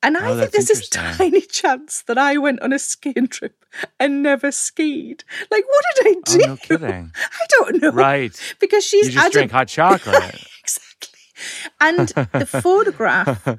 And 0.07 0.17
I 0.17 0.31
oh, 0.31 0.39
think 0.39 0.53
there's 0.53 0.69
this 0.69 0.89
tiny 0.89 1.41
chance 1.51 2.03
that 2.03 2.17
I 2.17 2.37
went 2.37 2.63
on 2.63 2.73
a 2.73 2.79
skiing 2.79 3.27
trip 3.27 3.65
and 3.99 4.23
never 4.23 4.53
skied. 4.53 5.25
Like, 5.51 5.65
what 5.67 5.85
did 5.97 6.07
I 6.07 6.21
do? 6.25 6.41
Oh, 6.45 6.47
no 6.47 6.57
kidding. 6.57 7.13
I 7.17 7.47
don't 7.49 7.83
know. 7.83 7.91
Right. 7.91 8.57
Because 8.61 8.85
she's 8.85 9.09
you 9.09 9.15
just 9.15 9.33
drink 9.33 9.51
hot 9.51 9.67
chocolate. 9.69 10.47
exactly. 10.61 11.19
And 11.81 12.11
the 12.33 12.47
photograph 12.47 13.59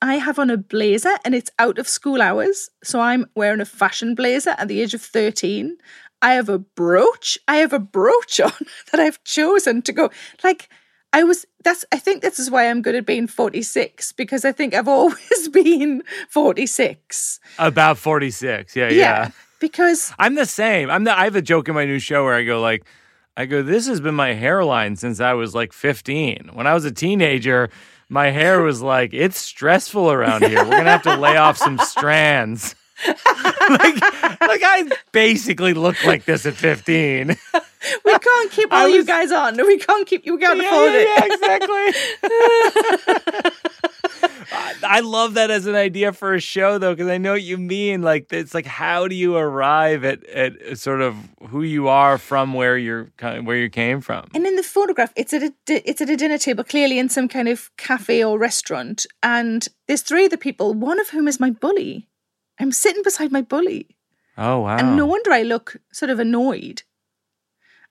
I 0.00 0.14
have 0.18 0.38
on 0.38 0.50
a 0.50 0.56
blazer 0.56 1.16
and 1.24 1.34
it's 1.34 1.50
out 1.58 1.78
of 1.78 1.88
school 1.88 2.22
hours. 2.22 2.70
So 2.84 3.00
I'm 3.00 3.26
wearing 3.34 3.60
a 3.60 3.64
fashion 3.64 4.14
blazer 4.14 4.54
at 4.58 4.68
the 4.68 4.80
age 4.80 4.94
of 4.94 5.02
13. 5.02 5.78
I 6.22 6.34
have 6.34 6.48
a 6.48 6.60
brooch. 6.60 7.38
I 7.48 7.56
have 7.56 7.72
a 7.72 7.80
brooch 7.80 8.38
on 8.38 8.52
that 8.92 9.00
I've 9.00 9.22
chosen 9.24 9.82
to 9.82 9.92
go. 9.92 10.12
Like, 10.44 10.68
I 11.12 11.24
was 11.24 11.44
that's 11.62 11.84
I 11.92 11.98
think 11.98 12.22
this 12.22 12.38
is 12.38 12.50
why 12.50 12.68
I'm 12.68 12.82
good 12.82 12.94
at 12.94 13.06
being 13.06 13.26
46 13.26 14.12
because 14.12 14.44
I 14.44 14.52
think 14.52 14.74
I've 14.74 14.88
always 14.98 15.48
been 15.48 16.02
46. 16.28 17.40
About 17.58 17.98
46. 17.98 18.76
Yeah, 18.76 18.88
yeah. 18.88 18.90
yeah 18.90 19.30
because 19.62 20.12
I'm 20.18 20.34
the 20.34 20.44
same. 20.44 20.90
I'm 20.90 21.04
the 21.04 21.18
I 21.18 21.24
have 21.24 21.36
a 21.36 21.42
joke 21.42 21.68
in 21.68 21.74
my 21.74 21.86
new 21.86 21.98
show 21.98 22.24
where 22.24 22.34
I 22.34 22.44
go 22.44 22.60
like 22.60 22.84
I 23.36 23.46
go 23.46 23.62
this 23.62 23.86
has 23.86 24.00
been 24.00 24.14
my 24.14 24.34
hairline 24.34 24.96
since 24.96 25.20
I 25.20 25.32
was 25.32 25.54
like 25.54 25.72
15. 25.72 26.50
When 26.52 26.66
I 26.66 26.74
was 26.74 26.84
a 26.84 26.92
teenager, 26.92 27.70
my 28.10 28.30
hair 28.30 28.60
was 28.60 28.82
like 28.82 29.14
it's 29.14 29.38
stressful 29.38 30.12
around 30.12 30.44
here. 30.44 30.58
We're 30.58 30.70
going 30.70 30.84
to 30.84 30.90
have 30.90 31.02
to 31.04 31.16
lay 31.16 31.38
off 31.38 31.56
some 31.56 31.78
strands. 31.78 32.74
like, 33.06 34.00
like 34.40 34.62
I 34.64 34.88
basically 35.12 35.74
look 35.74 36.04
like 36.04 36.24
this 36.24 36.46
at 36.46 36.54
15. 36.54 37.28
we 38.04 38.18
can't 38.18 38.50
keep 38.50 38.72
all 38.72 38.86
was, 38.86 38.94
you 38.94 39.04
guys 39.04 39.32
on. 39.32 39.56
We 39.56 39.78
can't 39.78 40.06
keep 40.06 40.24
you. 40.26 40.36
We 40.36 40.40
can't 40.40 40.60
yeah, 40.60 40.68
afford 40.68 40.92
yeah, 40.92 41.00
it. 41.00 41.08
Yeah, 41.16 41.24
exactly. 41.34 41.92
I 44.84 45.00
love 45.00 45.34
that 45.34 45.50
as 45.50 45.66
an 45.66 45.74
idea 45.74 46.12
for 46.12 46.34
a 46.34 46.40
show, 46.40 46.78
though, 46.78 46.94
because 46.94 47.08
I 47.08 47.18
know 47.18 47.32
what 47.32 47.42
you 47.42 47.58
mean. 47.58 48.02
Like, 48.02 48.32
it's 48.32 48.54
like, 48.54 48.66
how 48.66 49.08
do 49.08 49.14
you 49.14 49.36
arrive 49.36 50.04
at, 50.04 50.24
at 50.26 50.78
sort 50.78 51.00
of 51.00 51.16
who 51.48 51.62
you 51.62 51.88
are 51.88 52.18
from 52.18 52.52
where 52.52 52.76
you're 52.76 53.10
where 53.20 53.56
you 53.56 53.70
came 53.70 54.00
from? 54.00 54.28
And 54.34 54.46
in 54.46 54.56
the 54.56 54.62
photograph, 54.62 55.12
it's 55.16 55.32
at 55.32 55.42
a 55.42 55.52
it's 55.66 56.00
at 56.00 56.10
a 56.10 56.16
dinner 56.16 56.38
table, 56.38 56.64
clearly 56.64 56.98
in 56.98 57.08
some 57.08 57.28
kind 57.28 57.48
of 57.48 57.70
cafe 57.76 58.22
or 58.22 58.38
restaurant, 58.38 59.06
and 59.22 59.66
there's 59.88 60.02
three 60.02 60.26
of 60.26 60.30
the 60.30 60.38
people, 60.38 60.74
one 60.74 61.00
of 61.00 61.08
whom 61.10 61.28
is 61.28 61.40
my 61.40 61.50
bully. 61.50 62.08
I'm 62.62 62.72
sitting 62.72 63.02
beside 63.02 63.32
my 63.32 63.42
bully. 63.42 63.88
Oh 64.38 64.60
wow! 64.60 64.76
And 64.76 64.96
no 64.96 65.04
wonder 65.04 65.32
I 65.32 65.42
look 65.42 65.76
sort 65.92 66.10
of 66.10 66.20
annoyed. 66.20 66.84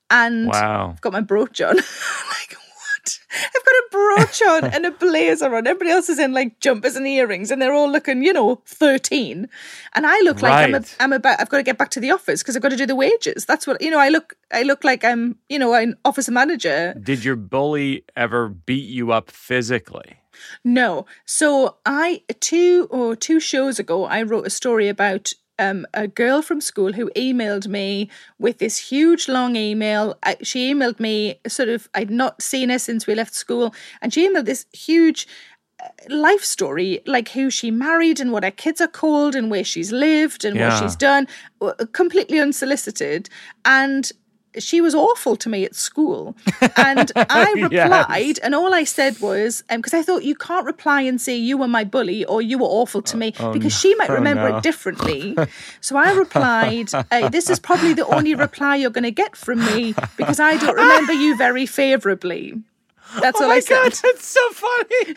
And 0.10 0.47
wow. 0.47 0.91
I've 0.91 1.01
got 1.01 1.13
my 1.13 1.21
brooch 1.21 1.60
on. 1.62 1.75
like 1.75 2.55
what? 2.55 3.19
I've 3.31 3.65
got 3.65 3.75
a 3.75 3.88
brooch 3.91 4.41
on 4.47 4.65
and 4.65 4.86
a 4.86 4.91
blazer 4.91 5.53
on. 5.53 5.67
Everybody 5.67 5.91
else 5.91 6.07
is 6.07 6.19
in 6.19 6.31
like 6.31 6.62
jumpers 6.62 6.95
and 6.95 7.05
earrings, 7.05 7.51
and 7.51 7.62
they're 7.62 7.73
all 7.73 7.91
looking, 7.91 8.23
you 8.23 8.31
know, 8.31 8.62
thirteen. 8.65 9.49
And 9.93 10.07
I 10.07 10.19
look 10.21 10.41
like. 10.41 10.53
I'm, 10.53 10.75
a, 10.75 10.84
I'm 11.01 11.13
about. 11.13 11.41
I've 11.41 11.49
got 11.49 11.57
to 11.57 11.63
get 11.63 11.77
back 11.77 11.89
to 11.91 11.99
the 11.99 12.12
office 12.12 12.41
because 12.41 12.55
I've 12.55 12.62
got 12.62 12.69
to 12.69 12.77
do 12.77 12.86
the 12.86 12.95
wages. 12.95 13.45
That's 13.45 13.67
what 13.67 13.81
you 13.81 13.91
know. 13.91 13.99
I 13.99 14.07
look. 14.07 14.36
I 14.53 14.63
look 14.63 14.86
like 14.86 15.03
I'm, 15.03 15.38
you 15.49 15.60
know, 15.60 15.73
an 15.73 15.97
office 16.05 16.29
manager. 16.29 16.93
Did 16.93 17.25
your 17.25 17.36
bully 17.36 18.05
ever 18.15 18.47
beat 18.47 18.89
you 18.89 19.12
up 19.12 19.31
physically? 19.31 20.20
No. 20.63 21.06
So 21.25 21.77
I 21.86 22.23
two 22.39 22.88
or 22.89 23.15
two 23.15 23.39
shows 23.39 23.80
ago, 23.80 24.06
I 24.06 24.23
wrote 24.23 24.47
a 24.47 24.51
story 24.51 24.88
about 24.88 25.34
um, 25.62 25.86
a 25.93 26.08
girl 26.08 26.41
from 26.41 26.60
school 26.60 26.93
who 26.93 27.12
emailed 27.15 27.67
me 27.67 28.10
with 28.39 28.58
this 28.58 28.77
huge 28.77 29.27
long 29.27 29.56
email. 29.56 30.17
I, 30.23 30.38
she 30.41 30.73
emailed 30.73 30.99
me 30.99 31.39
sort 31.47 31.69
of, 31.69 31.88
I'd 31.93 32.10
not 32.10 32.41
seen 32.41 32.69
her 32.69 32.80
since 32.80 33.06
we 33.06 33.13
left 33.13 33.36
school, 33.36 33.73
and 34.01 34.12
she 34.13 34.27
emailed 34.27 34.45
this 34.45 34.65
huge 34.73 35.27
uh, 35.80 35.89
life 36.10 36.43
story, 36.43 37.01
like 37.06 37.30
who 37.30 37.51
she 37.51 37.69
married 37.69 38.19
and 38.19 38.32
what 38.32 38.43
her 38.43 38.51
kids 38.51 38.82
are 38.82 38.88
called 38.88 39.36
and 39.36 39.51
where 39.51 39.63
she's 39.63 39.91
lived 39.91 40.45
and 40.45 40.56
yeah. 40.56 40.69
what 40.69 40.82
she's 40.82 40.95
done, 40.95 41.27
completely 41.91 42.39
unsolicited. 42.39 43.30
And 43.63 44.12
she 44.59 44.81
was 44.81 44.93
awful 44.93 45.35
to 45.37 45.49
me 45.49 45.63
at 45.63 45.75
school. 45.75 46.35
And 46.75 47.11
I 47.15 47.53
replied, 47.55 48.37
yes. 48.37 48.39
and 48.39 48.53
all 48.55 48.73
I 48.73 48.83
said 48.83 49.19
was, 49.19 49.63
because 49.69 49.93
um, 49.93 49.99
I 49.99 50.03
thought 50.03 50.23
you 50.23 50.35
can't 50.35 50.65
reply 50.65 51.01
and 51.01 51.19
say 51.19 51.35
you 51.35 51.57
were 51.57 51.67
my 51.67 51.83
bully 51.83 52.25
or 52.25 52.41
you 52.41 52.57
were 52.57 52.67
awful 52.67 53.01
to 53.03 53.17
me, 53.17 53.33
oh, 53.39 53.53
because 53.53 53.77
she 53.77 53.95
might 53.95 54.09
oh, 54.09 54.15
remember 54.15 54.43
oh, 54.43 54.49
no. 54.49 54.57
it 54.57 54.63
differently. 54.63 55.37
so 55.81 55.95
I 55.97 56.11
replied, 56.13 56.93
uh, 56.93 57.29
This 57.29 57.49
is 57.49 57.59
probably 57.59 57.93
the 57.93 58.05
only 58.07 58.35
reply 58.35 58.75
you're 58.75 58.89
going 58.89 59.03
to 59.03 59.11
get 59.11 59.35
from 59.35 59.59
me 59.59 59.93
because 60.17 60.39
I 60.39 60.57
don't 60.57 60.75
remember 60.75 61.13
you 61.13 61.37
very 61.37 61.65
favorably. 61.65 62.61
That's 63.19 63.41
oh 63.41 63.47
what 63.47 63.52
I 63.52 63.60
said. 63.60 63.84
God, 63.84 63.93
that's 63.93 64.26
so 64.26 64.50
funny. 64.52 65.13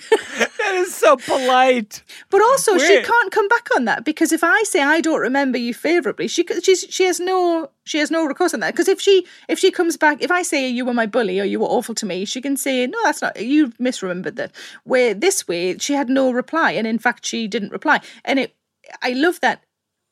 that 0.58 0.74
is 0.74 0.94
so 0.94 1.16
polite. 1.16 2.02
But 2.30 2.42
also, 2.42 2.78
she 2.78 3.02
can't 3.02 3.32
come 3.32 3.48
back 3.48 3.68
on 3.76 3.84
that 3.84 4.04
because 4.04 4.32
if 4.32 4.42
I 4.42 4.62
say 4.64 4.82
I 4.82 5.00
don't 5.00 5.20
remember 5.20 5.58
you 5.58 5.74
favorably, 5.74 6.28
she 6.28 6.44
she's, 6.62 6.86
she 6.88 7.04
has 7.04 7.20
no 7.20 7.70
she 7.84 7.98
has 7.98 8.10
no 8.10 8.24
recourse 8.24 8.54
on 8.54 8.60
that. 8.60 8.72
Because 8.72 8.88
if 8.88 9.00
she 9.00 9.26
if 9.48 9.58
she 9.58 9.70
comes 9.70 9.96
back, 9.96 10.22
if 10.22 10.30
I 10.30 10.42
say 10.42 10.68
you 10.68 10.84
were 10.84 10.94
my 10.94 11.06
bully 11.06 11.40
or 11.40 11.44
you 11.44 11.60
were 11.60 11.66
awful 11.66 11.94
to 11.96 12.06
me, 12.06 12.24
she 12.24 12.40
can 12.40 12.56
say 12.56 12.86
no, 12.86 12.98
that's 13.04 13.22
not 13.22 13.40
you 13.40 13.68
misremembered 13.80 14.36
that. 14.36 14.52
Where 14.84 15.14
this 15.14 15.46
way, 15.46 15.78
she 15.78 15.94
had 15.94 16.08
no 16.08 16.32
reply, 16.32 16.72
and 16.72 16.86
in 16.86 16.98
fact, 16.98 17.24
she 17.26 17.46
didn't 17.46 17.72
reply. 17.72 18.00
And 18.24 18.38
it, 18.38 18.56
I 19.02 19.10
love 19.10 19.40
that. 19.40 19.62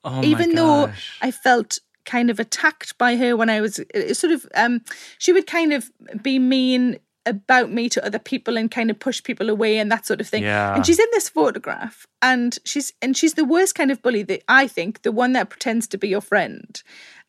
Oh 0.05 0.23
even 0.23 0.55
though 0.55 0.93
I 1.21 1.31
felt 1.31 1.79
kind 2.05 2.31
of 2.31 2.41
attacked 2.41 2.99
by 2.99 3.17
her 3.17 3.37
when 3.37 3.49
I 3.49 3.61
was 3.61 3.81
sort 4.13 4.33
of 4.33 4.47
um 4.55 4.81
she 5.19 5.33
would 5.33 5.47
kind 5.47 5.73
of 5.73 5.91
be 6.21 6.39
mean 6.39 6.99
about 7.27 7.71
me 7.71 7.89
to 7.89 8.05
other 8.05 8.19
people 8.19 8.57
and 8.57 8.71
kind 8.71 8.91
of 8.91 8.99
push 8.99 9.23
people 9.23 9.49
away 9.49 9.79
and 9.79 9.91
that 9.93 10.07
sort 10.07 10.21
of 10.21 10.29
thing. 10.29 10.43
Yeah. 10.43 10.75
And 10.75 10.85
she's 10.85 10.99
in 10.99 11.07
this 11.13 11.29
photograph 11.29 12.07
and 12.21 12.59
she's 12.65 12.93
and 13.01 13.17
she's 13.17 13.35
the 13.35 13.45
worst 13.45 13.75
kind 13.75 13.91
of 13.91 14.03
bully 14.03 14.23
that 14.25 14.43
I 14.49 14.67
think, 14.67 15.03
the 15.03 15.13
one 15.13 15.33
that 15.33 15.51
pretends 15.51 15.87
to 15.89 15.99
be 15.99 16.09
your 16.09 16.21
friend. 16.21 16.83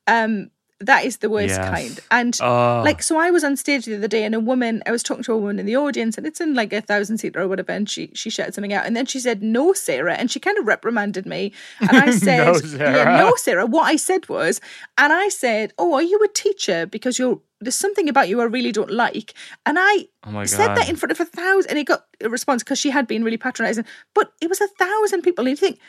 Um 0.07 0.49
that 0.85 1.05
is 1.05 1.17
the 1.17 1.29
worst 1.29 1.49
yes. 1.49 1.69
kind. 1.69 1.99
And 2.11 2.37
oh. 2.41 2.81
like, 2.83 3.03
so 3.03 3.17
I 3.17 3.31
was 3.31 3.43
on 3.43 3.55
stage 3.55 3.85
the 3.85 3.95
other 3.95 4.07
day, 4.07 4.23
and 4.23 4.35
a 4.35 4.39
woman, 4.39 4.81
I 4.85 4.91
was 4.91 5.03
talking 5.03 5.23
to 5.23 5.33
a 5.33 5.37
woman 5.37 5.59
in 5.59 5.65
the 5.65 5.75
audience, 5.75 6.17
and 6.17 6.25
it's 6.25 6.41
in 6.41 6.53
like 6.53 6.73
a 6.73 6.81
thousand 6.81 7.17
seater 7.19 7.41
or 7.41 7.47
whatever, 7.47 7.71
and 7.71 7.89
she 7.89 8.09
she 8.13 8.29
shouted 8.29 8.53
something 8.53 8.73
out, 8.73 8.85
and 8.85 8.95
then 8.95 9.05
she 9.05 9.19
said, 9.19 9.41
"No, 9.43 9.73
Sarah," 9.73 10.15
and 10.15 10.29
she 10.29 10.39
kind 10.39 10.57
of 10.57 10.67
reprimanded 10.67 11.25
me, 11.25 11.51
and 11.79 11.91
I 11.91 12.11
said, 12.25 12.45
no, 12.45 12.53
Sarah. 12.53 12.97
Yeah, 12.97 13.17
"No, 13.17 13.35
Sarah." 13.35 13.65
What 13.65 13.83
I 13.83 13.95
said 13.95 14.27
was, 14.29 14.61
and 14.97 15.13
I 15.13 15.29
said, 15.29 15.73
"Oh, 15.77 15.93
are 15.93 16.03
you 16.03 16.19
a 16.23 16.27
teacher? 16.27 16.85
Because 16.85 17.19
you're 17.19 17.39
there's 17.63 17.75
something 17.75 18.09
about 18.09 18.29
you 18.29 18.41
I 18.41 18.45
really 18.45 18.71
don't 18.71 18.91
like. 18.91 19.33
And 19.65 19.77
I 19.79 20.07
oh 20.25 20.45
said 20.45 20.75
that 20.75 20.89
in 20.89 20.95
front 20.95 21.11
of 21.11 21.19
a 21.19 21.25
thousand, 21.25 21.69
and 21.69 21.79
it 21.79 21.85
got 21.85 22.05
a 22.21 22.29
response 22.29 22.63
because 22.63 22.79
she 22.79 22.89
had 22.89 23.07
been 23.07 23.23
really 23.23 23.37
patronizing. 23.37 23.85
But 24.13 24.31
it 24.41 24.49
was 24.49 24.61
a 24.61 24.67
thousand 24.67 25.21
people, 25.21 25.43
and 25.43 25.51
you 25.51 25.55
think, 25.55 25.79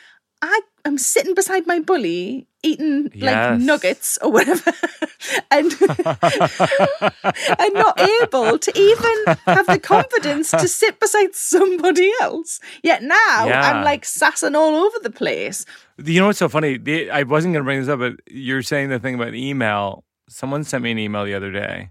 I 0.45 0.61
am 0.85 0.97
sitting 0.97 1.33
beside 1.33 1.65
my 1.65 1.79
bully 1.79 2.47
eating 2.61 3.09
yes. 3.13 3.23
like 3.23 3.59
nuggets 3.61 4.17
or 4.21 4.31
whatever 4.31 4.71
and 5.51 5.71
and 5.81 7.73
not 7.73 7.99
able 7.99 8.59
to 8.59 8.71
even 8.75 9.37
have 9.45 9.65
the 9.67 9.79
confidence 9.81 10.51
to 10.51 10.67
sit 10.81 10.99
beside 10.99 11.33
somebody 11.33 12.11
else. 12.21 12.59
Yet 12.83 13.01
now 13.01 13.47
yeah. 13.47 13.71
I'm 13.71 13.83
like 13.83 14.05
sassing 14.05 14.55
all 14.55 14.75
over 14.75 14.99
the 14.99 15.09
place. 15.09 15.65
You 15.97 16.21
know 16.21 16.27
what's 16.27 16.39
so 16.39 16.49
funny? 16.49 16.79
I 17.09 17.23
wasn't 17.23 17.53
going 17.53 17.63
to 17.63 17.67
bring 17.67 17.79
this 17.79 17.89
up, 17.89 17.99
but 17.99 18.13
you're 18.27 18.61
saying 18.61 18.89
the 18.89 18.99
thing 18.99 19.15
about 19.15 19.33
email 19.33 20.03
someone 20.29 20.63
sent 20.63 20.83
me 20.83 20.91
an 20.91 20.99
email 20.99 21.25
the 21.25 21.33
other 21.33 21.51
day 21.51 21.89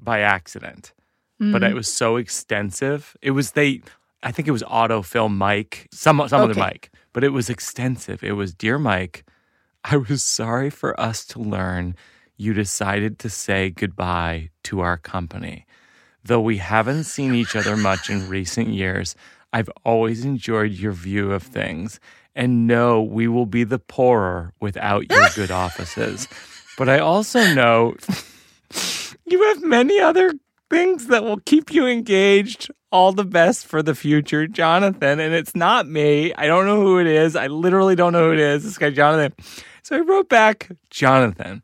by 0.00 0.20
accident, 0.20 0.92
mm. 1.40 1.52
but 1.52 1.62
it 1.62 1.74
was 1.74 1.92
so 1.92 2.16
extensive. 2.16 3.16
It 3.22 3.32
was 3.32 3.52
they, 3.52 3.82
I 4.22 4.32
think 4.32 4.48
it 4.48 4.52
was 4.52 4.62
autofill 4.62 5.34
Mike, 5.34 5.88
some 5.92 6.16
some 6.28 6.42
okay. 6.42 6.50
other 6.50 6.60
Mike, 6.60 6.90
but 7.14 7.24
it 7.24 7.30
was 7.30 7.48
extensive. 7.48 8.22
It 8.22 8.32
was 8.32 8.52
dear 8.52 8.78
Mike, 8.78 9.24
I 9.84 9.96
was 9.96 10.22
sorry 10.22 10.68
for 10.68 10.98
us 11.00 11.24
to 11.26 11.38
learn 11.38 11.96
you 12.36 12.52
decided 12.52 13.18
to 13.20 13.30
say 13.30 13.70
goodbye 13.70 14.50
to 14.64 14.80
our 14.80 14.98
company. 14.98 15.66
Though 16.24 16.40
we 16.40 16.58
haven't 16.58 17.04
seen 17.04 17.34
each 17.34 17.54
other 17.54 17.76
much 17.76 18.10
in 18.10 18.28
recent 18.28 18.68
years, 18.68 19.14
I've 19.52 19.70
always 19.84 20.24
enjoyed 20.24 20.72
your 20.72 20.92
view 20.92 21.32
of 21.32 21.44
things 21.44 22.00
and 22.34 22.66
know 22.66 23.00
we 23.00 23.28
will 23.28 23.46
be 23.46 23.62
the 23.62 23.78
poorer 23.78 24.52
without 24.60 25.10
your 25.10 25.28
good 25.36 25.50
offices. 25.64 26.26
But 26.76 26.88
I 26.88 26.98
also 26.98 27.40
know 27.54 27.94
you 29.26 29.42
have 29.44 29.62
many 29.62 30.00
other 30.00 30.32
things 30.70 31.08
that 31.08 31.24
will 31.24 31.40
keep 31.40 31.72
you 31.72 31.86
engaged. 31.86 32.70
All 32.90 33.12
the 33.12 33.24
best 33.24 33.66
for 33.66 33.82
the 33.82 33.94
future, 33.94 34.46
Jonathan. 34.46 35.18
And 35.18 35.34
it's 35.34 35.56
not 35.56 35.88
me. 35.88 36.32
I 36.34 36.46
don't 36.46 36.66
know 36.66 36.80
who 36.80 37.00
it 37.00 37.08
is. 37.08 37.34
I 37.34 37.48
literally 37.48 37.96
don't 37.96 38.12
know 38.12 38.28
who 38.28 38.32
it 38.32 38.38
is. 38.38 38.62
This 38.62 38.78
guy, 38.78 38.90
Jonathan. 38.90 39.34
So 39.82 39.96
I 39.96 40.00
wrote 40.00 40.28
back, 40.28 40.70
Jonathan, 40.90 41.62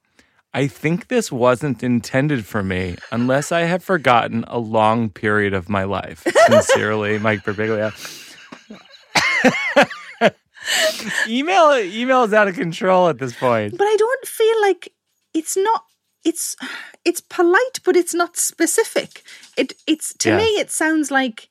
I 0.52 0.66
think 0.66 1.06
this 1.06 1.30
wasn't 1.30 1.82
intended 1.82 2.44
for 2.44 2.62
me 2.62 2.96
unless 3.12 3.52
I 3.52 3.60
have 3.60 3.84
forgotten 3.84 4.44
a 4.48 4.58
long 4.58 5.08
period 5.08 5.54
of 5.54 5.68
my 5.68 5.84
life. 5.84 6.26
Sincerely, 6.48 7.20
Mike 7.20 7.44
Birbiglia. 7.44 7.92
email 11.28 11.76
email 11.76 12.24
is 12.24 12.32
out 12.32 12.48
of 12.48 12.56
control 12.56 13.08
at 13.08 13.18
this 13.18 13.36
point. 13.36 13.78
But 13.78 13.84
I 13.84 13.96
don't 13.96 14.26
feel 14.26 14.60
like 14.62 14.92
it's 15.32 15.56
not 15.56 15.84
it's 16.24 16.56
it's 17.04 17.20
polite 17.20 17.80
but 17.84 17.96
it's 17.96 18.14
not 18.14 18.36
specific. 18.36 19.22
It 19.56 19.74
it's 19.86 20.14
to 20.18 20.36
me 20.36 20.44
it 20.44 20.70
sounds 20.70 21.10
like 21.10 21.48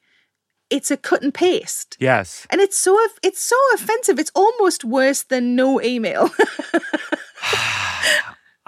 it's 0.69 0.91
a 0.91 0.97
cut 0.97 1.21
and 1.23 1.33
paste. 1.33 1.97
Yes. 1.99 2.45
And 2.49 2.61
it's 2.61 2.77
so 2.77 2.97
it's 3.23 3.41
so 3.41 3.55
offensive. 3.73 4.19
It's 4.19 4.31
almost 4.35 4.83
worse 4.85 5.23
than 5.23 5.55
no 5.55 5.81
email. 5.81 6.29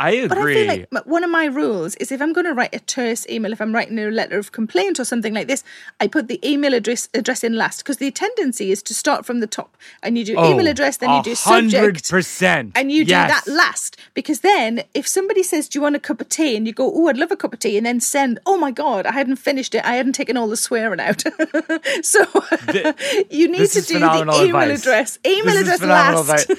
I 0.01 0.11
agree. 0.11 0.27
But 0.27 0.37
I 0.39 0.53
feel 0.53 0.87
like 0.91 1.05
one 1.05 1.23
of 1.23 1.29
my 1.29 1.45
rules 1.45 1.93
is 1.95 2.11
if 2.11 2.23
I'm 2.23 2.33
going 2.33 2.47
to 2.47 2.53
write 2.53 2.73
a 2.73 2.79
terse 2.79 3.27
email, 3.29 3.53
if 3.53 3.61
I'm 3.61 3.71
writing 3.71 3.99
a 3.99 4.09
letter 4.09 4.39
of 4.39 4.51
complaint 4.51 4.99
or 4.99 5.05
something 5.05 5.31
like 5.31 5.47
this, 5.47 5.63
I 5.99 6.07
put 6.07 6.27
the 6.27 6.39
email 6.43 6.73
address 6.73 7.07
address 7.13 7.43
in 7.43 7.53
last 7.53 7.77
because 7.79 7.97
the 7.97 8.09
tendency 8.09 8.71
is 8.71 8.81
to 8.83 8.95
start 8.95 9.27
from 9.27 9.41
the 9.41 9.47
top 9.47 9.77
and 10.01 10.17
you 10.17 10.25
do 10.25 10.35
oh, 10.37 10.51
email 10.51 10.65
address, 10.65 10.97
then 10.97 11.11
you 11.11 11.21
do 11.21 11.35
subject, 11.35 12.09
percent, 12.09 12.71
and 12.73 12.91
you 12.91 13.03
yes. 13.03 13.43
do 13.43 13.51
that 13.51 13.55
last 13.55 13.97
because 14.15 14.39
then 14.39 14.83
if 14.95 15.07
somebody 15.07 15.43
says, 15.43 15.69
"Do 15.69 15.77
you 15.77 15.83
want 15.83 15.95
a 15.95 15.99
cup 15.99 16.19
of 16.19 16.29
tea?" 16.29 16.55
and 16.57 16.65
you 16.65 16.73
go, 16.73 16.91
"Oh, 16.91 17.07
I'd 17.07 17.17
love 17.17 17.31
a 17.31 17.35
cup 17.35 17.53
of 17.53 17.59
tea," 17.59 17.77
and 17.77 17.85
then 17.85 17.99
send, 17.99 18.39
"Oh 18.47 18.57
my 18.57 18.71
god, 18.71 19.05
I 19.05 19.11
hadn't 19.11 19.35
finished 19.35 19.75
it. 19.75 19.85
I 19.85 19.93
hadn't 19.93 20.13
taken 20.13 20.35
all 20.35 20.47
the 20.47 20.57
swearing 20.57 20.99
out." 20.99 21.21
so 22.01 22.25
the, 22.73 23.27
you 23.29 23.47
need 23.47 23.69
to 23.69 23.81
do 23.81 23.99
the 23.99 24.45
email 24.45 24.61
advice. 24.61 24.81
address, 24.81 25.19
email 25.23 25.53
this 25.53 25.81
address 25.81 25.81
last. 25.83 26.51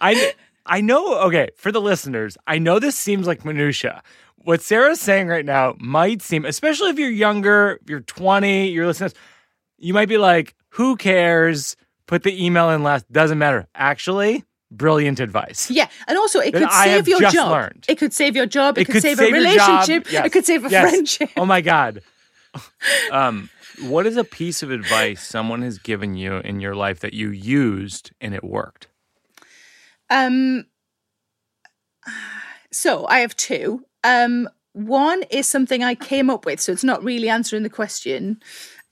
I 0.00 0.34
I 0.66 0.80
know, 0.80 1.18
okay, 1.26 1.50
for 1.56 1.70
the 1.70 1.80
listeners, 1.80 2.36
I 2.46 2.58
know 2.58 2.78
this 2.78 2.96
seems 2.96 3.26
like 3.26 3.44
minutia. 3.44 4.02
What 4.36 4.62
Sarah's 4.62 5.00
saying 5.00 5.28
right 5.28 5.44
now 5.44 5.74
might 5.78 6.22
seem, 6.22 6.44
especially 6.44 6.90
if 6.90 6.98
you're 6.98 7.10
younger, 7.10 7.80
you're 7.86 8.00
20, 8.00 8.68
you're 8.68 8.86
listening, 8.86 9.12
you 9.78 9.94
might 9.94 10.08
be 10.08 10.18
like, 10.18 10.54
who 10.70 10.96
cares? 10.96 11.76
Put 12.06 12.22
the 12.22 12.44
email 12.44 12.70
in 12.70 12.82
last, 12.82 13.10
doesn't 13.10 13.38
matter. 13.38 13.66
Actually, 13.74 14.44
brilliant 14.70 15.20
advice. 15.20 15.70
Yeah, 15.70 15.88
and 16.06 16.18
also 16.18 16.40
it 16.40 16.52
could 16.52 16.70
save 16.70 17.08
your 17.08 17.20
job. 17.30 17.50
Learned. 17.50 17.84
It 17.88 17.98
could 17.98 18.12
save 18.12 18.36
your 18.36 18.46
job. 18.46 18.76
It, 18.76 18.82
it 18.82 18.84
could, 18.86 18.92
could, 18.94 19.02
save, 19.02 19.18
save 19.18 19.30
a 19.30 19.32
relationship. 19.32 20.12
Yes. 20.12 20.26
It 20.26 20.32
could 20.32 20.44
save 20.44 20.64
a 20.66 20.70
yes. 20.70 20.90
friendship. 20.90 21.30
Oh 21.36 21.46
my 21.46 21.60
god. 21.60 22.02
um, 23.10 23.48
what 23.82 24.06
is 24.06 24.16
a 24.16 24.24
piece 24.24 24.62
of 24.62 24.70
advice 24.70 25.26
someone 25.26 25.62
has 25.62 25.78
given 25.78 26.14
you 26.14 26.36
in 26.36 26.60
your 26.60 26.74
life 26.74 27.00
that 27.00 27.14
you 27.14 27.30
used 27.30 28.12
and 28.20 28.34
it 28.34 28.44
worked? 28.44 28.88
Um, 30.10 30.66
so 32.72 33.06
I 33.06 33.20
have 33.20 33.36
two. 33.36 33.84
Um, 34.02 34.48
one 34.72 35.22
is 35.30 35.46
something 35.46 35.84
I 35.84 35.94
came 35.94 36.28
up 36.28 36.44
with, 36.44 36.60
so 36.60 36.72
it's 36.72 36.84
not 36.84 37.04
really 37.04 37.28
answering 37.28 37.62
the 37.62 37.70
question, 37.70 38.42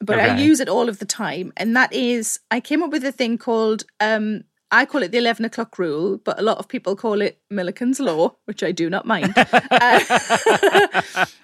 but 0.00 0.18
okay. 0.18 0.30
I 0.30 0.38
use 0.38 0.60
it 0.60 0.68
all 0.68 0.88
of 0.88 0.98
the 1.00 1.04
time, 1.04 1.52
and 1.56 1.74
that 1.76 1.92
is 1.92 2.40
I 2.50 2.60
came 2.60 2.82
up 2.82 2.90
with 2.90 3.04
a 3.04 3.12
thing 3.12 3.36
called 3.36 3.84
um, 4.00 4.44
I 4.74 4.86
call 4.86 5.02
it 5.02 5.12
the 5.12 5.18
11 5.18 5.44
o'clock 5.44 5.78
rule, 5.78 6.16
but 6.16 6.38
a 6.38 6.42
lot 6.42 6.56
of 6.56 6.66
people 6.66 6.96
call 6.96 7.20
it 7.20 7.38
Millican's 7.50 8.00
Law, 8.00 8.36
which 8.46 8.62
I 8.62 8.72
do 8.72 8.88
not 8.88 9.04
mind. 9.04 9.34
uh, 9.36 10.00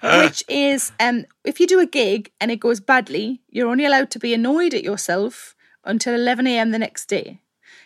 which 0.23 0.43
is 0.49 0.91
um, 0.99 1.25
if 1.43 1.59
you 1.59 1.67
do 1.67 1.79
a 1.79 1.85
gig 1.85 2.31
and 2.41 2.49
it 2.49 2.59
goes 2.59 2.79
badly, 2.79 3.41
you're 3.47 3.69
only 3.69 3.85
allowed 3.85 4.09
to 4.11 4.19
be 4.19 4.33
annoyed 4.33 4.73
at 4.73 4.83
yourself 4.83 5.55
until 5.85 6.15
11 6.15 6.47
a.m. 6.47 6.71
the 6.71 6.79
next 6.79 7.05
day. 7.05 7.39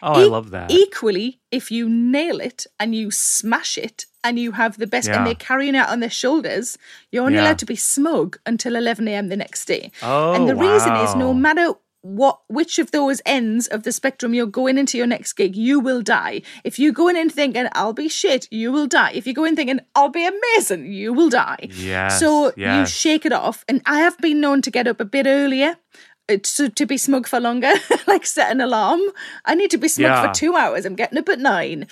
Oh, 0.03 0.19
e- 0.19 0.23
I 0.23 0.27
love 0.27 0.51
that. 0.51 0.69
Equally, 0.69 1.39
if 1.49 1.71
you 1.71 1.89
nail 1.89 2.41
it 2.41 2.67
and 2.79 2.93
you 2.93 3.09
smash 3.09 3.77
it 3.77 4.05
and 4.23 4.37
you 4.37 4.51
have 4.51 4.77
the 4.77 4.87
best, 4.87 5.07
yeah. 5.07 5.17
and 5.17 5.25
they're 5.25 5.33
carrying 5.33 5.75
it 5.75 5.87
on 5.87 6.01
their 6.01 6.09
shoulders, 6.09 6.77
you're 7.11 7.23
only 7.23 7.35
yeah. 7.35 7.45
allowed 7.45 7.59
to 7.59 7.65
be 7.65 7.75
smug 7.75 8.37
until 8.45 8.75
11 8.75 9.07
a.m. 9.07 9.29
the 9.29 9.37
next 9.37 9.65
day. 9.65 9.91
Oh, 10.01 10.33
and 10.33 10.47
the 10.47 10.55
wow. 10.55 10.73
reason 10.73 10.93
is 10.97 11.15
no 11.15 11.33
matter 11.33 11.73
what 12.03 12.41
which 12.49 12.79
of 12.79 12.91
those 12.91 13.21
ends 13.25 13.65
of 13.67 13.83
the 13.83 13.91
spectrum 13.93 14.33
you're 14.33 14.45
going 14.45 14.77
into 14.77 14.97
your 14.97 15.07
next 15.07 15.33
gig, 15.33 15.55
you 15.55 15.79
will 15.79 16.01
die. 16.01 16.41
If 16.65 16.77
you 16.77 16.91
go 16.91 17.07
in 17.07 17.15
and 17.15 17.31
thinking 17.31 17.67
I'll 17.71 17.93
be 17.93 18.09
shit, 18.09 18.45
you 18.51 18.73
will 18.73 18.87
die. 18.87 19.11
If 19.13 19.25
you 19.25 19.33
go 19.33 19.45
in 19.45 19.55
thinking 19.55 19.79
I'll 19.95 20.09
be 20.09 20.27
amazing, 20.27 20.91
you 20.91 21.13
will 21.13 21.29
die. 21.29 21.69
Yeah. 21.71 22.09
So 22.09 22.51
yes. 22.57 22.77
you 22.77 22.85
shake 22.85 23.25
it 23.25 23.31
off. 23.31 23.63
And 23.69 23.81
I 23.85 23.99
have 23.99 24.17
been 24.17 24.41
known 24.41 24.61
to 24.63 24.71
get 24.71 24.85
up 24.85 24.99
a 24.99 25.05
bit 25.05 25.25
earlier 25.25 25.77
to, 26.27 26.69
to 26.69 26.85
be 26.85 26.97
smug 26.97 27.27
for 27.27 27.39
longer, 27.39 27.73
like 28.07 28.25
set 28.25 28.51
an 28.51 28.61
alarm. 28.61 29.01
I 29.45 29.55
need 29.55 29.71
to 29.71 29.77
be 29.77 29.87
smug 29.87 30.05
yeah. 30.05 30.27
for 30.27 30.33
two 30.33 30.55
hours. 30.55 30.85
I'm 30.85 30.95
getting 30.95 31.17
up 31.17 31.29
at 31.29 31.39
nine. 31.39 31.87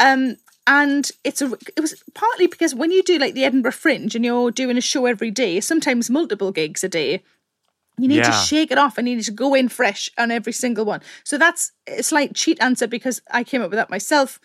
Um, 0.00 0.36
and 0.66 1.10
it's 1.24 1.42
a 1.42 1.52
it 1.76 1.80
was 1.80 2.02
partly 2.14 2.46
because 2.46 2.74
when 2.74 2.92
you 2.92 3.02
do 3.02 3.18
like 3.18 3.34
the 3.34 3.44
Edinburgh 3.44 3.72
Fringe 3.72 4.14
and 4.14 4.24
you're 4.24 4.52
doing 4.52 4.76
a 4.76 4.80
show 4.80 5.06
every 5.06 5.30
day, 5.30 5.60
sometimes 5.60 6.08
multiple 6.08 6.52
gigs 6.52 6.84
a 6.84 6.88
day, 6.88 7.22
you 7.98 8.06
need 8.08 8.18
yeah. 8.18 8.30
to 8.30 8.32
shake 8.32 8.70
it 8.70 8.78
off 8.78 8.96
and 8.96 9.08
you 9.08 9.16
need 9.16 9.24
to 9.24 9.32
go 9.32 9.54
in 9.54 9.68
fresh 9.68 10.08
on 10.16 10.30
every 10.30 10.52
single 10.52 10.84
one. 10.84 11.00
So 11.24 11.36
that's 11.36 11.72
a 11.88 12.02
slight 12.02 12.34
cheat 12.34 12.62
answer 12.62 12.86
because 12.86 13.20
I 13.30 13.42
came 13.42 13.60
up 13.60 13.70
with 13.70 13.76
that 13.76 13.90
myself. 13.90 14.38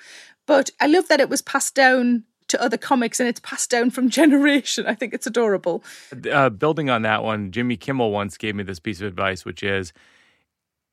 But 0.48 0.72
I 0.80 0.88
love 0.88 1.08
that 1.10 1.20
it 1.20 1.30
was 1.30 1.42
passed 1.42 1.76
down 1.76 2.24
to 2.48 2.62
other 2.62 2.78
comics 2.78 3.20
and 3.20 3.28
it's 3.28 3.40
passed 3.40 3.70
down 3.70 3.90
from 3.90 4.10
generation. 4.22 4.86
I 4.86 4.96
think 4.96 5.14
it's 5.14 5.28
adorable. 5.28 5.84
Uh, 6.32 6.50
building 6.50 6.90
on 6.90 7.02
that 7.04 7.24
one, 7.24 7.52
Jimmy 7.52 7.78
Kimmel 7.78 8.12
once 8.12 8.38
gave 8.38 8.56
me 8.56 8.64
this 8.64 8.80
piece 8.80 9.02
of 9.02 9.08
advice, 9.08 9.46
which 9.46 9.64
is 9.64 9.94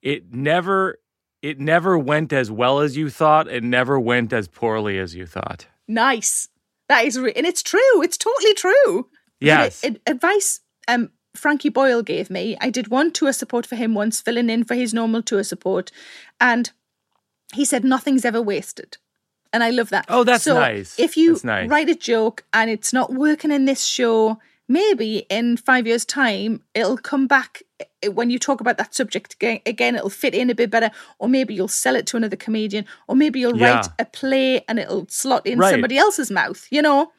it 0.02 0.32
never 0.32 0.98
it 1.42 1.60
never 1.60 1.98
went 1.98 2.32
as 2.32 2.50
well 2.50 2.80
as 2.80 2.96
you 2.96 3.10
thought. 3.10 3.48
It 3.48 3.62
never 3.62 4.00
went 4.00 4.32
as 4.32 4.48
poorly 4.48 4.98
as 4.98 5.14
you 5.14 5.26
thought. 5.26 5.66
Nice. 5.86 6.48
That 6.88 7.04
is, 7.04 7.18
re- 7.18 7.34
and 7.36 7.44
it's 7.44 7.62
true. 7.62 8.02
It's 8.02 8.16
totally 8.16 8.54
true. 8.54 9.08
Yes. 9.40 9.84
It, 9.84 9.96
it, 9.96 10.02
advice 10.06 10.60
um, 10.88 11.10
Frankie 11.36 11.68
Boyle 11.68 12.02
gave 12.02 12.30
me. 12.30 12.56
I 12.62 12.70
did 12.70 12.88
one 12.88 13.12
tour 13.12 13.32
support 13.32 13.66
for 13.66 13.76
him 13.76 13.94
once, 13.94 14.22
filling 14.22 14.48
in 14.48 14.64
for 14.64 14.74
his 14.74 14.94
normal 14.94 15.22
tour 15.22 15.42
support, 15.42 15.90
and 16.40 16.70
he 17.52 17.66
said 17.66 17.84
nothing's 17.84 18.24
ever 18.24 18.40
wasted 18.40 18.96
and 19.54 19.62
I 19.62 19.70
love 19.70 19.90
that. 19.90 20.06
Oh, 20.08 20.24
that's 20.24 20.44
so 20.44 20.54
nice. 20.54 20.98
If 20.98 21.16
you 21.16 21.38
nice. 21.44 21.68
write 21.68 21.88
a 21.88 21.94
joke 21.94 22.44
and 22.52 22.68
it's 22.68 22.92
not 22.92 23.14
working 23.14 23.52
in 23.52 23.66
this 23.66 23.86
show, 23.86 24.38
maybe 24.68 25.18
in 25.30 25.56
five 25.56 25.86
years' 25.86 26.04
time 26.04 26.60
it'll 26.74 26.98
come 26.98 27.28
back 27.28 27.62
eh, 28.02 28.08
when 28.08 28.30
you 28.30 28.38
talk 28.38 28.60
about 28.60 28.78
that 28.78 28.94
subject 28.94 29.34
again, 29.34 29.60
again 29.64 29.94
it'll 29.94 30.10
fit 30.10 30.34
in 30.34 30.50
a 30.50 30.54
bit 30.54 30.70
better 30.70 30.90
or 31.18 31.28
maybe 31.28 31.54
you'll 31.54 31.68
sell 31.68 31.94
it 31.94 32.06
to 32.06 32.16
another 32.16 32.36
comedian 32.36 32.84
or 33.06 33.14
maybe 33.14 33.38
you'll 33.38 33.56
yeah. 33.56 33.76
write 33.76 33.88
a 33.98 34.04
play 34.06 34.64
and 34.66 34.78
it'll 34.78 35.06
slot 35.08 35.46
in 35.46 35.58
right. 35.58 35.70
somebody 35.70 35.98
else's 35.98 36.30
mouth 36.30 36.66
you 36.70 36.80
know 36.80 37.12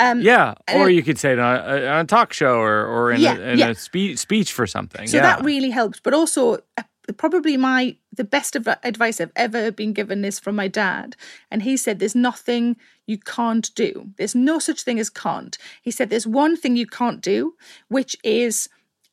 um, 0.00 0.20
yeah 0.20 0.54
or 0.74 0.90
it, 0.90 0.94
you 0.94 1.02
could 1.04 1.18
say 1.18 1.32
it 1.32 1.38
on 1.38 1.56
a, 1.56 1.86
on 1.86 2.00
a, 2.00 2.04
talk 2.04 2.32
show 2.32 2.58
or, 2.58 2.84
or 2.84 3.12
in, 3.12 3.20
yeah, 3.20 3.36
a, 3.36 3.40
in 3.52 3.58
yeah. 3.58 3.68
a 3.68 3.74
spe- 3.76 4.16
speech 4.16 4.52
for 4.52 4.66
something 4.66 5.06
so 5.06 5.18
that 5.18 5.42
really 5.44 5.70
helps 5.70 6.00
but 6.00 6.12
also 6.12 6.58
a 6.76 6.84
probably 7.12 7.56
my 7.56 7.96
the 8.12 8.24
best 8.24 8.56
of 8.56 8.68
advice 8.82 9.20
I've 9.20 9.32
ever 9.36 9.70
been 9.70 9.92
given 9.92 10.24
is 10.24 10.38
from 10.38 10.56
my 10.56 10.68
dad, 10.68 11.16
and 11.50 11.62
he 11.62 11.76
said, 11.76 11.98
"There's 11.98 12.14
nothing 12.14 12.76
you 13.06 13.18
can't 13.18 13.74
do. 13.74 14.10
There's 14.16 14.34
no 14.34 14.58
such 14.58 14.82
thing 14.82 14.98
as 14.98 15.10
can't." 15.10 15.56
He 15.82 15.90
said, 15.90 16.10
"There's 16.10 16.26
one 16.26 16.56
thing 16.56 16.76
you 16.76 16.86
can't 16.86 17.20
do, 17.20 17.54
which 17.88 18.16
is." 18.22 18.68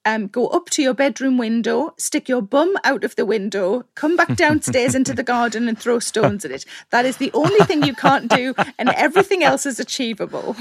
Um, 0.08 0.27
go 0.27 0.45
up 0.49 0.69
to 0.69 0.84
your 0.84 0.93
bedroom 0.93 1.39
window, 1.39 1.95
stick 1.97 2.29
your 2.29 2.43
bum 2.43 2.75
out 2.84 3.03
of 3.03 3.15
the 3.15 3.25
window, 3.25 3.86
come 3.95 4.15
back 4.15 4.36
downstairs 4.36 4.93
into 4.93 5.15
the 5.15 5.23
garden 5.23 5.67
and 5.67 5.79
throw 5.79 5.97
stones 5.97 6.45
at 6.45 6.51
it. 6.51 6.63
That 6.91 7.05
is 7.05 7.17
the 7.17 7.31
only 7.34 7.65
thing 7.65 7.81
you 7.81 7.95
can't 7.95 8.29
do, 8.29 8.53
and 8.77 8.89
everything 8.89 9.43
else 9.43 9.65
is 9.65 9.79
achievable. 9.79 10.55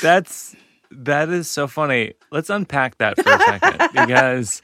That's 0.00 0.54
that 0.90 1.30
is 1.30 1.50
so 1.50 1.66
funny. 1.66 2.14
Let's 2.30 2.50
unpack 2.50 2.98
that 2.98 3.16
for 3.16 3.30
a 3.30 3.38
second 3.40 3.90
because 3.92 4.62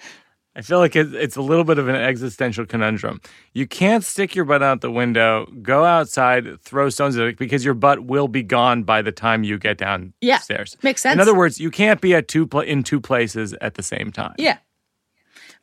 I 0.59 0.61
feel 0.61 0.79
like 0.79 0.97
it's 0.97 1.37
a 1.37 1.41
little 1.41 1.63
bit 1.63 1.79
of 1.79 1.87
an 1.87 1.95
existential 1.95 2.67
conundrum. 2.67 3.21
You 3.53 3.65
can't 3.65 4.03
stick 4.03 4.35
your 4.35 4.45
butt 4.45 4.61
out 4.61 4.81
the 4.81 4.91
window, 4.91 5.47
go 5.63 5.85
outside, 5.85 6.61
throw 6.63 6.91
stones 6.91 7.17
at 7.17 7.29
it 7.29 7.39
because 7.39 7.65
your 7.65 7.75
butt 7.75 8.07
will 8.07 8.27
be 8.27 8.43
gone 8.43 8.83
by 8.83 9.01
the 9.01 9.13
time 9.13 9.45
you 9.45 9.57
get 9.57 9.79
downstairs. 9.79 10.77
Yeah, 10.77 10.81
makes 10.83 11.03
sense. 11.03 11.15
In 11.15 11.21
other 11.21 11.35
words, 11.35 11.61
you 11.61 11.71
can't 11.71 12.01
be 12.01 12.13
at 12.13 12.27
two 12.27 12.45
pl- 12.45 12.63
in 12.63 12.83
two 12.83 13.01
places 13.01 13.55
at 13.61 13.75
the 13.75 13.85
same 13.85 14.11
time. 14.11 14.35
Yeah. 14.37 14.59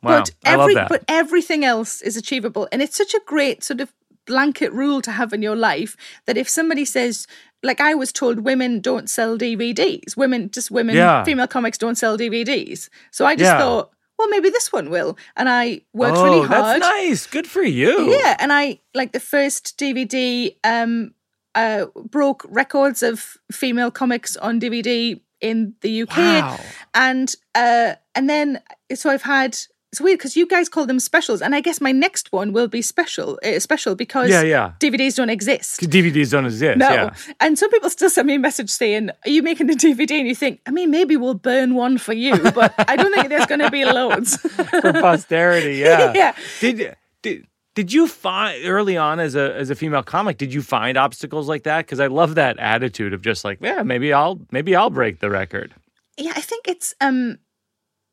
Wow, 0.02 0.20
but 0.20 0.30
every, 0.46 0.62
I 0.62 0.64
love 0.64 0.74
that. 0.74 0.88
But 0.88 1.04
everything 1.08 1.62
else 1.62 2.00
is 2.00 2.16
achievable, 2.16 2.66
and 2.72 2.80
it's 2.80 2.96
such 2.96 3.12
a 3.12 3.20
great 3.26 3.62
sort 3.62 3.82
of 3.82 3.92
blanket 4.24 4.72
rule 4.72 5.02
to 5.02 5.12
have 5.12 5.34
in 5.34 5.42
your 5.42 5.54
life 5.54 5.94
that 6.24 6.38
if 6.38 6.48
somebody 6.48 6.86
says 6.86 7.26
like 7.62 7.80
I 7.80 7.94
was 7.94 8.12
told 8.12 8.40
women 8.40 8.80
don't 8.80 9.10
sell 9.10 9.36
DVDs. 9.36 10.16
Women, 10.16 10.50
just 10.50 10.70
women, 10.70 10.96
yeah. 10.96 11.24
female 11.24 11.46
comics 11.46 11.78
don't 11.78 11.96
sell 11.96 12.16
DVDs. 12.16 12.88
So 13.10 13.26
I 13.26 13.34
just 13.34 13.50
yeah. 13.50 13.58
thought, 13.58 13.90
well, 14.18 14.28
maybe 14.28 14.50
this 14.50 14.72
one 14.72 14.90
will. 14.90 15.16
And 15.36 15.48
I 15.48 15.82
worked 15.92 16.16
oh, 16.18 16.24
really 16.24 16.46
hard. 16.46 16.50
That's 16.50 16.80
nice. 16.80 17.26
Good 17.26 17.46
for 17.46 17.62
you. 17.62 18.10
Yeah. 18.10 18.36
And 18.38 18.52
I, 18.52 18.80
like, 18.94 19.12
the 19.12 19.20
first 19.20 19.78
DVD 19.78 20.56
um, 20.64 21.14
uh, 21.54 21.86
broke 22.08 22.44
records 22.48 23.02
of 23.02 23.36
female 23.52 23.90
comics 23.90 24.36
on 24.36 24.60
DVD 24.60 25.20
in 25.40 25.74
the 25.82 26.02
UK. 26.02 26.16
Wow. 26.16 26.60
And, 26.94 27.34
uh, 27.54 27.94
and 28.14 28.28
then, 28.30 28.62
so 28.94 29.10
I've 29.10 29.22
had 29.22 29.58
it's 29.92 30.00
weird 30.00 30.18
because 30.18 30.36
you 30.36 30.46
guys 30.46 30.68
call 30.68 30.84
them 30.84 30.98
specials, 30.98 31.40
and 31.40 31.54
I 31.54 31.60
guess 31.60 31.80
my 31.80 31.92
next 31.92 32.32
one 32.32 32.52
will 32.52 32.68
be 32.68 32.82
special, 32.82 33.38
uh, 33.44 33.58
special 33.60 33.94
because 33.94 34.30
yeah, 34.30 34.42
yeah. 34.42 34.72
DVDs 34.80 35.14
don't 35.16 35.30
exist. 35.30 35.80
DVDs 35.80 36.32
don't 36.32 36.44
exist. 36.44 36.78
No, 36.78 36.90
yeah. 36.90 37.14
and 37.40 37.58
some 37.58 37.70
people 37.70 37.88
still 37.88 38.10
send 38.10 38.26
me 38.26 38.34
a 38.34 38.38
message 38.38 38.68
saying, 38.68 39.10
"Are 39.24 39.30
you 39.30 39.42
making 39.42 39.70
a 39.70 39.74
DVD?" 39.74 40.18
And 40.18 40.28
you 40.28 40.34
think, 40.34 40.60
I 40.66 40.70
mean, 40.70 40.90
maybe 40.90 41.16
we'll 41.16 41.34
burn 41.34 41.74
one 41.74 41.98
for 41.98 42.12
you, 42.12 42.36
but 42.52 42.74
I 42.78 42.96
don't 42.96 43.14
think 43.14 43.28
there's 43.28 43.46
going 43.46 43.60
to 43.60 43.70
be 43.70 43.84
loads 43.84 44.36
for 44.80 44.92
posterity. 44.92 45.76
Yeah, 45.86 46.12
yeah. 46.14 46.34
Did 46.60 46.96
did 47.22 47.46
did 47.74 47.92
you 47.92 48.08
find 48.08 48.64
early 48.64 48.96
on 48.96 49.20
as 49.20 49.34
a 49.36 49.54
as 49.54 49.70
a 49.70 49.74
female 49.74 50.02
comic? 50.02 50.38
Did 50.38 50.52
you 50.52 50.62
find 50.62 50.96
obstacles 50.96 51.48
like 51.48 51.62
that? 51.64 51.84
Because 51.84 52.00
I 52.00 52.08
love 52.08 52.34
that 52.34 52.58
attitude 52.58 53.12
of 53.12 53.22
just 53.22 53.44
like, 53.44 53.58
yeah, 53.60 53.82
maybe 53.82 54.12
I'll 54.12 54.40
maybe 54.50 54.74
I'll 54.74 54.90
break 54.90 55.20
the 55.20 55.30
record. 55.30 55.74
Yeah, 56.16 56.32
I 56.34 56.40
think 56.40 56.66
it's 56.66 56.94
um 57.00 57.38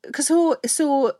because 0.02 0.26
so 0.26 0.56
so 0.66 1.12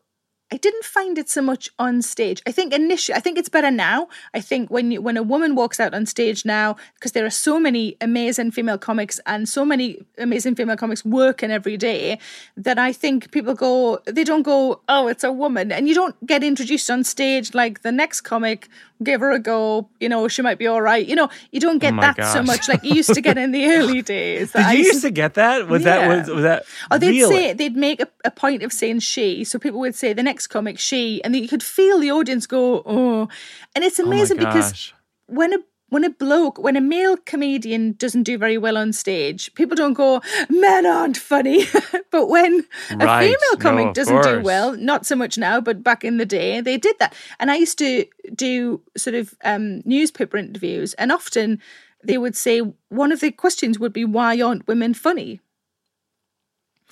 I 0.55 0.57
didn't 0.57 0.85
find 0.85 1.19
it 1.19 1.29
so 1.29 1.43
much 1.43 1.69
on 1.81 2.01
stage. 2.01 2.41
I 2.47 2.53
think 2.53 2.73
initially, 2.73 3.17
I 3.17 3.19
think 3.19 3.39
it's 3.39 3.49
better 3.49 3.73
now. 3.73 4.07
I 4.35 4.41
think 4.41 4.71
when 4.71 4.93
you, 4.93 5.03
when 5.03 5.17
a 5.17 5.23
woman 5.25 5.57
walks 5.57 5.81
out 5.81 5.93
on 5.93 6.07
stage 6.07 6.45
now, 6.45 6.77
because 6.95 7.11
there 7.11 7.27
are 7.27 7.37
so 7.49 7.59
many 7.59 7.97
amazing 8.01 8.53
female 8.53 8.79
comics 8.79 9.19
and 9.27 9.49
so 9.49 9.65
many 9.65 9.99
amazing 10.17 10.55
female 10.55 10.77
comics 10.77 11.05
working 11.05 11.51
every 11.51 11.77
day, 11.77 12.21
that 12.57 12.79
I 12.79 12.93
think 12.93 13.33
people 13.33 13.55
go, 13.55 13.99
they 14.07 14.23
don't 14.23 14.45
go, 14.45 14.81
oh, 14.89 15.09
it's 15.09 15.25
a 15.25 15.33
woman, 15.33 15.73
and 15.73 15.89
you 15.89 15.95
don't 15.97 16.15
get 16.25 16.45
introduced 16.45 16.89
on 16.89 17.03
stage 17.03 17.53
like 17.53 17.83
the 17.83 17.91
next 17.91 18.21
comic 18.21 18.69
give 19.03 19.21
her 19.21 19.33
a 19.33 19.39
go. 19.39 19.89
You 20.01 20.09
know, 20.09 20.29
she 20.29 20.43
might 20.43 20.59
be 20.59 20.67
all 20.67 20.81
right. 20.81 21.07
You 21.07 21.17
know, 21.17 21.29
you 21.51 21.61
don't 21.61 21.79
get 21.79 21.95
oh 21.95 22.01
that 22.01 22.17
gosh. 22.17 22.33
so 22.33 22.43
much 22.43 22.69
like 22.69 22.83
you 22.85 22.95
used 22.95 23.13
to 23.15 23.21
get 23.21 23.37
in 23.39 23.53
the 23.53 23.67
early 23.75 24.03
days. 24.03 24.53
Did 24.53 24.67
you 24.73 24.85
used 24.85 25.03
to 25.03 25.11
get 25.11 25.35
that? 25.35 25.69
Was 25.69 25.83
yeah. 25.83 26.09
that 26.09 26.19
was, 26.19 26.29
was 26.29 26.43
that? 26.43 26.65
Oh, 26.91 26.99
they'd 26.99 27.27
say 27.27 27.53
they'd 27.53 27.77
make 27.77 28.01
a, 28.01 28.09
a, 28.25 28.31
point 28.31 28.63
of 28.63 28.73
saying 28.73 29.01
she, 29.01 29.45
so 29.45 29.59
people 29.59 29.81
would 29.81 29.95
say 29.95 30.13
the 30.13 30.23
next 30.23 30.44
comic 30.47 30.79
she, 30.79 31.23
and 31.25 31.35
you 31.35 31.49
could 31.49 31.63
feel 31.63 31.99
the 32.01 32.11
audience 32.11 32.47
go 32.47 32.83
oh, 32.87 33.29
and 33.75 33.85
it's 33.85 34.01
oh 34.01 34.07
amazing 34.07 34.41
oh 34.41 34.47
because 34.47 34.93
when 35.27 35.53
a 35.53 35.59
when 35.95 36.03
a 36.05 36.11
bloke, 36.11 36.59
when 36.59 36.77
a 36.77 36.81
male 36.81 37.17
comedian 37.17 37.93
doesn't 37.93 38.25
do 38.25 38.37
very 38.37 38.59
well 38.59 38.77
on 38.77 38.93
stage, 38.93 39.55
people 39.55 39.77
don't 39.77 39.93
go, 39.93 40.21
men 40.49 40.87
aren't 40.87 41.17
funny. 41.17 41.67
but 42.11 42.29
when 42.29 42.65
right. 42.91 43.23
a 43.23 43.29
female 43.29 43.57
comic 43.61 43.87
no, 43.87 43.93
doesn't 43.93 44.23
course. 44.23 44.27
do 44.27 44.41
well, 44.41 44.77
not 44.77 45.07
so 45.07 45.15
much 45.15 45.39
now, 45.39 45.61
but 45.61 45.85
back 45.85 46.05
in 46.05 46.17
the 46.17 46.27
day, 46.27 46.61
they 46.61 46.77
did 46.77 46.97
that. 46.99 47.15
And 47.39 47.49
I 47.49 47.57
used 47.57 47.79
to 47.79 48.07
do 48.35 48.83
sort 48.97 49.15
of 49.15 49.35
um, 49.45 49.83
newspaper 49.85 50.37
interviews, 50.37 50.95
and 50.95 51.13
often 51.13 51.61
they 52.03 52.19
would 52.19 52.37
say, 52.37 52.61
one 52.89 53.13
of 53.13 53.21
the 53.21 53.31
questions 53.31 53.79
would 53.79 53.93
be, 53.93 54.05
why 54.05 54.41
aren't 54.41 54.67
women 54.67 54.95
funny? 54.95 55.41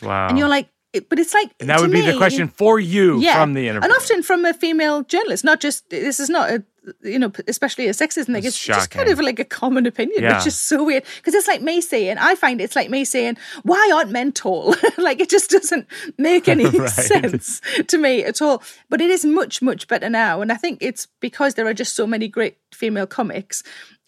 Wow. 0.01 0.29
And 0.29 0.39
you're 0.39 0.49
like, 0.49 0.69
but 1.09 1.19
it's 1.19 1.35
like 1.35 1.51
and 1.61 1.71
that 1.71 1.81
would 1.81 1.91
me, 1.91 2.01
be 2.01 2.11
the 2.11 2.17
question 2.17 2.49
for 2.49 2.79
you 2.79 3.19
yeah, 3.21 3.41
from 3.41 3.55
the 3.55 3.69
interview 3.69 3.85
and 3.85 3.93
often 3.93 4.23
from 4.23 4.45
a 4.45 4.53
female 4.53 5.03
journalist 5.03 5.45
not 5.45 5.61
just 5.61 5.89
this 5.91 6.21
is 6.21 6.29
not 6.29 6.51
a 6.51 6.63
you 7.03 7.19
know 7.19 7.33
especially 7.47 7.87
a 7.87 7.93
sexism 7.93 8.27
thing 8.27 8.45
it's 8.45 8.57
shocking. 8.57 8.79
just 8.81 8.91
kind 8.91 9.09
of 9.09 9.21
like 9.21 9.39
a 9.39 9.45
common 9.45 9.87
opinion 9.87 10.23
yeah. 10.23 10.37
which 10.37 10.47
is 10.47 10.59
so 10.59 10.83
weird 10.83 11.05
because 11.17 11.33
it's 11.35 11.47
like 11.47 11.63
me 11.63 11.81
saying 11.81 12.19
i 12.19 12.35
find 12.35 12.61
it's 12.61 12.77
like 12.77 12.91
me 12.91 13.05
saying 13.05 13.37
why 13.63 13.91
aren't 13.95 14.11
men 14.11 14.33
tall 14.33 14.75
like 14.99 15.21
it 15.21 15.31
just 15.31 15.51
doesn't 15.51 15.87
make 16.19 16.49
any 16.49 16.67
right. 16.79 16.91
sense 16.91 17.61
to 17.87 17.99
me 17.99 18.25
at 18.25 18.43
all 18.43 18.63
but 18.89 19.01
it 19.01 19.11
is 19.11 19.25
much 19.25 19.63
much 19.63 19.87
better 19.89 20.11
now 20.11 20.41
and 20.41 20.53
i 20.53 20.57
think 20.57 20.79
it's 20.81 21.07
because 21.21 21.55
there 21.55 21.67
are 21.67 21.75
just 21.75 21.95
so 21.95 22.07
many 22.07 22.29
great 22.29 22.59
female 22.73 23.07
comics 23.07 23.63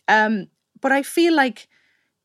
um 0.08 0.48
but 0.80 0.90
i 0.92 1.02
feel 1.02 1.34
like 1.34 1.68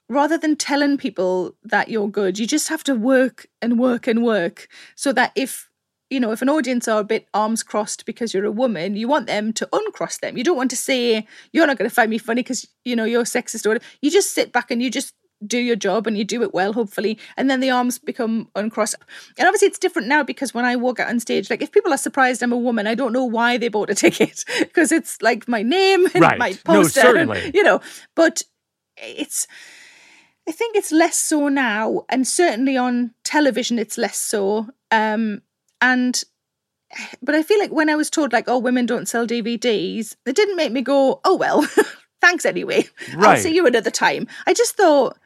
rather 0.10 0.38
than 0.38 0.56
telling 0.56 0.98
people 0.98 1.56
that 1.64 1.90
you're 1.90 2.10
good, 2.10 2.40
you 2.40 2.48
just 2.48 2.68
have 2.70 2.84
to 2.86 2.96
work 2.96 3.48
and 3.62 3.80
work 3.80 4.08
and 4.08 4.24
work 4.24 4.68
so 4.96 5.14
that 5.14 5.32
if 5.36 5.70
you 6.10 6.20
know 6.20 6.32
if 6.32 6.42
an 6.42 6.50
audience 6.50 6.88
are 6.88 7.02
a 7.02 7.04
bit 7.04 7.28
arms 7.34 7.62
crossed 7.64 8.06
because 8.06 8.34
you're 8.34 8.46
a 8.46 8.52
woman 8.52 8.96
you 8.96 9.08
want 9.08 9.28
them 9.28 9.54
to 9.54 9.70
uncross 9.72 10.18
them 10.18 10.38
you 10.38 10.44
don't 10.44 10.58
want 10.58 10.72
to 10.72 10.76
say 10.76 11.26
you're 11.54 11.68
not 11.68 11.78
going 11.78 11.88
to 11.88 11.94
find 11.94 12.10
me 12.10 12.18
funny 12.18 12.42
because 12.42 12.68
you 12.84 12.96
know 12.96 13.06
you're 13.06 13.24
sexist 13.24 13.70
or 13.70 13.80
you 14.02 14.10
just 14.10 14.34
sit 14.34 14.52
back 14.52 14.72
and 14.72 14.82
you 14.82 14.90
just 14.90 15.14
do 15.46 15.58
your 15.58 15.76
job 15.76 16.06
and 16.06 16.18
you 16.18 16.26
do 16.26 16.42
it 16.42 16.54
well 16.54 16.74
hopefully 16.74 17.18
and 17.38 17.50
then 17.50 17.60
the 17.60 17.70
arms 17.70 17.98
become 17.98 18.50
uncrossed 18.56 18.96
and 19.38 19.48
obviously 19.48 19.68
it's 19.68 19.80
different 19.80 20.08
now 20.08 20.22
because 20.22 20.54
when 20.54 20.66
i 20.66 20.76
walk 20.76 21.00
out 21.00 21.08
on 21.08 21.20
stage 21.20 21.50
like 21.50 21.62
if 21.62 21.72
people 21.72 21.94
are 21.94 21.98
surprised 21.98 22.44
i'm 22.44 22.52
a 22.52 22.58
woman 22.58 22.88
i 22.88 22.96
don't 22.96 23.14
know 23.14 23.24
why 23.24 23.58
they 23.58 23.70
bought 23.70 23.90
a 23.90 23.96
ticket 23.96 24.44
because 24.60 24.92
it's 24.92 25.22
like 25.22 25.48
my 25.48 25.62
name 25.62 26.06
and 26.14 26.22
right. 26.22 26.38
my 26.40 26.54
poster 26.66 26.74
no, 26.74 26.84
certainly. 26.84 27.42
And, 27.46 27.56
you 27.56 27.64
know 27.64 27.80
but 28.16 28.42
it's 28.98 29.48
I 30.48 30.52
think 30.52 30.76
it's 30.76 30.92
less 30.92 31.18
so 31.18 31.48
now, 31.48 32.06
and 32.10 32.28
certainly 32.28 32.76
on 32.76 33.14
television, 33.24 33.78
it's 33.78 33.98
less 33.98 34.18
so. 34.18 34.68
Um, 34.92 35.42
and 35.82 36.24
but 37.22 37.36
I 37.36 37.44
feel 37.44 37.60
like 37.60 37.72
when 37.72 37.90
I 37.90 37.96
was 37.96 38.10
told 38.10 38.34
like, 38.34 38.48
"Oh, 38.48 38.58
women 38.58 38.86
don't 38.86 39.08
sell 39.08 39.28
DVDs," 39.28 40.16
it 40.26 40.36
didn't 40.36 40.56
make 40.56 40.72
me 40.72 40.82
go, 40.82 41.22
"Oh 41.24 41.36
well, 41.36 41.68
thanks 42.22 42.46
anyway. 42.46 42.86
Right. 43.16 43.30
I'll 43.30 43.38
see 43.38 43.54
you 43.54 43.68
another 43.68 43.92
time." 43.92 44.28
I 44.48 44.54
just 44.54 44.76
thought, 44.76 45.18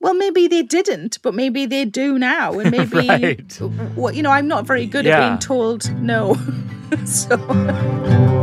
well, 0.00 0.14
maybe 0.14 0.48
they 0.48 0.62
didn't, 0.62 1.20
but 1.22 1.34
maybe 1.34 1.66
they 1.66 1.84
do 1.84 2.18
now, 2.18 2.58
and 2.58 2.70
maybe 2.76 3.08
right. 3.08 3.60
well, 3.96 4.14
you 4.14 4.22
know, 4.22 4.30
I'm 4.30 4.48
not 4.48 4.66
very 4.66 4.86
good 4.86 5.04
yeah. 5.04 5.18
at 5.18 5.28
being 5.28 5.38
told 5.38 5.92
no, 5.96 6.36
so. 7.04 8.39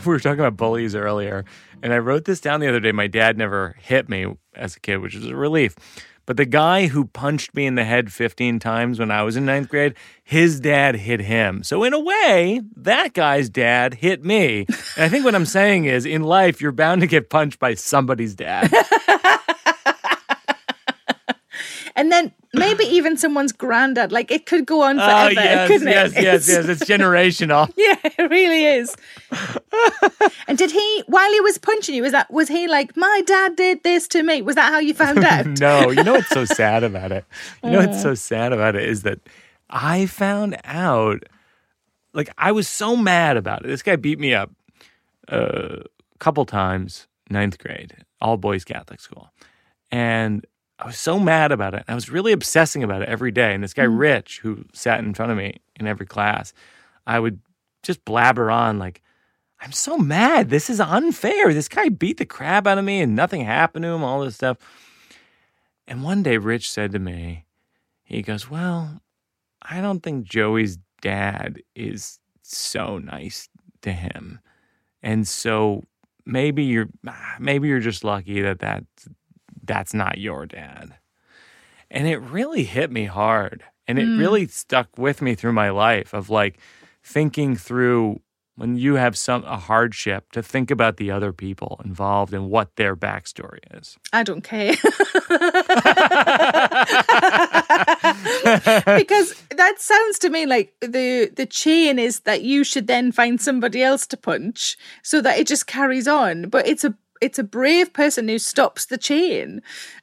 we 0.06 0.10
were 0.10 0.20
talking 0.20 0.40
about 0.40 0.56
bullies 0.56 0.94
earlier, 0.94 1.44
and 1.82 1.92
I 1.92 1.98
wrote 1.98 2.24
this 2.24 2.40
down 2.40 2.60
the 2.60 2.68
other 2.68 2.80
day. 2.80 2.92
My 2.92 3.06
dad 3.06 3.36
never 3.38 3.76
hit 3.80 4.08
me 4.08 4.26
as 4.54 4.76
a 4.76 4.80
kid, 4.80 4.98
which 4.98 5.14
is 5.14 5.26
a 5.26 5.36
relief. 5.36 5.76
But 6.26 6.38
the 6.38 6.46
guy 6.46 6.86
who 6.86 7.04
punched 7.04 7.54
me 7.54 7.66
in 7.66 7.74
the 7.74 7.84
head 7.84 8.10
15 8.10 8.58
times 8.58 8.98
when 8.98 9.10
I 9.10 9.22
was 9.22 9.36
in 9.36 9.44
ninth 9.44 9.68
grade, 9.68 9.94
his 10.22 10.58
dad 10.58 10.96
hit 10.96 11.20
him. 11.20 11.62
So, 11.62 11.84
in 11.84 11.92
a 11.92 12.00
way, 12.00 12.62
that 12.76 13.12
guy's 13.12 13.50
dad 13.50 13.94
hit 13.94 14.24
me. 14.24 14.60
And 14.96 15.04
I 15.04 15.08
think 15.10 15.24
what 15.24 15.34
I'm 15.34 15.44
saying 15.44 15.84
is 15.84 16.06
in 16.06 16.22
life, 16.22 16.62
you're 16.62 16.72
bound 16.72 17.02
to 17.02 17.06
get 17.06 17.28
punched 17.28 17.58
by 17.58 17.74
somebody's 17.74 18.34
dad. 18.34 18.72
and 22.04 22.12
then 22.12 22.32
maybe 22.52 22.84
even 22.96 23.16
someone's 23.16 23.52
granddad. 23.52 24.12
Like 24.12 24.30
it 24.30 24.44
could 24.44 24.66
go 24.66 24.82
on 24.82 24.96
forever. 24.96 25.26
Oh, 25.26 25.42
yes, 25.42 25.68
couldn't 25.68 25.88
yes, 25.88 26.12
it? 26.12 26.22
yes, 26.22 26.48
yes. 26.48 26.66
It's 26.66 26.84
generational. 26.88 27.72
yeah, 27.76 27.96
it 28.04 28.30
really 28.30 28.66
is. 28.66 28.94
and 30.46 30.58
did 30.58 30.70
he, 30.70 31.02
while 31.06 31.32
he 31.32 31.40
was 31.40 31.56
punching 31.56 31.94
you, 31.94 32.02
was 32.02 32.12
that 32.12 32.30
was 32.30 32.48
he 32.48 32.68
like, 32.68 32.94
my 32.96 33.22
dad 33.26 33.56
did 33.56 33.82
this 33.82 34.06
to 34.08 34.22
me? 34.22 34.42
Was 34.42 34.54
that 34.56 34.70
how 34.70 34.78
you 34.78 34.92
found 34.92 35.24
out? 35.24 35.46
no. 35.58 35.90
You 35.90 36.04
know 36.04 36.12
what's 36.12 36.28
so 36.28 36.44
sad 36.44 36.84
about 36.84 37.10
it? 37.10 37.24
You 37.62 37.70
know 37.70 37.86
what's 37.86 38.02
so 38.02 38.14
sad 38.14 38.52
about 38.52 38.76
it 38.76 38.86
is 38.86 39.02
that 39.02 39.20
I 39.70 40.06
found 40.06 40.58
out. 40.64 41.24
Like 42.12 42.30
I 42.38 42.52
was 42.52 42.68
so 42.68 42.94
mad 42.94 43.36
about 43.36 43.64
it. 43.64 43.66
This 43.66 43.82
guy 43.82 43.96
beat 43.96 44.20
me 44.20 44.34
up 44.34 44.52
uh, 45.28 45.78
a 45.80 46.18
couple 46.20 46.44
times, 46.44 47.08
ninth 47.28 47.58
grade, 47.58 47.96
all 48.20 48.36
boys 48.36 48.62
Catholic 48.62 49.00
school, 49.00 49.32
and 49.90 50.46
I 50.84 50.88
was 50.88 50.98
so 50.98 51.18
mad 51.18 51.50
about 51.50 51.72
it. 51.72 51.82
I 51.88 51.94
was 51.94 52.10
really 52.10 52.32
obsessing 52.32 52.82
about 52.82 53.00
it 53.00 53.08
every 53.08 53.30
day. 53.30 53.54
And 53.54 53.64
this 53.64 53.72
guy, 53.72 53.86
mm. 53.86 53.98
Rich, 53.98 54.40
who 54.40 54.66
sat 54.74 55.00
in 55.00 55.14
front 55.14 55.32
of 55.32 55.38
me 55.38 55.62
in 55.76 55.86
every 55.86 56.04
class, 56.04 56.52
I 57.06 57.18
would 57.18 57.40
just 57.82 58.04
blabber 58.04 58.50
on 58.50 58.78
like, 58.78 59.00
I'm 59.62 59.72
so 59.72 59.96
mad. 59.96 60.50
This 60.50 60.68
is 60.68 60.80
unfair. 60.80 61.54
This 61.54 61.68
guy 61.68 61.88
beat 61.88 62.18
the 62.18 62.26
crap 62.26 62.66
out 62.66 62.76
of 62.76 62.84
me 62.84 63.00
and 63.00 63.16
nothing 63.16 63.40
happened 63.40 63.84
to 63.84 63.88
him, 63.88 64.04
all 64.04 64.20
this 64.20 64.34
stuff. 64.34 64.58
And 65.86 66.02
one 66.02 66.22
day, 66.22 66.36
Rich 66.36 66.70
said 66.70 66.92
to 66.92 66.98
me, 66.98 67.46
he 68.02 68.20
goes, 68.20 68.50
Well, 68.50 69.00
I 69.62 69.80
don't 69.80 70.02
think 70.02 70.26
Joey's 70.26 70.78
dad 71.00 71.62
is 71.74 72.18
so 72.42 72.98
nice 72.98 73.48
to 73.82 73.92
him. 73.92 74.38
And 75.02 75.26
so 75.26 75.84
maybe 76.26 76.64
you're 76.64 76.88
maybe 77.38 77.68
you're 77.68 77.80
just 77.80 78.04
lucky 78.04 78.42
that 78.42 78.58
that 78.58 78.84
that's 79.66 79.94
not 79.94 80.18
your 80.18 80.46
dad. 80.46 80.94
And 81.90 82.06
it 82.08 82.18
really 82.18 82.64
hit 82.64 82.90
me 82.90 83.04
hard. 83.06 83.62
And 83.86 83.98
it 83.98 84.06
Mm. 84.06 84.18
really 84.18 84.46
stuck 84.46 84.88
with 84.96 85.20
me 85.20 85.34
through 85.34 85.52
my 85.52 85.70
life 85.70 86.14
of 86.14 86.30
like 86.30 86.58
thinking 87.02 87.54
through 87.56 88.20
when 88.56 88.76
you 88.76 88.94
have 88.94 89.18
some 89.18 89.42
a 89.44 89.56
hardship 89.58 90.30
to 90.32 90.40
think 90.42 90.70
about 90.70 90.96
the 90.96 91.10
other 91.10 91.32
people 91.32 91.80
involved 91.84 92.32
and 92.32 92.48
what 92.48 92.76
their 92.76 92.94
backstory 92.96 93.58
is. 93.76 93.98
I 94.12 94.22
don't 94.22 94.42
care. 94.42 94.74
because 98.96 99.34
that 99.56 99.74
sounds 99.78 100.18
to 100.20 100.30
me 100.30 100.46
like 100.46 100.72
the 100.80 101.30
the 101.34 101.46
chain 101.46 101.98
is 101.98 102.20
that 102.20 102.42
you 102.42 102.64
should 102.64 102.86
then 102.86 103.12
find 103.12 103.40
somebody 103.40 103.82
else 103.82 104.06
to 104.08 104.16
punch 104.16 104.76
so 105.02 105.20
that 105.20 105.38
it 105.38 105.46
just 105.46 105.66
carries 105.66 106.06
on. 106.08 106.48
But 106.48 106.66
it's 106.66 106.84
a 106.84 106.94
it's 107.24 107.38
a 107.38 107.44
brave 107.44 107.92
person 107.92 108.28
who 108.28 108.38
stops 108.38 108.86
the 108.86 108.98
chain. 108.98 109.62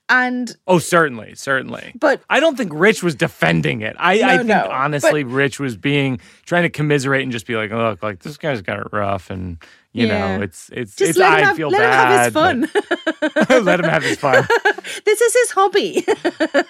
And 0.10 0.54
Oh, 0.68 0.80
certainly, 0.80 1.36
certainly. 1.36 1.94
but 1.98 2.22
I 2.30 2.40
don't 2.42 2.58
think 2.58 2.72
Rich 2.76 3.02
was 3.02 3.16
defending 3.16 3.80
it. 3.82 3.96
I, 3.98 4.22
I 4.22 4.38
think 4.38 4.48
no, 4.50 4.68
honestly, 4.70 5.24
Rich 5.24 5.60
was 5.60 5.78
being 5.78 6.20
trying 6.46 6.64
to 6.64 6.70
commiserate 6.70 7.24
and 7.24 7.32
just 7.32 7.46
be 7.48 7.56
like, 7.56 7.72
"Look, 7.72 8.04
like 8.04 8.20
this 8.20 8.36
guy's 8.38 8.62
got 8.62 8.80
it 8.80 8.88
rough," 8.92 9.30
and 9.30 9.58
you 9.94 10.08
Yeah. 10.08 10.38
know, 10.38 10.44
it's 10.44 10.70
it's 10.74 10.96
just 10.98 11.12
it's. 11.12 11.20
let 11.20 11.30
him 11.30 11.36
I 11.36 11.48
have, 11.48 11.56
feel 11.56 11.70
let 11.70 11.80
bad. 11.80 12.34
him 12.34 12.68
have 12.68 12.70
his 12.70 13.54
fun. 13.54 13.64
let 13.66 13.80
him 13.80 13.86
have 13.90 14.04
his 14.04 14.18
fun. 14.18 14.46
this 15.06 15.22
is 15.22 15.34
his 15.34 15.52
hobby. 15.52 16.04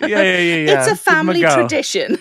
Yeah, 0.01 0.21
yeah, 0.21 0.37
yeah, 0.37 0.55
yeah. 0.55 0.79
it's 0.83 0.91
a 0.91 0.95
family 0.95 1.41
tradition. 1.41 2.19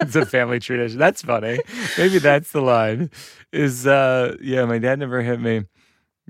it's 0.00 0.16
a 0.16 0.26
family 0.26 0.60
tradition. 0.60 0.98
That's 0.98 1.22
funny. 1.22 1.58
Maybe 1.96 2.18
that's 2.18 2.52
the 2.52 2.60
line. 2.60 3.10
Is 3.52 3.86
uh, 3.86 4.36
yeah, 4.40 4.64
my 4.66 4.78
dad 4.78 4.98
never 4.98 5.22
hit 5.22 5.40
me. 5.40 5.62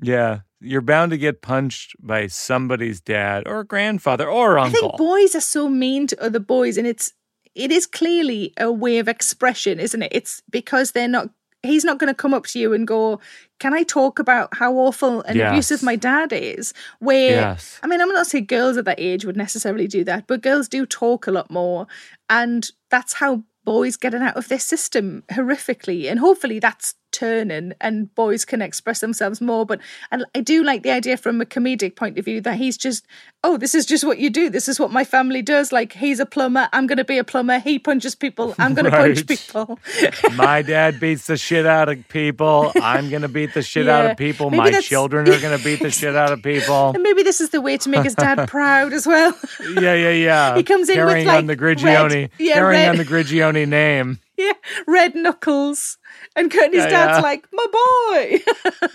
Yeah, 0.01 0.41
you're 0.61 0.81
bound 0.81 1.11
to 1.11 1.19
get 1.19 1.43
punched 1.43 1.95
by 2.01 2.27
somebody's 2.27 3.01
dad 3.01 3.47
or 3.47 3.65
grandfather 3.65 4.29
or 4.29 4.59
uncle. 4.59 4.79
I 4.79 4.81
think 4.81 4.97
boys 4.97 5.35
are 5.35 5.41
so 5.41 5.69
mean 5.69 6.07
to 6.09 6.23
other 6.23 6.41
boys, 6.41 6.77
and 6.77 6.87
it's 6.87 7.13
it 7.55 7.73
is 7.73 7.87
clearly 7.87 8.53
a 8.57 8.71
way 8.71 8.99
of 8.99 9.09
expression, 9.09 9.81
isn't 9.81 10.03
it? 10.03 10.13
It's 10.13 10.43
because 10.51 10.93
they're 10.93 11.09
not. 11.09 11.31
He's 11.65 11.85
not 11.85 11.99
going 11.99 12.07
to 12.07 12.15
come 12.15 12.35
up 12.35 12.47
to 12.47 12.59
you 12.61 12.73
and 12.73 12.87
go, 12.87 13.19
"Can 13.59 13.75
I 13.75 13.83
talk 13.83 14.21
about 14.21 14.57
how 14.57 14.75
awful 14.75 15.23
and 15.23 15.37
Yes. 15.37 15.51
abusive 15.51 15.83
my 15.83 15.97
dad 15.97 16.33
is?" 16.33 16.73
Where 17.01 17.33
Yes. 17.33 17.81
I 17.83 17.89
mean, 17.89 18.01
I'm 18.01 18.09
not 18.11 18.29
saying 18.29 18.47
girls 18.47 18.77
at 18.77 18.85
that 18.85 19.01
age 19.01 19.25
would 19.25 19.37
necessarily 19.37 19.89
do 19.89 20.05
that, 20.05 20.29
but 20.29 20.41
girls 20.41 20.69
do 20.69 20.87
talk 20.87 21.27
a 21.27 21.33
lot 21.33 21.51
more, 21.51 21.89
and 22.31 22.71
that's 22.91 23.15
how 23.15 23.43
boys 23.65 23.97
get 23.97 24.15
it 24.15 24.23
out 24.23 24.37
of 24.37 24.49
their 24.49 24.61
system 24.61 25.25
horrifically. 25.33 26.09
And 26.09 26.21
hopefully, 26.21 26.61
that's 26.61 26.95
turning, 27.13 27.73
and 27.81 28.15
boys 28.15 28.45
can 28.45 28.63
express 28.63 29.01
themselves 29.01 29.41
more. 29.41 29.65
But 29.67 29.81
and 30.11 30.25
I 30.35 30.41
do 30.41 30.63
like 30.65 30.83
the 30.83 30.91
idea 30.91 31.17
from 31.17 31.41
a 31.41 31.45
comedic 31.47 31.97
point 31.97 32.19
of 32.19 32.25
view 32.25 32.41
that 32.43 32.57
he's 32.57 32.77
just, 32.77 33.07
oh, 33.45 33.57
this 33.57 33.75
is 33.75 33.87
just 33.87 34.05
what 34.05 34.19
you 34.19 34.31
do. 34.31 34.51
This 34.51 34.69
is 34.69 34.79
what 34.81 34.91
my 34.93 35.05
family 35.05 35.43
does. 35.43 35.73
Like 35.73 35.93
he's 35.93 36.21
a 36.21 36.27
plumber, 36.27 36.69
I'm 36.73 36.87
going 36.87 36.99
to 36.99 37.05
be 37.05 37.19
a 37.19 37.25
plumber. 37.25 37.59
He 37.59 37.79
punches 37.79 38.15
people, 38.15 38.55
I'm 38.59 38.75
going 38.75 38.85
to 38.91 38.91
punch 38.91 39.27
people. 39.27 39.79
My 40.35 40.63
dad 40.63 41.01
beats 41.01 41.27
the 41.27 41.37
shit 41.37 41.67
out 41.67 41.89
of 41.89 42.07
people. 42.09 42.73
I'm 42.77 43.11
gonna 43.11 43.29
beat 43.29 43.55
the 43.55 43.63
shit 43.63 43.89
out 43.89 44.11
of 44.11 44.17
people. 44.17 44.51
Maybe 44.51 44.71
My 44.73 44.81
children 44.81 45.29
are 45.29 45.41
gonna 45.41 45.59
beat 45.59 45.81
the 45.81 45.91
shit 45.99 46.15
out 46.15 46.33
of 46.33 46.43
people. 46.43 46.91
and 46.95 47.03
maybe 47.03 47.23
this 47.23 47.41
is 47.41 47.51
the 47.51 47.61
way 47.61 47.77
to 47.79 47.89
make 47.89 48.05
his 48.05 48.15
dad 48.15 48.49
proud 48.49 48.93
as 48.93 49.07
well. 49.07 49.35
Yeah, 49.75 49.95
yeah, 49.95 50.11
yeah. 50.11 50.57
He 50.57 50.63
comes 50.63 50.89
in 50.89 50.99
with, 50.99 51.09
carrying 51.09 51.27
like, 51.27 51.39
on 51.39 51.47
the 51.47 51.57
Grigioni, 51.57 52.11
red- 52.11 52.31
yeah, 52.39 52.55
carrying 52.55 52.81
red- 52.83 52.89
on 52.91 52.97
the 52.99 53.05
Grigioni 53.05 53.67
name. 53.69 54.19
yeah, 54.37 54.53
red 54.87 55.15
knuckles. 55.15 55.99
And 56.37 56.53
his 56.53 56.73
Yeah, 56.75 56.89
dad's 56.89 57.19
yeah. 57.19 57.21
like, 57.21 57.47
my 57.53 57.67
boy. 57.73 58.41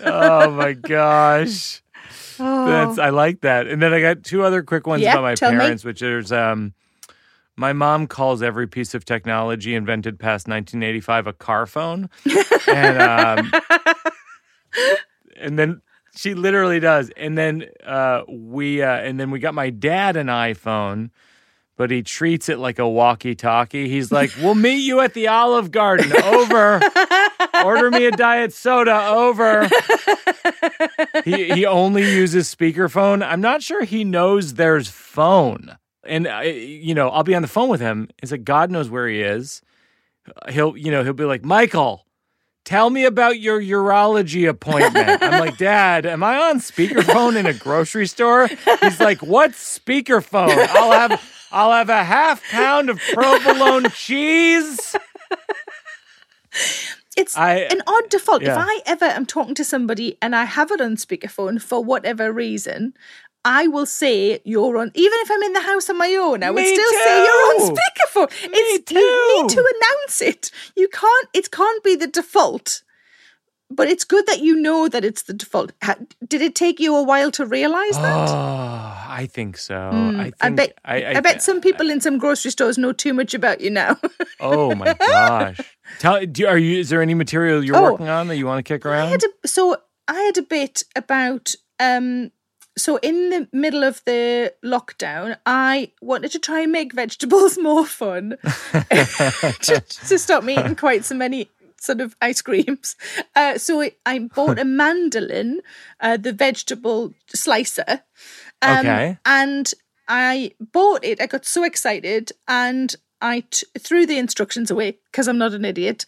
Oh 0.06 0.50
my 0.52 0.72
gosh. 0.72 1.82
Oh. 2.38 2.66
That's 2.66 2.98
I 2.98 3.10
like 3.10 3.40
that. 3.42 3.66
And 3.66 3.80
then 3.82 3.92
I 3.94 4.00
got 4.00 4.22
two 4.24 4.42
other 4.42 4.62
quick 4.62 4.86
ones 4.86 5.02
Yeah, 5.02 5.12
about 5.12 5.22
my 5.22 5.34
tell 5.34 5.52
me. 5.52 5.58
parents, 5.58 5.84
which 5.84 6.02
is 6.02 6.32
um 6.32 6.74
my 7.56 7.72
mom 7.72 8.06
calls 8.08 8.42
every 8.42 8.66
piece 8.66 8.94
of 8.94 9.04
technology 9.04 9.74
invented 9.74 10.18
past 10.18 10.48
1985 10.48 11.26
a 11.28 11.32
car 11.32 11.66
phone. 11.66 12.10
and 12.68 12.98
um 12.98 13.52
and 15.36 15.58
then 15.58 15.80
she 16.16 16.34
literally 16.34 16.80
does. 16.80 17.10
And 17.16 17.36
then 17.38 17.66
uh 17.84 18.22
we 18.28 18.82
uh 18.82 18.96
and 18.96 19.18
then 19.20 19.30
we 19.30 19.38
got 19.38 19.54
my 19.54 19.70
dad 19.70 20.16
an 20.16 20.26
iPhone. 20.28 21.10
But 21.76 21.90
he 21.90 22.02
treats 22.04 22.48
it 22.48 22.60
like 22.60 22.78
a 22.78 22.88
walkie-talkie. 22.88 23.88
He's 23.88 24.12
like, 24.12 24.30
"We'll 24.40 24.54
meet 24.54 24.76
you 24.84 25.00
at 25.00 25.12
the 25.12 25.26
Olive 25.26 25.72
Garden. 25.72 26.12
Over. 26.22 26.80
Order 27.64 27.90
me 27.90 28.06
a 28.06 28.10
diet 28.10 28.52
soda. 28.52 29.06
Over." 29.08 29.68
he 31.24 31.50
he 31.52 31.66
only 31.66 32.02
uses 32.02 32.54
speakerphone. 32.54 33.24
I'm 33.26 33.40
not 33.40 33.62
sure 33.62 33.84
he 33.84 34.04
knows 34.04 34.54
there's 34.54 34.88
phone. 34.88 35.76
And 36.06 36.26
uh, 36.26 36.40
you 36.40 36.94
know, 36.94 37.08
I'll 37.08 37.24
be 37.24 37.34
on 37.34 37.42
the 37.42 37.48
phone 37.48 37.68
with 37.68 37.80
him. 37.80 38.08
It's 38.22 38.32
like 38.32 38.44
God 38.44 38.70
knows 38.70 38.90
where 38.90 39.08
he 39.08 39.20
is. 39.20 39.62
He'll 40.48 40.76
you 40.76 40.90
know 40.90 41.02
he'll 41.04 41.12
be 41.12 41.24
like 41.24 41.44
Michael, 41.44 42.06
tell 42.64 42.90
me 42.90 43.04
about 43.04 43.40
your 43.40 43.60
urology 43.60 44.48
appointment. 44.48 45.22
I'm 45.22 45.40
like 45.40 45.56
Dad, 45.56 46.06
am 46.06 46.22
I 46.22 46.36
on 46.36 46.60
speakerphone 46.60 47.36
in 47.36 47.46
a 47.46 47.54
grocery 47.54 48.06
store? 48.06 48.48
He's 48.80 49.00
like, 49.00 49.22
what 49.22 49.52
speakerphone? 49.52 50.56
I'll 50.70 50.92
have 50.92 51.22
I'll 51.52 51.72
have 51.72 51.88
a 51.88 52.02
half 52.04 52.42
pound 52.50 52.90
of 52.90 52.98
provolone 53.12 53.90
cheese. 53.90 54.96
It's 57.16 57.36
I- 57.36 57.68
an 57.70 57.82
odd 57.86 58.08
default. 58.10 58.42
If. 58.42 58.48
I 58.56 58.80
ever 58.86 59.04
am 59.06 59.26
talking 59.26 59.54
to 59.54 59.64
somebody 59.64 60.18
and 60.22 60.34
I 60.34 60.44
have 60.44 60.70
it 60.70 60.80
on 60.80 60.96
speakerphone 60.96 61.60
for 61.60 61.82
whatever 61.84 62.32
reason, 62.32 62.94
I 63.44 63.66
will 63.66 63.86
say 63.86 64.40
you're 64.44 64.78
on. 64.78 64.90
Even 64.94 65.18
if 65.22 65.30
I'm 65.30 65.42
in 65.42 65.52
the 65.52 65.60
house 65.60 65.90
on 65.90 65.98
my 65.98 66.14
own, 66.14 66.42
I 66.42 66.50
would 66.50 66.62
Me 66.62 66.74
still 66.74 66.92
say 66.92 67.24
you're 67.24 67.46
on 67.54 67.58
too. 67.68 67.74
speakerphone. 67.74 68.28
it's 68.30 68.90
you 68.90 68.98
too. 69.00 69.42
need 69.42 69.48
to 69.50 69.60
announce 69.74 70.22
it. 70.22 70.50
You 70.76 70.88
can't. 70.88 71.28
It 71.34 71.50
can't 71.50 71.82
be 71.84 71.94
the 71.94 72.06
default. 72.06 72.82
But 73.70 73.88
it's 73.88 74.04
good 74.04 74.26
that 74.26 74.40
you 74.40 74.56
know 74.56 74.88
that 74.88 75.04
it's 75.04 75.22
the 75.22 75.32
default. 75.32 75.72
Did 76.28 76.42
it 76.42 76.54
take 76.54 76.78
you 76.78 76.94
a 76.96 77.02
while 77.02 77.30
to 77.32 77.46
realize 77.46 77.96
that? 77.96 78.28
Oh, 78.28 79.04
I 79.08 79.26
think 79.30 79.56
so. 79.56 79.90
I, 79.92 80.22
think, 80.24 80.34
I 80.40 80.50
bet. 80.50 80.78
I, 80.84 81.04
I, 81.16 81.20
bet 81.20 81.42
some 81.42 81.60
people 81.60 81.90
in 81.90 82.00
some 82.00 82.18
grocery 82.18 82.50
stores 82.50 82.76
know 82.78 82.92
too 82.92 83.14
much 83.14 83.32
about 83.34 83.60
you 83.60 83.70
now. 83.70 83.96
Oh 84.40 84.74
my 84.74 84.92
gosh! 84.94 85.60
Tell 85.98 86.24
do 86.26 86.46
are 86.46 86.58
you? 86.58 86.78
Is 86.80 86.90
there 86.90 87.00
any 87.00 87.14
material 87.14 87.64
you're 87.64 87.76
Oh. 87.76 87.92
working 87.92 88.08
on 88.08 88.28
that 88.28 88.36
you 88.36 88.46
want 88.46 88.58
to 88.58 88.62
kick 88.74 88.84
I 88.84 88.90
around? 88.90 89.10
had 89.10 89.22
a, 89.24 89.48
so 89.48 89.76
I 90.06 90.20
had 90.20 90.36
a 90.36 90.42
bit 90.42 90.82
about 90.94 91.54
um 91.80 92.30
so 92.76 92.96
in 92.98 93.30
the 93.30 93.48
middle 93.52 93.84
of 93.84 94.02
the 94.04 94.52
lockdown 94.64 95.36
I 95.46 95.92
wanted 96.02 96.32
to 96.32 96.38
try 96.40 96.60
and 96.60 96.72
make 96.72 96.92
vegetables 96.92 97.56
more 97.62 97.86
fun 97.86 98.36
to, 98.42 99.82
to 100.08 100.18
stop 100.18 100.44
me 100.44 100.58
eating 100.58 100.76
quite 100.76 101.04
so 101.04 101.14
many 101.14 101.48
sort 101.84 102.00
of 102.00 102.16
ice 102.20 102.42
creams. 102.42 102.96
Uh, 103.36 103.58
so 103.58 103.80
I, 103.82 103.92
I 104.06 104.18
bought 104.20 104.58
a 104.60 104.64
mandolin, 104.80 105.60
uh, 106.00 106.16
the 106.16 106.32
vegetable 106.32 107.12
slicer. 107.28 108.02
Um, 108.62 108.78
Okay. 108.78 109.18
And 109.24 109.72
I 110.06 110.52
bought 110.60 111.04
it. 111.04 111.20
I 111.20 111.26
got 111.26 111.44
so 111.44 111.64
excited 111.64 112.30
and 112.46 112.94
I 113.20 113.40
t- 113.50 113.66
threw 113.78 114.06
the 114.06 114.18
instructions 114.18 114.70
away 114.70 114.98
because 115.10 115.26
I'm 115.26 115.38
not 115.38 115.52
an 115.52 115.64
idiot. 115.64 116.06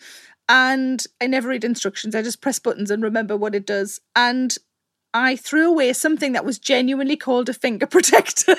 And 0.49 1.05
I 1.21 1.27
never 1.27 1.49
read 1.49 1.65
instructions. 1.65 2.15
I 2.15 2.23
just 2.23 2.41
press 2.41 2.61
buttons 2.61 2.91
and 2.93 3.03
remember 3.03 3.37
what 3.37 3.55
it 3.57 3.67
does. 3.67 4.01
And 4.15 4.57
I 5.13 5.35
threw 5.35 5.69
away 5.69 5.93
something 5.93 6.33
that 6.33 6.45
was 6.45 6.59
genuinely 6.61 7.17
called 7.17 7.49
a 7.49 7.55
finger 7.55 7.87
protector. 7.97 8.55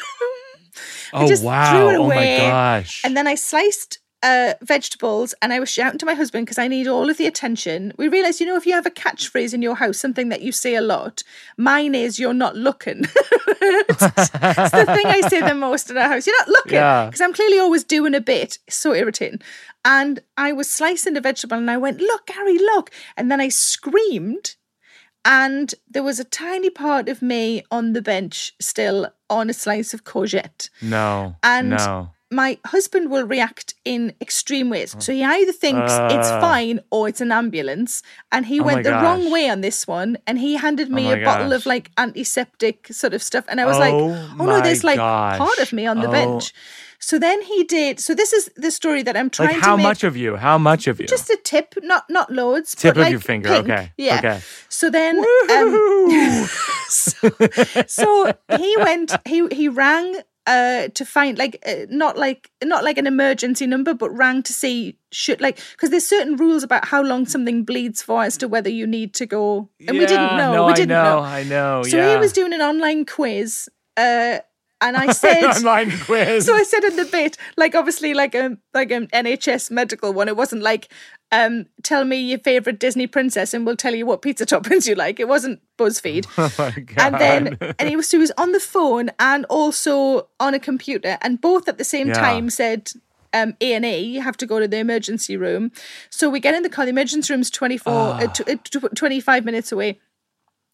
I 1.14 1.24
oh 1.24 1.28
just 1.28 1.44
wow! 1.44 1.72
threw 1.72 1.90
it 1.90 2.00
Oh 2.00 2.08
my 2.08 2.16
away. 2.16 2.38
gosh! 2.40 3.02
And 3.06 3.16
then 3.16 3.28
I 3.28 3.36
sliced 3.36 4.00
uh, 4.24 4.54
vegetables 4.62 5.34
and 5.42 5.54
I 5.54 5.60
was 5.60 5.70
shouting 5.70 6.00
to 6.00 6.06
my 6.06 6.16
husband 6.16 6.46
because 6.46 6.58
I 6.58 6.68
need 6.68 6.88
all 6.88 7.10
of 7.10 7.18
the 7.18 7.28
attention. 7.28 7.94
We 7.98 8.08
realized, 8.08 8.40
you 8.40 8.46
know, 8.48 8.56
if 8.56 8.66
you 8.66 8.74
have 8.74 8.86
a 8.86 8.92
catchphrase 8.92 9.54
in 9.54 9.62
your 9.62 9.76
house, 9.76 9.98
something 10.00 10.30
that 10.30 10.42
you 10.42 10.52
say 10.52 10.74
a 10.76 10.82
lot, 10.82 11.22
mine 11.58 11.94
is 11.96 12.18
"You're 12.20 12.34
not 12.34 12.56
looking." 12.56 13.02
it's, 13.62 14.02
it's 14.04 14.72
the 14.72 14.86
thing 14.96 15.06
I 15.08 15.22
say 15.30 15.42
the 15.42 15.54
most 15.56 15.90
in 15.92 15.98
our 15.98 16.10
house. 16.10 16.26
You're 16.26 16.38
not 16.40 16.48
looking 16.50 16.74
Yeah. 16.74 17.06
because 17.06 17.22
I'm 17.22 17.34
clearly 17.34 17.60
always 17.60 17.84
doing 17.84 18.16
a 18.16 18.22
bit. 18.22 18.58
It's 18.68 18.78
so 18.78 18.94
irritating. 18.94 19.42
And 19.86 20.20
I 20.36 20.52
was 20.52 20.70
slicing 20.70 21.14
the 21.14 21.22
vegetable 21.22 21.58
and 21.58 21.70
I 21.72 21.78
went, 21.78 22.00
"Look, 22.02 22.28
Gary, 22.28 22.58
look!" 22.58 22.92
And 23.16 23.32
then 23.32 23.40
I 23.40 23.50
screamed 23.50 24.56
and 25.26 25.76
there 25.90 26.04
was 26.04 26.20
a 26.20 26.24
tiny 26.24 26.70
part 26.70 27.10
of 27.10 27.22
me 27.22 27.64
on 27.70 27.94
the 27.94 28.02
bench 28.02 28.54
still 28.60 29.10
on 29.30 29.50
a 29.50 29.54
slice 29.54 29.94
of 29.94 30.04
courgette. 30.06 30.70
no, 30.82 31.36
and- 31.44 31.72
no. 31.72 32.12
My 32.30 32.58
husband 32.66 33.10
will 33.10 33.26
react 33.26 33.74
in 33.86 34.14
extreme 34.20 34.70
ways. 34.70 34.96
So 35.00 35.14
he 35.14 35.24
either 35.24 35.54
thinks 35.54 35.94
it's 35.94 36.28
Uh. 36.28 36.42
fine 36.42 36.82
or 36.92 37.08
it's 37.08 37.22
an 37.22 37.32
ambulance. 37.32 38.04
And 38.32 38.46
he 38.46 38.60
Oh 38.60 38.64
went 38.66 38.84
the 38.84 38.92
wrong 38.92 39.32
way 39.32 39.50
on 39.50 39.62
this 39.62 39.88
one. 39.88 40.18
And 40.28 40.38
he 40.38 40.56
handed 40.58 40.90
me 40.90 41.06
my 41.06 41.14
a 41.18 41.24
bottle 41.24 41.54
of 41.54 41.66
like 41.66 41.90
antiseptic 41.98 42.88
sort 42.92 43.14
of 43.14 43.24
stuff. 43.24 43.46
And 43.48 43.62
I 43.62 43.66
was 43.66 43.78
like, 43.80 43.94
Oh 43.94 44.36
oh 44.40 44.46
no, 44.46 44.60
there's 44.62 44.84
like 44.84 44.98
gosh. 44.98 45.38
part 45.38 45.58
of 45.60 45.72
me 45.72 45.88
on 45.88 46.00
the 46.02 46.08
Oh. 46.10 46.12
bench. 46.12 46.54
So 47.00 47.20
then 47.20 47.42
he 47.44 47.64
did. 47.64 48.00
So 48.00 48.14
this 48.16 48.34
is 48.34 48.50
the 48.58 48.72
story 48.72 49.04
that 49.04 49.16
I'm 49.16 49.30
trying 49.30 49.50
Like 49.50 49.60
to 49.60 49.66
how 49.70 49.78
much 49.78 50.04
of 50.04 50.18
you? 50.18 50.36
How 50.36 50.58
much 50.58 50.88
of 50.88 51.00
you? 51.00 51.06
just 51.08 51.30
a 51.30 51.38
tip, 51.44 51.76
not 51.84 52.10
not 52.10 52.30
loads. 52.32 52.74
Tip 52.76 52.96
but 52.96 52.98
of 52.98 53.04
like 53.04 53.12
your 53.12 53.20
finger, 53.22 53.50
pink. 53.50 53.70
okay, 53.70 53.92
Yeah. 53.98 54.18
okay. 54.18 54.40
So 54.68 54.90
then, 54.90 55.16
um, 55.52 56.48
so, 56.90 57.30
so 57.88 58.34
he 58.58 58.76
went. 58.78 59.16
He 59.26 59.48
he 59.52 59.70
rang 59.70 60.16
uh, 60.48 60.88
to 60.88 61.06
find 61.06 61.38
like 61.38 61.62
uh, 61.68 61.86
not 61.90 62.18
like 62.18 62.50
not 62.64 62.84
like 62.84 62.98
an 62.98 63.06
emergency 63.06 63.68
number, 63.68 63.94
but 63.94 64.10
rang 64.12 64.42
to 64.44 64.54
see 64.54 64.98
should 65.12 65.42
like 65.42 65.60
because 65.74 65.90
there's 65.90 66.08
certain 66.08 66.38
rules 66.38 66.64
about 66.64 66.86
how 66.86 67.04
long 67.04 67.26
something 67.26 67.64
bleeds 67.64 68.02
for 68.02 68.24
as 68.24 68.38
to 68.38 68.48
whether 68.48 68.70
you 68.70 68.88
need 68.88 69.14
to 69.16 69.26
go. 69.26 69.70
And 69.80 69.96
yeah, 69.96 70.02
we 70.02 70.06
didn't 70.08 70.38
know. 70.38 70.54
No, 70.54 70.66
we 70.66 70.74
didn't 70.74 70.96
I 70.96 71.04
know, 71.04 71.20
know. 71.20 71.24
I 71.24 71.44
know. 71.44 71.84
So 71.84 71.98
yeah. 71.98 72.14
he 72.14 72.18
was 72.18 72.32
doing 72.34 72.54
an 72.54 72.62
online 72.62 73.06
quiz. 73.06 73.70
Uh, 73.98 74.40
and 74.82 74.96
I 74.98 75.12
said 75.24 75.44
online 75.56 75.92
quiz. 75.92 76.46
So 76.46 76.54
I 76.54 76.64
said 76.64 76.84
in 76.84 76.96
the 76.96 77.06
bit, 77.06 77.38
like 77.58 77.76
obviously 77.76 78.14
like 78.14 78.36
a 78.36 78.58
like 78.74 78.92
an 78.92 79.08
NHS 79.08 79.72
medical 79.72 80.14
one. 80.14 80.28
It 80.28 80.38
wasn't 80.38 80.62
like 80.64 80.92
um 81.32 81.66
tell 81.84 82.06
me 82.06 82.18
your 82.18 82.40
favorite 82.40 82.80
Disney 82.80 83.06
princess 83.08 83.54
and 83.54 83.66
we'll 83.66 83.76
tell 83.76 83.94
you 83.94 84.06
what 84.06 84.22
pizza 84.22 84.46
toppings 84.46 84.88
you 84.88 84.96
like. 84.96 85.20
It 85.20 85.28
wasn't 85.28 85.60
BuzzFeed. 85.78 86.26
oh 86.38 86.54
my 86.58 86.72
god. 86.82 87.14
And 87.14 87.16
then 87.60 87.74
and 87.80 87.90
he 87.90 87.96
was 87.96 88.10
he 88.12 88.18
was 88.18 88.32
on 88.38 88.52
the 88.52 88.60
phone 88.60 89.10
and 89.20 89.46
also 89.50 90.28
on 90.40 90.54
a 90.54 90.60
computer 90.60 91.18
and 91.22 91.42
both 91.42 91.68
at 91.68 91.78
the 91.78 91.84
same 91.84 92.08
Yeah. 92.10 92.14
time 92.14 92.50
said 92.50 92.92
um, 93.34 93.56
A 93.60 93.74
and 93.74 93.86
E, 93.86 93.98
you 94.00 94.22
have 94.22 94.38
to 94.38 94.46
go 94.46 94.58
to 94.60 94.70
the 94.70 94.78
emergency 94.78 95.36
room. 95.36 95.72
So 96.10 96.30
we 96.30 96.40
get 96.40 96.56
in 96.56 96.64
the 96.64 96.70
car. 96.70 96.86
The 96.86 96.92
emergency 96.92 97.34
room's 97.34 97.50
24, 97.52 97.94
Ah. 97.94 98.20
uh, 98.22 98.24
uh, 98.24 98.56
tw- 98.64 98.96
25 98.96 99.44
minutes 99.44 99.70
away 99.74 100.00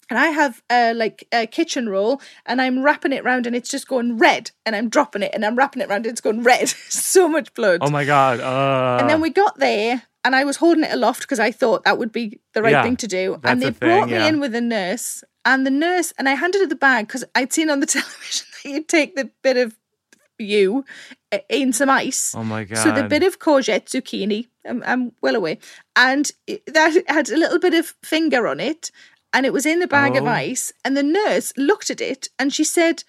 and 0.10 0.20
I 0.20 0.28
have 0.28 0.62
uh, 0.70 0.94
like 0.96 1.28
a 1.32 1.48
kitchen 1.48 1.90
roll, 1.90 2.22
and 2.46 2.62
I'm 2.62 2.84
wrapping 2.84 3.14
it 3.14 3.24
round, 3.24 3.48
and 3.48 3.56
it's 3.56 3.70
just 3.70 3.88
going 3.88 4.18
red, 4.18 4.52
and 4.66 4.76
I'm 4.76 4.90
dropping 4.90 5.24
it, 5.24 5.32
and 5.34 5.46
I'm 5.46 5.56
wrapping 5.56 5.82
it 5.82 5.90
round, 5.90 6.06
and 6.06 6.12
it's 6.12 6.22
going 6.22 6.44
red. 6.44 6.70
so 6.90 7.28
much 7.28 7.54
blood. 7.54 7.80
oh 7.82 7.90
my 7.90 8.06
god. 8.06 8.40
Uh, 8.40 8.98
and 9.00 9.10
then 9.10 9.22
we 9.22 9.30
got 9.30 9.60
there, 9.60 10.04
and 10.24 10.36
I 10.36 10.44
was 10.44 10.58
holding 10.58 10.84
it 10.84 10.92
aloft 10.94 11.22
because 11.22 11.40
I 11.40 11.52
thought 11.52 11.84
that 11.86 11.98
would 11.98 12.12
be 12.12 12.40
the 12.54 12.62
right 12.62 12.72
Yeah, 12.72 12.84
thing 12.84 12.98
to 12.98 13.08
do. 13.08 13.40
And 13.44 13.62
they 13.62 13.68
the 13.68 13.72
thing, 13.74 13.90
brought 13.90 14.10
me 14.10 14.16
yeah. 14.16 14.28
in 14.28 14.40
with 14.40 14.56
a 14.56 14.62
nurse, 14.62 15.24
and 15.46 15.66
the 15.66 15.72
nurse, 15.72 16.14
and 16.18 16.30
I 16.30 16.34
handed 16.36 16.62
her 16.62 16.68
the 16.68 16.76
bag 16.76 17.08
because 17.08 17.24
I'd 17.36 17.54
seen 17.54 17.70
on 17.70 17.80
the 17.80 17.86
television 17.98 18.48
that 18.64 18.70
you 18.70 18.84
take 18.84 19.16
the 19.16 19.30
bit 19.42 19.58
of 19.58 19.76
you 20.40 20.84
uh, 21.32 21.40
in 21.50 21.74
some 21.74 21.90
ice. 21.90 22.34
Oh 22.36 22.44
my 22.44 22.64
god. 22.64 22.78
So 22.80 22.92
the 22.92 23.04
bit 23.04 23.24
of 23.24 23.40
courgette, 23.40 23.86
zucchini, 23.86 24.48
I'm, 24.66 24.84
I'm 24.86 25.12
well 25.22 25.36
away, 25.36 25.60
and 25.96 26.32
that 26.68 27.04
had 27.08 27.30
a 27.30 27.38
little 27.38 27.60
bit 27.60 27.74
of 27.74 27.94
finger 28.04 28.48
on 28.48 28.60
it, 28.60 28.92
and 29.34 29.46
it 29.46 29.54
was 29.54 29.66
in 29.66 29.80
the 29.80 29.88
bag 29.88 30.16
of 30.16 30.26
Oh. 30.26 30.28
ice. 30.30 30.72
And 30.86 30.96
the 30.96 31.04
nurse 31.04 31.52
looked 31.58 31.90
at 31.90 32.00
it 32.02 32.30
and 32.40 32.54
she 32.54 32.64
said, 32.64 33.04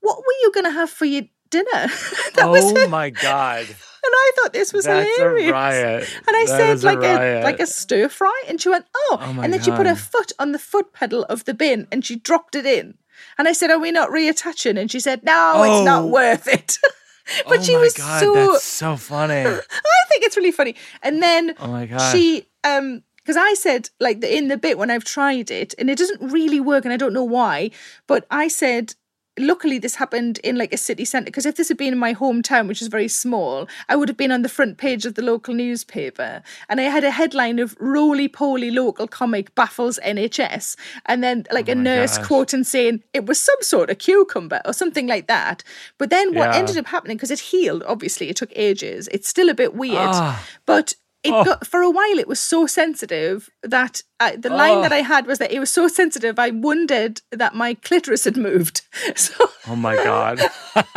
"What 0.00 0.18
were 0.18 0.38
you 0.42 0.52
going 0.52 0.66
to 0.66 0.70
have 0.72 0.90
for 0.90 1.04
your 1.06 1.22
dinner?" 1.50 1.66
that 2.34 2.48
was 2.50 2.64
oh 2.64 2.88
my 2.88 3.10
god. 3.10 3.66
And 4.04 4.12
I 4.12 4.30
thought 4.34 4.52
this 4.52 4.72
was 4.72 4.84
That's 4.84 5.08
hilarious. 5.16 5.48
a 5.48 5.52
riot. 5.52 6.08
And 6.26 6.36
I 6.36 6.44
That 6.46 6.56
said 6.58 6.72
is 6.72 6.82
a 6.82 6.86
like 6.88 7.04
a, 7.04 7.42
like 7.44 7.60
a 7.60 7.66
stir 7.68 8.08
fry, 8.08 8.42
and 8.48 8.60
she 8.60 8.68
went, 8.68 8.84
"Oh!" 8.96 9.18
Oh 9.20 9.40
and 9.40 9.52
then 9.52 9.62
she 9.62 9.70
put 9.70 9.86
her 9.86 9.94
foot 9.94 10.32
on 10.40 10.50
the 10.50 10.58
foot 10.58 10.92
pedal 10.92 11.22
of 11.28 11.44
the 11.44 11.54
bin, 11.54 11.86
and 11.92 12.04
she 12.04 12.16
dropped 12.16 12.56
it 12.56 12.66
in. 12.66 12.98
And 13.38 13.46
I 13.46 13.52
said, 13.52 13.70
"Are 13.70 13.78
we 13.78 13.92
not 13.92 14.10
reattaching?" 14.10 14.76
And 14.76 14.90
she 14.90 14.98
said, 14.98 15.22
"No, 15.22 15.62
it's 15.62 15.84
not 15.84 16.02
Oh. 16.02 16.08
worth 16.08 16.48
it." 16.48 16.78
but 17.48 17.60
oh 17.60 17.62
she 17.62 17.76
my 17.76 17.80
was 17.82 17.94
god, 17.94 18.20
so 18.20 18.34
that's 18.34 18.64
so 18.64 18.96
funny. 18.96 19.46
I 19.46 20.02
think 20.10 20.24
it's 20.24 20.36
really 20.36 20.50
funny. 20.50 20.74
And 21.04 21.22
then 21.22 21.54
Oh 21.60 21.68
my 21.68 21.86
gosh. 21.86 22.10
she 22.10 22.48
um 22.64 23.04
because 23.22 23.36
I 23.36 23.54
said 23.54 23.90
like 24.00 24.20
the, 24.20 24.36
in 24.36 24.48
the 24.48 24.56
bit 24.56 24.78
when 24.78 24.90
I've 24.90 25.04
tried 25.04 25.50
it 25.50 25.74
and 25.78 25.88
it 25.90 25.98
doesn't 25.98 26.20
really 26.32 26.60
work 26.60 26.84
and 26.84 26.92
I 26.92 26.96
don't 26.96 27.12
know 27.14 27.24
why, 27.24 27.70
but 28.06 28.26
I 28.30 28.48
said 28.48 28.94
luckily 29.38 29.78
this 29.78 29.94
happened 29.94 30.38
in 30.44 30.56
like 30.58 30.74
a 30.74 30.76
city 30.76 31.06
centre 31.06 31.24
because 31.24 31.46
if 31.46 31.56
this 31.56 31.68
had 31.68 31.78
been 31.78 31.94
in 31.94 31.98
my 31.98 32.12
hometown 32.12 32.68
which 32.68 32.82
is 32.82 32.88
very 32.88 33.08
small 33.08 33.66
i 33.88 33.96
would 33.96 34.06
have 34.10 34.16
been 34.18 34.30
on 34.30 34.42
the 34.42 34.48
front 34.48 34.76
page 34.76 35.06
of 35.06 35.14
the 35.14 35.22
local 35.22 35.54
newspaper 35.54 36.42
and 36.68 36.78
i 36.78 36.82
had 36.84 37.02
a 37.02 37.10
headline 37.10 37.58
of 37.58 37.74
roly 37.80 38.28
poly 38.28 38.70
local 38.70 39.08
comic 39.08 39.54
baffles 39.54 39.98
nhs 40.04 40.76
and 41.06 41.24
then 41.24 41.46
like 41.50 41.66
a 41.66 41.72
Oh 41.72 41.76
my 41.76 41.82
nurse 41.82 42.18
gosh. 42.18 42.26
quoting 42.26 42.62
saying 42.62 43.02
it 43.14 43.24
was 43.24 43.40
some 43.40 43.56
sort 43.62 43.88
of 43.88 43.96
cucumber 43.96 44.60
or 44.66 44.74
something 44.74 45.06
like 45.06 45.28
that 45.28 45.64
but 45.96 46.10
then 46.10 46.34
what 46.34 46.50
Yeah. 46.52 46.58
ended 46.58 46.76
up 46.76 46.86
happening 46.88 47.16
because 47.16 47.30
it 47.30 47.40
healed 47.40 47.82
obviously 47.84 48.28
it 48.28 48.36
took 48.36 48.52
ages 48.54 49.08
it's 49.12 49.28
still 49.30 49.48
a 49.48 49.54
bit 49.54 49.72
weird 49.74 50.10
Ah. 50.12 50.46
but 50.66 50.92
it 51.24 51.32
Oh. 51.32 51.44
got 51.44 51.66
for 51.66 51.80
a 51.82 51.90
while 51.90 52.18
it 52.18 52.26
was 52.28 52.40
so 52.40 52.66
sensitive 52.66 53.48
that 53.62 54.02
I, 54.18 54.36
the 54.36 54.50
line 54.50 54.78
Oh. 54.78 54.82
that 54.82 54.92
I 54.92 55.02
had 55.02 55.26
was 55.26 55.38
that 55.38 55.52
it 55.52 55.60
was 55.60 55.70
so 55.70 55.86
sensitive 55.88 56.38
I 56.38 56.50
wondered 56.50 57.20
that 57.30 57.54
my 57.54 57.74
clitoris 57.74 58.24
had 58.24 58.36
moved. 58.36 58.82
So, 59.16 59.50
Oh 59.68 59.76
my 59.76 59.94
god. 59.96 60.40
but 60.74 60.88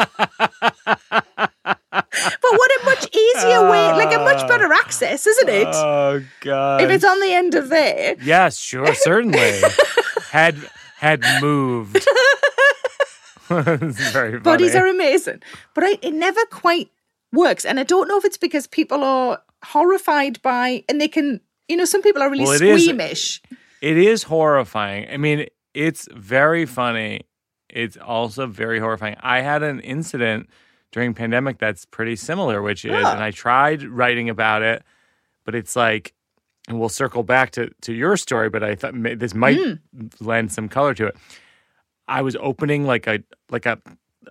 what 2.41 2.71
a 2.81 2.85
much 2.85 3.15
easier 3.15 3.69
way, 3.69 3.91
like 3.93 4.13
a 4.15 4.19
much 4.19 4.47
better 4.47 4.71
access, 4.73 5.25
isn't 5.27 5.49
it? 5.49 5.67
Oh 5.67 6.21
god. 6.41 6.81
if 6.81 6.89
it's 6.89 7.03
on 7.05 7.19
the 7.19 7.33
end 7.33 7.55
of 7.55 7.69
there. 7.69 8.15
Yes, 8.21 8.57
sure, 8.57 8.93
certainly. 8.95 9.61
had 10.31 10.55
had 10.97 11.23
moved. 11.41 12.05
Bodies 13.49 14.75
are 14.75 14.87
amazing, 14.87 15.41
but 15.73 15.83
I, 15.83 15.97
it 16.01 16.13
never 16.13 16.43
quite 16.51 16.89
works, 17.31 17.63
and 17.65 17.79
I 17.79 17.83
don't 17.83 18.07
know 18.07 18.17
if 18.17 18.25
it's 18.25 18.37
because 18.37 18.65
people 18.67 19.03
are 19.03 19.39
horrified 19.65 20.41
by, 20.41 20.83
and 20.89 20.99
they 21.01 21.07
can, 21.07 21.41
you 21.67 21.77
know, 21.77 21.85
some 21.85 22.01
people 22.01 22.21
are 22.21 22.29
really 22.29 22.43
Well, 22.45 22.53
it 22.53 22.61
is- 22.61 22.83
squeamish. 22.83 23.41
It 23.81 23.97
is 23.97 24.23
horrifying. 24.23 25.07
I 25.09 25.17
mean, 25.17 25.47
it's 25.73 26.07
very 26.13 26.65
funny. 26.65 27.21
It's 27.69 27.97
also 27.97 28.47
very 28.47 28.79
horrifying. 28.79 29.17
I 29.21 29.41
had 29.41 29.61
an 29.63 29.79
incident 29.81 30.49
during 30.91 31.13
pandemic 31.13 31.57
that's 31.59 31.85
pretty 31.85 32.15
similar, 32.15 32.61
which 32.61 32.85
is, 32.85 32.91
Oh. 32.93 33.11
and 33.11 33.21
I 33.21 33.31
tried 33.31 33.83
writing 33.83 34.29
about 34.29 34.61
it, 34.63 34.83
but 35.45 35.53
it's 35.55 35.75
like, 35.75 36.13
and 36.67 36.79
we'll 36.79 36.89
circle 36.89 37.21
back 37.23 37.51
to 37.51 37.69
to 37.81 37.93
your 37.93 38.17
story, 38.17 38.49
but 38.49 38.63
I 38.63 38.75
thought 38.75 38.93
this 39.19 39.35
might 39.35 39.57
Hmm. 39.57 39.73
lend 40.19 40.51
some 40.51 40.67
color 40.69 40.93
to 40.95 41.07
it. 41.07 41.15
I 42.07 42.21
was 42.21 42.35
opening 42.39 42.85
like 42.85 43.05
a 43.07 43.19
like 43.51 43.65
a 43.67 43.77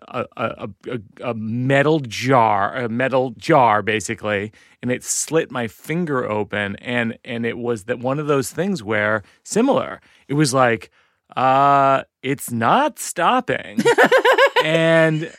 a, 0.09 0.27
a, 0.37 0.69
a, 0.89 1.31
a 1.31 1.35
metal 1.35 2.01
jar, 2.01 2.75
a 2.77 2.89
metal 2.89 3.31
jar 3.37 3.83
basically, 3.83 4.53
and 4.83 4.91
it 4.91 5.05
slit 5.05 5.51
my 5.51 5.69
finger 5.69 6.29
open. 6.29 6.77
And 6.77 7.19
and 7.25 7.47
it 7.47 7.59
was 7.59 7.85
that 7.85 7.99
one 7.99 8.19
of 8.19 8.27
those 8.27 8.51
things 8.51 8.83
where 8.83 9.23
similar. 9.43 10.01
It 10.29 10.35
was 10.35 10.55
like, 10.55 10.91
uh, 11.37 12.05
it's 12.23 12.51
not 12.51 12.99
stopping, 12.99 13.79
and 14.65 15.33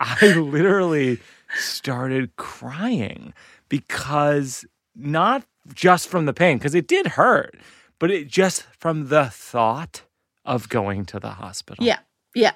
I 0.00 0.32
literally 0.32 1.18
started 1.54 2.34
crying 2.36 3.32
because 3.68 4.64
not 4.94 5.44
just 5.74 6.08
from 6.08 6.26
the 6.26 6.32
pain, 6.32 6.58
because 6.58 6.74
it 6.74 6.88
did 6.88 7.06
hurt, 7.08 7.56
but 7.98 8.10
it 8.10 8.28
just 8.28 8.66
from 8.78 9.08
the 9.08 9.26
thought 9.26 10.02
of 10.44 10.68
going 10.68 11.04
to 11.06 11.20
the 11.20 11.30
hospital. 11.30 11.84
Yeah, 11.84 12.00
yeah. 12.34 12.52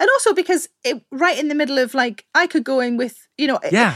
And 0.00 0.08
also 0.14 0.34
because 0.34 0.68
it 0.84 1.02
right 1.10 1.38
in 1.38 1.48
the 1.48 1.54
middle 1.54 1.78
of 1.78 1.94
like 1.94 2.24
I 2.34 2.46
could 2.46 2.64
go 2.64 2.80
in 2.80 2.96
with 2.96 3.26
you 3.36 3.46
know 3.46 3.58
Yeah. 3.70 3.94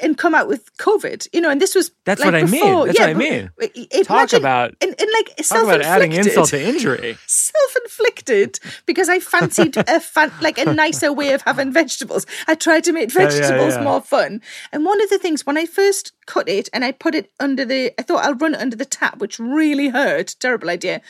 and 0.00 0.16
come 0.16 0.34
out 0.34 0.48
with 0.48 0.74
COVID 0.78 1.28
you 1.32 1.40
know 1.40 1.50
and 1.50 1.60
this 1.60 1.74
was 1.74 1.90
That's 2.04 2.20
like, 2.20 2.32
what 2.32 2.34
I 2.34 2.42
mean. 2.44 2.50
before. 2.50 2.86
That's 2.86 2.98
yeah, 2.98 3.06
what 3.06 3.16
I 3.16 3.18
mean. 3.18 3.50
it- 3.60 4.06
Talk 4.06 4.16
imagine- 4.18 4.38
about- 4.40 4.74
and, 4.80 4.94
and 4.98 5.10
like 5.12 5.36
Talk 5.46 5.62
about 5.62 5.82
adding 5.82 6.12
insult 6.12 6.48
to 6.50 6.60
injury. 6.62 7.16
self-inflicted 7.26 8.58
because 8.86 9.08
I 9.08 9.18
fancied 9.20 9.76
a 9.76 10.00
fan, 10.00 10.32
like 10.40 10.58
a 10.58 10.72
nicer 10.84 11.12
way 11.12 11.32
of 11.32 11.42
having 11.42 11.72
vegetables. 11.72 12.26
I 12.46 12.54
tried 12.54 12.84
to 12.84 12.92
make 12.92 13.12
Yeah, 13.14 13.22
yeah, 13.22 13.28
vegetables 13.28 13.74
yeah. 13.74 13.82
more 13.84 14.00
fun. 14.00 14.40
And 14.72 14.84
one 14.84 15.00
of 15.02 15.10
the 15.10 15.18
things 15.18 15.46
when 15.46 15.56
I 15.58 15.66
first 15.66 16.12
cut 16.26 16.48
it 16.48 16.68
and 16.72 16.84
I 16.84 16.92
put 16.92 17.14
it 17.14 17.30
under 17.40 17.64
the, 17.64 17.92
I 17.98 18.02
thought 18.02 18.24
I'll 18.24 18.34
run 18.34 18.54
it 18.54 18.60
under 18.60 18.76
the 18.76 18.84
tap, 18.84 19.18
which 19.18 19.38
really 19.38 19.88
hurt. 19.88 20.36
Terrible 20.40 20.70
idea. 20.70 21.00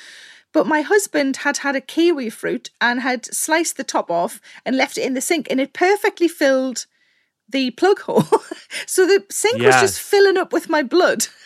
But 0.58 0.66
my 0.66 0.80
husband 0.80 1.36
had 1.36 1.58
had 1.58 1.76
a 1.76 1.80
kiwi 1.80 2.30
fruit 2.30 2.70
and 2.80 3.00
had 3.00 3.24
sliced 3.26 3.76
the 3.76 3.84
top 3.84 4.10
off 4.10 4.40
and 4.66 4.76
left 4.76 4.98
it 4.98 5.06
in 5.06 5.14
the 5.14 5.20
sink, 5.20 5.46
and 5.48 5.60
it 5.60 5.72
perfectly 5.72 6.26
filled 6.26 6.86
the 7.48 7.70
plug 7.70 8.00
hole. 8.00 8.24
so 8.86 9.06
the 9.06 9.24
sink 9.30 9.62
was 9.62 9.76
just 9.76 10.00
filling 10.00 10.36
up 10.36 10.52
with 10.52 10.68
my 10.68 10.82
blood. 10.82 11.28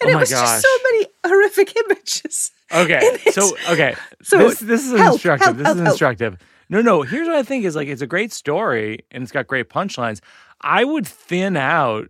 And 0.00 0.08
Oh 0.08 0.12
it 0.12 0.20
was 0.20 0.30
just 0.30 0.62
so 0.62 0.68
many 0.84 1.06
horrific 1.26 1.74
images. 1.84 2.52
Okay. 2.72 3.18
So 3.32 3.56
okay. 3.68 3.96
So, 4.22 4.38
this 4.38 4.60
this 4.60 4.86
is 4.86 4.96
help, 4.96 5.14
instructive. 5.14 5.46
help, 5.46 5.56
this 5.56 5.66
help, 5.66 5.78
is 5.78 5.88
instructive. 5.88 6.38
No, 6.68 6.80
no. 6.80 7.02
Here's 7.02 7.26
what 7.26 7.34
I 7.34 7.42
think 7.42 7.64
is 7.64 7.74
like 7.74 7.88
it's 7.88 8.00
a 8.00 8.06
great 8.06 8.32
story 8.32 9.00
and 9.10 9.24
it's 9.24 9.32
got 9.32 9.48
great 9.48 9.68
punchlines. 9.68 10.20
I 10.60 10.84
would 10.84 11.08
thin 11.08 11.56
out 11.56 12.08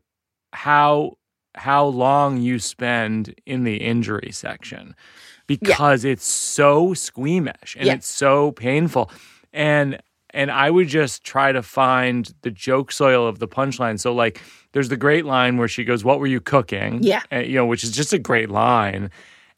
how 0.52 1.16
how 1.54 1.86
long 1.86 2.36
you 2.36 2.58
spend 2.58 3.34
in 3.46 3.64
the 3.64 3.76
injury 3.76 4.30
section 4.30 4.94
because 5.46 6.04
it's 6.04 6.26
so 6.26 6.94
squeamish 6.94 7.76
and 7.76 7.86
Yeah. 7.86 7.94
it's 7.94 8.08
so 8.08 8.52
painful. 8.52 9.10
And 9.52 9.98
and 10.30 10.50
I 10.50 10.68
would 10.68 10.88
just 10.88 11.22
try 11.22 11.52
to 11.52 11.62
find 11.62 12.32
the 12.42 12.50
joke 12.50 12.90
soil 12.90 13.26
of 13.28 13.38
the 13.38 13.46
punchline. 13.46 14.00
So 14.00 14.12
like 14.12 14.40
there's 14.72 14.88
the 14.88 14.96
great 14.96 15.24
line 15.24 15.58
where 15.58 15.68
she 15.68 15.84
goes, 15.84 16.02
"What 16.04 16.18
were 16.18 16.26
you 16.26 16.40
cooking?" 16.40 16.98
Yeah. 17.02 17.22
And, 17.30 17.46
you 17.46 17.54
know, 17.54 17.66
which 17.66 17.84
is 17.84 17.92
just 17.92 18.12
a 18.12 18.18
great 18.18 18.50
line. 18.50 19.10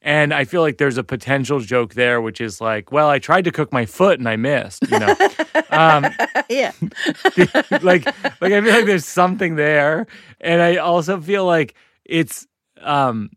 And 0.02 0.32
I 0.34 0.44
feel 0.44 0.60
like 0.60 0.76
there's 0.78 0.98
a 0.98 1.02
potential 1.02 1.58
joke 1.60 1.94
there, 1.94 2.20
which 2.20 2.40
is 2.40 2.60
like, 2.60 2.92
well, 2.92 3.08
I 3.08 3.18
tried 3.18 3.44
to 3.44 3.50
cook 3.50 3.72
my 3.72 3.86
foot 3.86 4.20
and 4.20 4.28
I 4.28 4.36
missed, 4.36 4.82
you 4.90 4.98
know. 4.98 5.14
Um, 5.70 6.06
yeah. 6.48 6.72
like 7.82 8.04
like 8.40 8.52
I 8.52 8.60
feel 8.60 8.72
like 8.74 8.86
there's 8.86 9.04
something 9.04 9.56
there. 9.56 10.06
And 10.40 10.62
I 10.62 10.76
also 10.76 11.20
feel 11.20 11.44
like 11.44 11.74
it's 12.04 12.46
um 12.82 13.30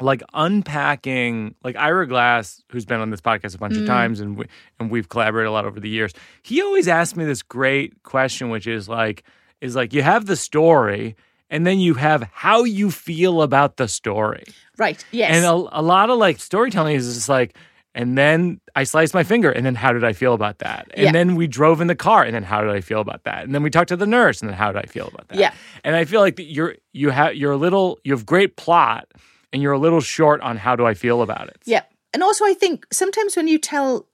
like 0.00 0.22
unpacking 0.34 1.54
like 1.62 1.76
Ira 1.76 2.06
Glass, 2.06 2.62
who's 2.70 2.84
been 2.84 3.00
on 3.00 3.10
this 3.10 3.20
podcast 3.20 3.54
a 3.54 3.58
bunch 3.58 3.74
mm. 3.74 3.82
of 3.82 3.86
times 3.86 4.20
and 4.20 4.36
we, 4.36 4.46
and 4.78 4.90
we've 4.90 5.08
collaborated 5.08 5.48
a 5.48 5.52
lot 5.52 5.64
over 5.64 5.80
the 5.80 5.88
years. 5.88 6.12
He 6.42 6.62
always 6.62 6.88
asks 6.88 7.16
me 7.16 7.24
this 7.24 7.42
great 7.42 8.02
question, 8.02 8.50
which 8.50 8.66
is 8.66 8.88
like, 8.88 9.24
is 9.60 9.76
like 9.76 9.92
you 9.92 10.02
have 10.02 10.26
the 10.26 10.36
story 10.36 11.16
and 11.50 11.66
then 11.66 11.80
you 11.80 11.94
have 11.94 12.22
how 12.32 12.64
you 12.64 12.90
feel 12.90 13.42
about 13.42 13.76
the 13.76 13.88
story. 13.88 14.44
Right. 14.78 15.04
Yes. 15.10 15.36
And 15.36 15.44
a, 15.44 15.80
a 15.80 15.82
lot 15.82 16.10
of 16.10 16.18
like 16.18 16.40
storytelling 16.40 16.96
is 16.96 17.12
just 17.14 17.28
like, 17.28 17.56
and 17.92 18.16
then 18.16 18.60
I 18.76 18.84
sliced 18.84 19.14
my 19.14 19.24
finger, 19.24 19.50
and 19.50 19.66
then 19.66 19.74
how 19.74 19.92
did 19.92 20.04
I 20.04 20.12
feel 20.12 20.32
about 20.32 20.58
that? 20.58 20.88
And 20.94 21.06
yeah. 21.06 21.12
then 21.12 21.34
we 21.34 21.48
drove 21.48 21.80
in 21.80 21.88
the 21.88 21.96
car, 21.96 22.22
and 22.22 22.32
then 22.32 22.44
how 22.44 22.60
did 22.60 22.70
I 22.70 22.80
feel 22.80 23.00
about 23.00 23.24
that? 23.24 23.42
And 23.42 23.52
then 23.52 23.64
we 23.64 23.70
talked 23.70 23.88
to 23.88 23.96
the 23.96 24.06
nurse, 24.06 24.40
and 24.40 24.48
then 24.48 24.56
how 24.56 24.70
did 24.70 24.80
I 24.80 24.86
feel 24.86 25.08
about 25.08 25.26
that? 25.26 25.38
Yeah. 25.38 25.52
And 25.82 25.96
I 25.96 26.04
feel 26.04 26.20
like 26.20 26.36
you're 26.38 26.76
you 26.92 27.10
have 27.10 27.34
you're 27.34 27.50
a 27.50 27.56
little 27.56 27.98
you 28.04 28.12
have 28.12 28.24
great 28.24 28.54
plot, 28.54 29.08
and 29.52 29.62
you're 29.62 29.72
a 29.72 29.78
little 29.78 30.00
short 30.00 30.40
on 30.40 30.56
how 30.56 30.76
do 30.76 30.86
I 30.86 30.94
feel 30.94 31.22
about 31.22 31.48
it. 31.48 31.58
Yeah. 31.64 31.82
And 32.12 32.22
also, 32.22 32.44
I 32.44 32.54
think 32.54 32.86
sometimes 32.92 33.36
when 33.36 33.48
you 33.48 33.58
tell 33.58 34.06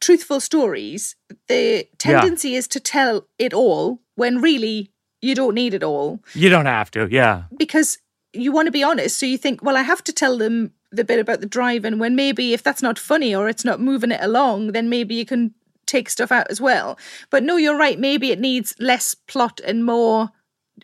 truthful 0.00 0.40
stories, 0.40 1.16
the 1.48 1.88
tendency 1.98 2.50
yeah. 2.50 2.58
is 2.58 2.68
to 2.68 2.80
tell 2.80 3.26
it 3.38 3.52
all 3.52 4.00
when 4.14 4.40
really 4.40 4.90
you 5.22 5.34
don't 5.34 5.54
need 5.54 5.74
it 5.74 5.82
all. 5.82 6.20
You 6.34 6.48
don't 6.48 6.66
have 6.66 6.90
to, 6.92 7.08
yeah. 7.10 7.44
Because 7.56 7.98
you 8.32 8.52
want 8.52 8.66
to 8.66 8.72
be 8.72 8.84
honest. 8.84 9.18
So 9.18 9.26
you 9.26 9.38
think, 9.38 9.62
well, 9.62 9.76
I 9.76 9.82
have 9.82 10.04
to 10.04 10.12
tell 10.12 10.38
them 10.38 10.72
the 10.92 11.04
bit 11.04 11.18
about 11.18 11.40
the 11.40 11.46
driving 11.46 11.98
when 11.98 12.14
maybe 12.14 12.52
if 12.52 12.62
that's 12.62 12.82
not 12.82 12.98
funny 12.98 13.34
or 13.34 13.48
it's 13.48 13.64
not 13.64 13.80
moving 13.80 14.12
it 14.12 14.22
along, 14.22 14.72
then 14.72 14.88
maybe 14.88 15.14
you 15.14 15.26
can 15.26 15.54
take 15.86 16.08
stuff 16.08 16.32
out 16.32 16.46
as 16.50 16.60
well. 16.60 16.98
But 17.30 17.42
no, 17.42 17.56
you're 17.56 17.76
right. 17.78 17.98
Maybe 17.98 18.30
it 18.30 18.40
needs 18.40 18.74
less 18.78 19.14
plot 19.14 19.60
and 19.64 19.84
more, 19.84 20.30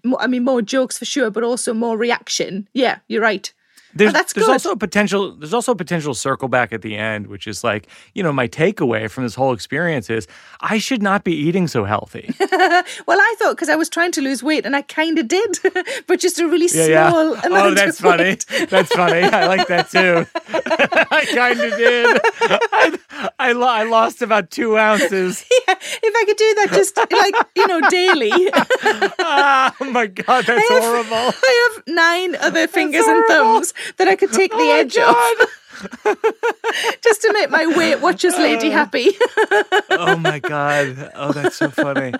more 0.05 0.21
I 0.21 0.27
mean, 0.27 0.45
more 0.45 0.63
jokes 0.63 0.99
for 0.99 1.05
sure, 1.05 1.31
but 1.31 1.45
also 1.45 1.75
more 1.75 1.97
reaction. 1.97 2.69
Yeah, 2.73 2.99
you're 3.09 3.23
right. 3.23 3.53
There's, 3.95 4.11
oh, 4.11 4.13
that's 4.13 4.33
there's 4.33 4.47
good. 4.47 4.53
also 4.53 4.73
a 4.73 4.77
potential 4.77 5.33
there's 5.33 5.53
also 5.53 5.73
a 5.73 5.77
potential 5.77 6.15
circle 6.15 6.49
back 6.49 6.73
at 6.73 6.83
the 6.83 6.97
end, 6.97 7.27
which 7.27 7.47
is 7.47 7.63
like, 7.63 7.87
you 8.15 8.23
know, 8.23 8.33
my 8.33 8.49
takeaway 8.49 9.11
from 9.11 9.25
this 9.25 9.35
whole 9.35 9.53
experience 9.53 10.09
is 10.09 10.27
I 10.61 10.79
should 10.79 11.03
not 11.03 11.25
be 11.25 11.35
eating 11.35 11.69
so 11.69 11.85
healthy. 11.85 12.35
well, 12.41 13.19
I 13.21 13.35
thought 13.39 13.57
because 13.57 13.69
I 13.69 13.77
was 13.77 13.89
trying 13.89 14.13
to 14.13 14.23
lose 14.23 14.43
weight 14.43 14.65
and 14.65 14.75
I 14.75 14.83
kind 14.83 15.19
of 15.19 15.29
did, 15.29 15.59
but 16.07 16.21
just 16.21 16.39
a 16.41 16.47
really 16.49 16.69
yeah, 16.73 17.11
small 17.11 17.35
yeah. 17.35 17.47
amount. 17.47 17.67
Oh, 17.67 17.75
that's 17.75 18.01
funny. 18.01 18.37
That's 18.69 18.93
funny. 18.93 19.23
I 19.23 19.47
like 19.47 19.69
that 19.69 19.91
too. 19.91 20.27
I 20.49 21.27
kind 21.35 21.61
of 21.61 21.77
did. 21.77 22.21
I, 22.41 22.99
I, 23.39 23.53
lo- 23.53 23.67
I, 23.67 23.83
lost 23.85 24.23
about 24.23 24.51
two 24.51 24.79
ounces. 24.79 25.45
Yeah, 25.69 25.75
if 25.79 26.15
I 26.17 26.25
could 26.25 26.37
do 26.37 26.55
that 26.55 26.69
just 26.73 26.97
like, 26.97 27.35
you 27.57 27.67
know, 27.67 27.81
daily. 27.89 28.33
oh 28.33 29.91
my 29.93 30.07
God, 30.07 30.45
that's 30.47 30.71
I 30.71 30.75
have, 30.75 30.83
horrible. 30.83 31.35
I 31.43 31.71
have 31.75 31.87
nine 31.87 32.37
other 32.37 32.67
fingers 32.67 33.05
and 33.07 33.25
thumbs 33.27 33.75
that 33.97 34.09
I 34.09 34.17
could 34.17 34.33
take 34.33 34.51
the 34.51 34.57
oh 34.59 34.79
edge 34.79 34.97
off. 34.97 35.59
Just 37.03 37.23
to 37.23 37.33
make 37.33 37.51
my 37.51 37.67
Weight 37.67 38.01
Watchers 38.01 38.37
lady 38.37 38.71
happy. 38.71 39.09
oh 39.91 40.17
my 40.17 40.39
god! 40.39 41.11
Oh, 41.15 41.33
that's 41.33 41.57
so 41.57 41.71
funny. 41.71 42.13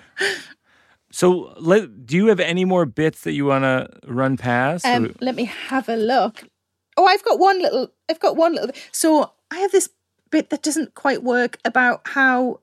So, 1.11 1.53
let, 1.57 2.07
do 2.07 2.17
you 2.17 2.27
have 2.27 2.39
any 2.39 2.65
more 2.65 2.85
bits 2.85 3.21
that 3.21 3.33
you 3.33 3.45
want 3.45 3.63
to 3.63 3.87
run 4.07 4.35
past? 4.35 4.85
Um, 4.85 5.15
let 5.21 5.35
me 5.35 5.45
have 5.45 5.87
a 5.87 5.95
look. 5.95 6.43
Oh, 6.97 7.05
I've 7.05 7.23
got 7.23 7.39
one 7.39 7.61
little. 7.61 7.91
I've 8.09 8.19
got 8.19 8.35
one 8.35 8.55
little. 8.55 8.71
So 8.91 9.31
I 9.51 9.59
have 9.59 9.71
this 9.71 9.89
bit 10.31 10.49
that 10.49 10.63
doesn't 10.63 10.95
quite 10.95 11.23
work 11.23 11.59
about 11.63 12.01
how 12.05 12.59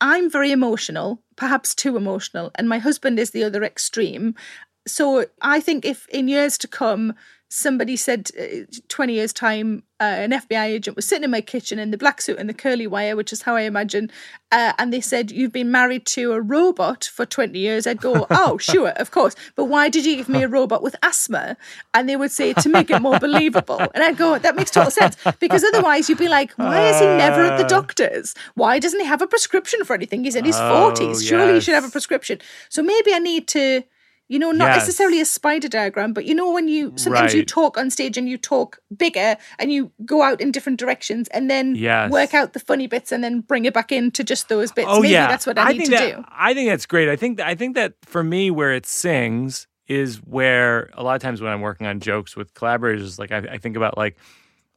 I'm 0.00 0.30
very 0.30 0.50
emotional, 0.50 1.22
perhaps 1.36 1.74
too 1.74 1.96
emotional, 1.96 2.50
and 2.54 2.68
my 2.68 2.78
husband 2.78 3.18
is 3.18 3.30
the 3.30 3.44
other 3.44 3.62
extreme. 3.62 4.34
So 4.86 5.26
I 5.40 5.60
think 5.60 5.84
if 5.84 6.08
in 6.08 6.28
years 6.28 6.58
to 6.58 6.68
come 6.68 7.14
somebody 7.48 7.96
said 7.96 8.30
uh, 8.40 8.64
20 8.88 9.12
years 9.12 9.30
time 9.30 9.82
uh, 10.00 10.04
an 10.04 10.30
fbi 10.30 10.68
agent 10.68 10.96
was 10.96 11.06
sitting 11.06 11.24
in 11.24 11.30
my 11.30 11.42
kitchen 11.42 11.78
in 11.78 11.90
the 11.90 11.98
black 11.98 12.22
suit 12.22 12.38
and 12.38 12.48
the 12.48 12.54
curly 12.54 12.86
wire 12.86 13.14
which 13.14 13.30
is 13.30 13.42
how 13.42 13.54
i 13.54 13.60
imagine 13.60 14.10
uh, 14.52 14.72
and 14.78 14.90
they 14.90 15.02
said 15.02 15.30
you've 15.30 15.52
been 15.52 15.70
married 15.70 16.06
to 16.06 16.32
a 16.32 16.40
robot 16.40 17.04
for 17.12 17.26
20 17.26 17.58
years 17.58 17.86
i'd 17.86 18.00
go 18.00 18.26
oh 18.30 18.56
sure 18.56 18.88
of 18.92 19.10
course 19.10 19.36
but 19.54 19.66
why 19.66 19.90
did 19.90 20.06
you 20.06 20.16
give 20.16 20.30
me 20.30 20.42
a 20.42 20.48
robot 20.48 20.82
with 20.82 20.96
asthma? 21.02 21.56
And 21.94 22.08
they 22.08 22.16
would 22.16 22.30
say 22.30 22.52
to 22.54 22.68
make 22.68 22.90
it 22.90 23.00
more 23.00 23.18
believable. 23.18 23.80
And 23.94 24.02
i'd 24.02 24.16
go 24.16 24.38
that 24.38 24.56
makes 24.56 24.70
total 24.70 24.90
sense 24.90 25.16
because 25.38 25.64
otherwise 25.64 26.08
you'd 26.08 26.18
be 26.18 26.28
like 26.28 26.52
why 26.54 26.88
is 26.88 26.98
he 26.98 27.06
never 27.06 27.44
at 27.44 27.58
the 27.58 27.64
doctor's? 27.64 28.34
Why 28.54 28.78
doesn't 28.78 29.00
he 29.00 29.06
have 29.06 29.22
a 29.22 29.26
prescription 29.26 29.84
for 29.84 29.94
anything? 29.94 30.24
He's 30.24 30.36
in 30.36 30.44
his 30.44 30.56
oh, 30.56 30.92
40s 30.94 31.26
surely 31.26 31.52
yes. 31.52 31.54
he 31.54 31.60
should 31.64 31.74
have 31.74 31.84
a 31.84 31.90
prescription. 31.90 32.38
So 32.68 32.82
maybe 32.82 33.12
i 33.12 33.18
need 33.18 33.46
to 33.48 33.82
you 34.32 34.38
know, 34.38 34.50
not 34.50 34.68
yes. 34.68 34.76
necessarily 34.78 35.20
a 35.20 35.26
spider 35.26 35.68
diagram, 35.68 36.14
but 36.14 36.24
you 36.24 36.34
know, 36.34 36.50
when 36.50 36.66
you 36.66 36.94
sometimes 36.96 37.34
right. 37.34 37.34
you 37.34 37.44
talk 37.44 37.76
on 37.76 37.90
stage 37.90 38.16
and 38.16 38.26
you 38.26 38.38
talk 38.38 38.78
bigger 38.96 39.36
and 39.58 39.70
you 39.70 39.92
go 40.06 40.22
out 40.22 40.40
in 40.40 40.50
different 40.50 40.80
directions 40.80 41.28
and 41.28 41.50
then 41.50 41.74
yes. 41.74 42.10
work 42.10 42.32
out 42.32 42.54
the 42.54 42.58
funny 42.58 42.86
bits 42.86 43.12
and 43.12 43.22
then 43.22 43.42
bring 43.42 43.66
it 43.66 43.74
back 43.74 43.92
into 43.92 44.24
just 44.24 44.48
those 44.48 44.72
bits. 44.72 44.88
Oh, 44.90 45.02
Maybe 45.02 45.12
yeah. 45.12 45.28
that's 45.28 45.46
what 45.46 45.58
I, 45.58 45.68
I 45.68 45.72
need 45.72 45.84
to 45.84 45.90
that, 45.90 46.16
do. 46.16 46.24
I 46.30 46.54
think 46.54 46.70
that's 46.70 46.86
great. 46.86 47.10
I 47.10 47.16
think 47.16 47.40
I 47.40 47.54
think 47.54 47.74
that 47.74 47.92
for 48.06 48.24
me, 48.24 48.50
where 48.50 48.72
it 48.72 48.86
sings 48.86 49.66
is 49.86 50.16
where 50.16 50.88
a 50.94 51.02
lot 51.02 51.14
of 51.14 51.20
times 51.20 51.42
when 51.42 51.52
I'm 51.52 51.60
working 51.60 51.86
on 51.86 52.00
jokes 52.00 52.34
with 52.34 52.54
collaborators, 52.54 53.18
like 53.18 53.32
I, 53.32 53.38
I 53.40 53.58
think 53.58 53.76
about 53.76 53.98
like 53.98 54.16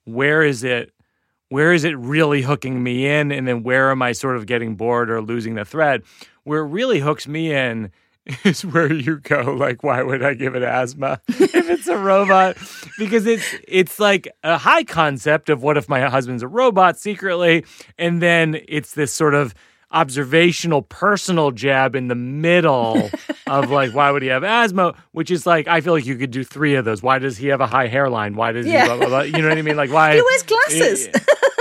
where 0.03 0.43
is 0.43 0.65
it 0.65 0.91
where 1.47 1.71
is 1.71 1.85
it 1.85 1.97
really 1.97 2.41
hooking 2.41 2.83
me 2.83 3.07
in 3.07 3.31
and 3.31 3.47
then 3.47 3.63
where 3.63 3.91
am 3.91 4.01
i 4.01 4.11
sort 4.11 4.35
of 4.35 4.47
getting 4.47 4.75
bored 4.75 5.11
or 5.11 5.21
losing 5.21 5.53
the 5.53 5.63
thread 5.63 6.01
where 6.43 6.61
it 6.61 6.67
really 6.67 6.99
hooks 6.99 7.27
me 7.27 7.53
in 7.53 7.91
is 8.43 8.65
where 8.65 8.91
you 8.91 9.17
go 9.17 9.41
like 9.53 9.83
why 9.83 10.01
would 10.01 10.23
i 10.23 10.33
give 10.33 10.55
it 10.55 10.63
asthma 10.63 11.21
if 11.27 11.69
it's 11.69 11.87
a 11.87 11.97
robot? 11.97 12.57
Because 12.97 13.25
it's 13.25 13.55
it's 13.67 13.99
like 13.99 14.27
a 14.43 14.57
high 14.57 14.83
concept 14.83 15.49
of 15.49 15.61
what 15.61 15.77
if 15.77 15.87
my 15.87 16.01
husband's 16.01 16.43
a 16.43 16.47
robot 16.47 16.97
secretly 16.97 17.65
and 17.97 18.21
then 18.21 18.59
it's 18.67 18.93
this 18.93 19.13
sort 19.13 19.33
of 19.33 19.53
observational 19.91 20.81
personal 20.81 21.51
jab 21.51 21.95
in 21.95 22.07
the 22.07 22.15
middle 22.15 23.09
of 23.47 23.69
like 23.69 23.93
why 23.93 24.09
would 24.11 24.23
he 24.23 24.29
have 24.29 24.43
asthma? 24.43 24.95
Which 25.11 25.29
is 25.29 25.45
like 25.45 25.67
i 25.67 25.81
feel 25.81 25.93
like 25.93 26.05
you 26.05 26.15
could 26.15 26.31
do 26.31 26.43
three 26.43 26.75
of 26.75 26.85
those. 26.85 27.03
Why 27.03 27.19
does 27.19 27.37
he 27.37 27.47
have 27.47 27.61
a 27.61 27.67
high 27.67 27.87
hairline? 27.87 28.35
Why 28.35 28.51
does 28.51 28.65
yeah. 28.65 28.83
he 28.83 28.87
blah, 28.87 28.97
blah, 28.97 29.07
blah, 29.07 29.21
you 29.21 29.41
know 29.41 29.49
what 29.49 29.57
i 29.57 29.61
mean? 29.61 29.77
Like 29.77 29.91
why 29.91 30.15
he 30.15 30.21
wears 30.21 30.43
glasses 30.43 31.09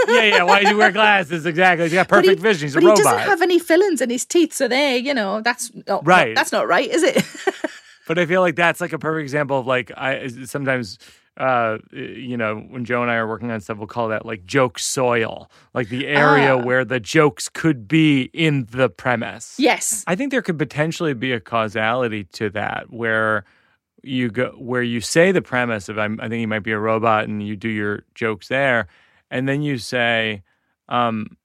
yeah, 0.09 0.23
yeah. 0.23 0.43
Why 0.43 0.61
does 0.61 0.71
he 0.71 0.75
wear 0.75 0.93
glasses? 0.93 1.47
Exactly. 1.47 1.87
He's 1.87 1.95
got 1.95 2.09
perfect 2.09 2.39
he, 2.39 2.43
vision. 2.43 2.67
He's 2.67 2.77
a 2.77 2.81
robot. 2.81 2.99
He 2.99 3.05
doesn't 3.05 3.19
have 3.21 3.43
any 3.43 3.59
fillings 3.59 4.01
in 4.01 4.11
his 4.11 4.25
teeth, 4.25 4.53
so 4.53 4.69
there, 4.69 4.97
you 4.97 5.15
know, 5.15 5.41
that's 5.41 5.71
not, 5.87 6.07
right. 6.07 6.35
that's 6.35 6.53
not 6.53 6.67
right, 6.69 6.89
is 6.89 7.03
it? 7.03 7.25
but 8.07 8.19
I 8.19 8.27
feel 8.27 8.41
like 8.41 8.57
that's 8.57 8.81
like 8.81 8.93
a 8.93 8.99
perfect 8.99 9.23
example 9.23 9.59
of 9.59 9.67
like 9.67 9.91
I 9.97 10.29
sometimes 10.45 10.99
uh, 11.37 11.79
you 11.93 12.37
know, 12.37 12.57
when 12.57 12.85
Joe 12.85 13.03
and 13.03 13.11
I 13.11 13.17
are 13.17 13.27
working 13.27 13.51
on 13.51 13.61
stuff, 13.61 13.79
we'll 13.79 13.89
call 13.89 14.09
that 14.09 14.25
like 14.25 14.45
joke 14.45 14.79
soil, 14.79 15.51
like 15.73 15.89
the 15.89 16.07
area 16.07 16.57
ah. 16.57 16.63
where 16.63 16.85
the 16.85 17.01
jokes 17.01 17.49
could 17.49 17.89
be 17.89 18.31
in 18.33 18.67
the 18.71 18.89
premise. 18.89 19.57
Yes. 19.59 20.05
I 20.07 20.15
think 20.15 20.31
there 20.31 20.43
could 20.43 20.59
potentially 20.59 21.13
be 21.13 21.33
a 21.33 21.41
causality 21.41 22.25
to 22.35 22.51
that 22.51 22.93
where 22.93 23.45
you 24.03 24.31
go, 24.31 24.51
where 24.59 24.83
you 24.83 25.01
say 25.01 25.33
the 25.33 25.43
premise 25.43 25.89
of, 25.89 25.99
I'm, 25.99 26.21
I 26.21 26.29
think 26.29 26.39
he 26.39 26.47
might 26.47 26.61
be 26.61 26.73
a 26.73 26.79
robot 26.79 27.25
and 27.25 27.45
you 27.45 27.57
do 27.57 27.69
your 27.69 28.05
jokes 28.15 28.47
there 28.47 28.87
and 29.35 29.49
then 29.49 29.63
you 29.63 29.79
say, 29.79 30.45
um, 30.89 31.37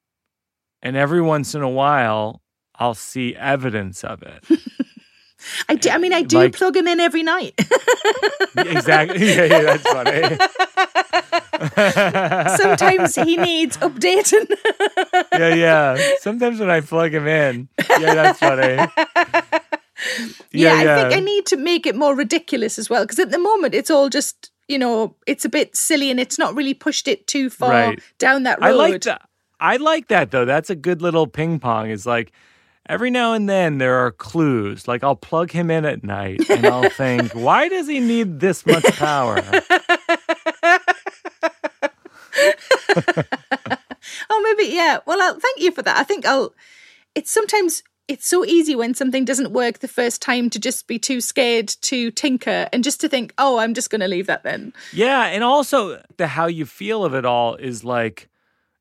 and 0.83 0.95
every 0.95 1.23
once 1.23 1.55
in 1.55 1.63
a 1.63 1.69
while, 1.69 2.43
I'll 2.75 2.93
see 2.93 3.35
evidence 3.35 4.03
of 4.03 4.21
it. 4.21 4.45
I, 5.69 5.73
do, 5.73 5.89
I 5.89 5.97
mean, 5.97 6.13
I 6.13 6.21
do 6.21 6.37
like, 6.37 6.55
plug 6.55 6.77
him 6.77 6.87
in 6.87 6.99
every 6.99 7.23
night. 7.23 7.59
exactly. 8.55 9.27
Yeah, 9.35 9.45
yeah, 9.45 9.61
that's 9.61 9.83
funny. 9.89 10.37
Sometimes 12.57 13.15
he 13.15 13.37
needs 13.37 13.77
updating. 13.77 14.47
yeah, 15.33 15.55
yeah. 15.55 15.97
Sometimes 16.19 16.59
when 16.59 16.69
I 16.69 16.81
plug 16.81 17.11
him 17.11 17.25
in, 17.27 17.69
yeah, 17.89 18.13
that's 18.13 18.39
funny. 18.39 18.77
Yeah, 20.51 20.81
yeah, 20.81 20.95
I 20.95 21.01
think 21.01 21.13
I 21.17 21.19
need 21.21 21.47
to 21.47 21.57
make 21.57 21.87
it 21.87 21.95
more 21.95 22.15
ridiculous 22.15 22.77
as 22.77 22.87
well 22.89 23.03
because 23.03 23.19
at 23.19 23.31
the 23.31 23.39
moment 23.39 23.73
it's 23.73 23.89
all 23.89 24.09
just 24.09 24.48
you 24.69 24.77
know, 24.77 25.15
it's 25.25 25.43
a 25.43 25.49
bit 25.49 25.75
silly 25.75 26.11
and 26.11 26.19
it's 26.19 26.37
not 26.37 26.55
really 26.55 26.75
pushed 26.75 27.07
it 27.07 27.27
too 27.27 27.49
far 27.49 27.71
right. 27.71 27.99
down 28.19 28.43
that 28.43 28.61
road. 28.61 28.67
I 28.67 28.71
like 28.71 29.01
that. 29.01 29.27
I 29.59 29.75
like 29.77 30.07
that 30.07 30.31
though. 30.31 30.45
That's 30.45 30.69
a 30.69 30.75
good 30.75 31.01
little 31.01 31.27
ping 31.27 31.59
pong. 31.59 31.89
Is 31.89 32.05
like 32.05 32.31
every 32.87 33.09
now 33.09 33.33
and 33.33 33.49
then 33.49 33.79
there 33.79 33.95
are 33.95 34.11
clues. 34.11 34.87
Like 34.87 35.03
I'll 35.03 35.15
plug 35.15 35.51
him 35.51 35.71
in 35.71 35.85
at 35.85 36.03
night 36.03 36.47
and 36.49 36.65
I'll 36.65 36.89
think, 36.91 37.33
why 37.33 37.67
does 37.67 37.87
he 37.87 37.99
need 37.99 38.39
this 38.39 38.65
much 38.65 38.85
power? 38.97 39.43
oh, 44.29 44.41
maybe 44.43 44.71
yeah. 44.71 44.99
Well, 45.05 45.19
I'll, 45.19 45.39
thank 45.39 45.59
you 45.59 45.71
for 45.71 45.81
that. 45.81 45.97
I 45.97 46.03
think 46.03 46.25
I'll. 46.25 46.53
It's 47.15 47.31
sometimes 47.31 47.81
it's 48.09 48.27
so 48.27 48.43
easy 48.43 48.75
when 48.75 48.95
something 48.95 49.23
doesn't 49.23 49.51
work 49.51 49.79
the 49.79 49.87
first 49.87 50.19
time 50.19 50.49
to 50.49 50.59
just 50.59 50.87
be 50.87 50.97
too 50.97 51.21
scared 51.21 51.67
to 51.81 52.09
tinker 52.09 52.67
and 52.73 52.83
just 52.83 52.99
to 53.01 53.07
think, 53.07 53.33
oh, 53.37 53.59
I'm 53.59 53.75
just 53.75 53.91
going 53.91 54.01
to 54.01 54.07
leave 54.07 54.25
that 54.25 54.43
then. 54.43 54.73
Yeah. 54.91 55.27
And 55.27 55.43
also, 55.43 56.01
the 56.17 56.25
how 56.25 56.47
you 56.47 56.65
feel 56.65 57.05
of 57.05 57.13
it 57.13 57.23
all 57.23 57.53
is 57.55 57.83
like, 57.83 58.27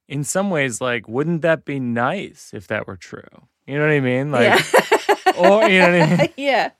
in 0.08 0.24
some 0.24 0.48
ways, 0.48 0.80
like, 0.80 1.06
wouldn't 1.06 1.42
that 1.42 1.66
be 1.66 1.78
nice 1.78 2.52
if 2.54 2.68
that 2.68 2.86
were 2.86 2.96
true? 2.96 3.28
You 3.66 3.76
know 3.76 3.82
what 3.82 3.92
I 3.92 4.00
mean? 4.00 4.32
Like, 4.32 4.44
yeah. 4.44 5.32
or, 5.38 5.68
you 5.68 5.78
know 5.78 5.92
what 5.92 6.02
I 6.02 6.16
mean? 6.16 6.28
Yeah. 6.38 6.70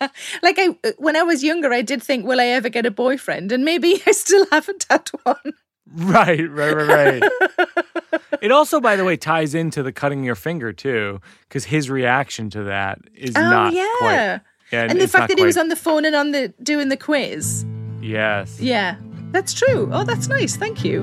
like 0.42 0.56
I, 0.58 0.76
when 0.98 1.16
I 1.16 1.22
was 1.22 1.42
younger, 1.42 1.72
I 1.72 1.80
did 1.80 2.02
think, 2.02 2.26
will 2.26 2.38
I 2.38 2.48
ever 2.48 2.68
get 2.68 2.84
a 2.84 2.90
boyfriend? 2.90 3.50
And 3.50 3.64
maybe 3.64 4.02
I 4.06 4.12
still 4.12 4.46
haven't 4.52 4.84
had 4.90 5.08
one. 5.22 5.54
Right, 5.94 6.50
right, 6.50 6.74
right, 6.74 7.22
right. 7.22 7.95
It 8.42 8.52
also, 8.52 8.80
by 8.80 8.96
the 8.96 9.04
way, 9.04 9.16
ties 9.16 9.54
into 9.54 9.82
the 9.82 9.92
cutting 9.92 10.24
your 10.24 10.34
finger 10.34 10.72
too, 10.72 11.20
because 11.48 11.64
his 11.64 11.90
reaction 11.90 12.50
to 12.50 12.64
that 12.64 12.98
is 13.14 13.34
oh, 13.36 13.40
not 13.40 13.72
yeah. 13.72 13.86
quite. 13.98 14.40
Yeah, 14.72 14.82
and 14.90 15.00
the 15.00 15.06
fact 15.06 15.28
that 15.28 15.34
quite, 15.34 15.38
he 15.38 15.44
was 15.44 15.56
on 15.56 15.68
the 15.68 15.76
phone 15.76 16.04
and 16.04 16.16
on 16.16 16.32
the 16.32 16.52
doing 16.62 16.88
the 16.88 16.96
quiz. 16.96 17.64
Yes. 18.00 18.60
Yeah, 18.60 18.96
that's 19.30 19.54
true. 19.54 19.88
Oh, 19.92 20.04
that's 20.04 20.28
nice. 20.28 20.56
Thank 20.56 20.84
you. 20.84 21.02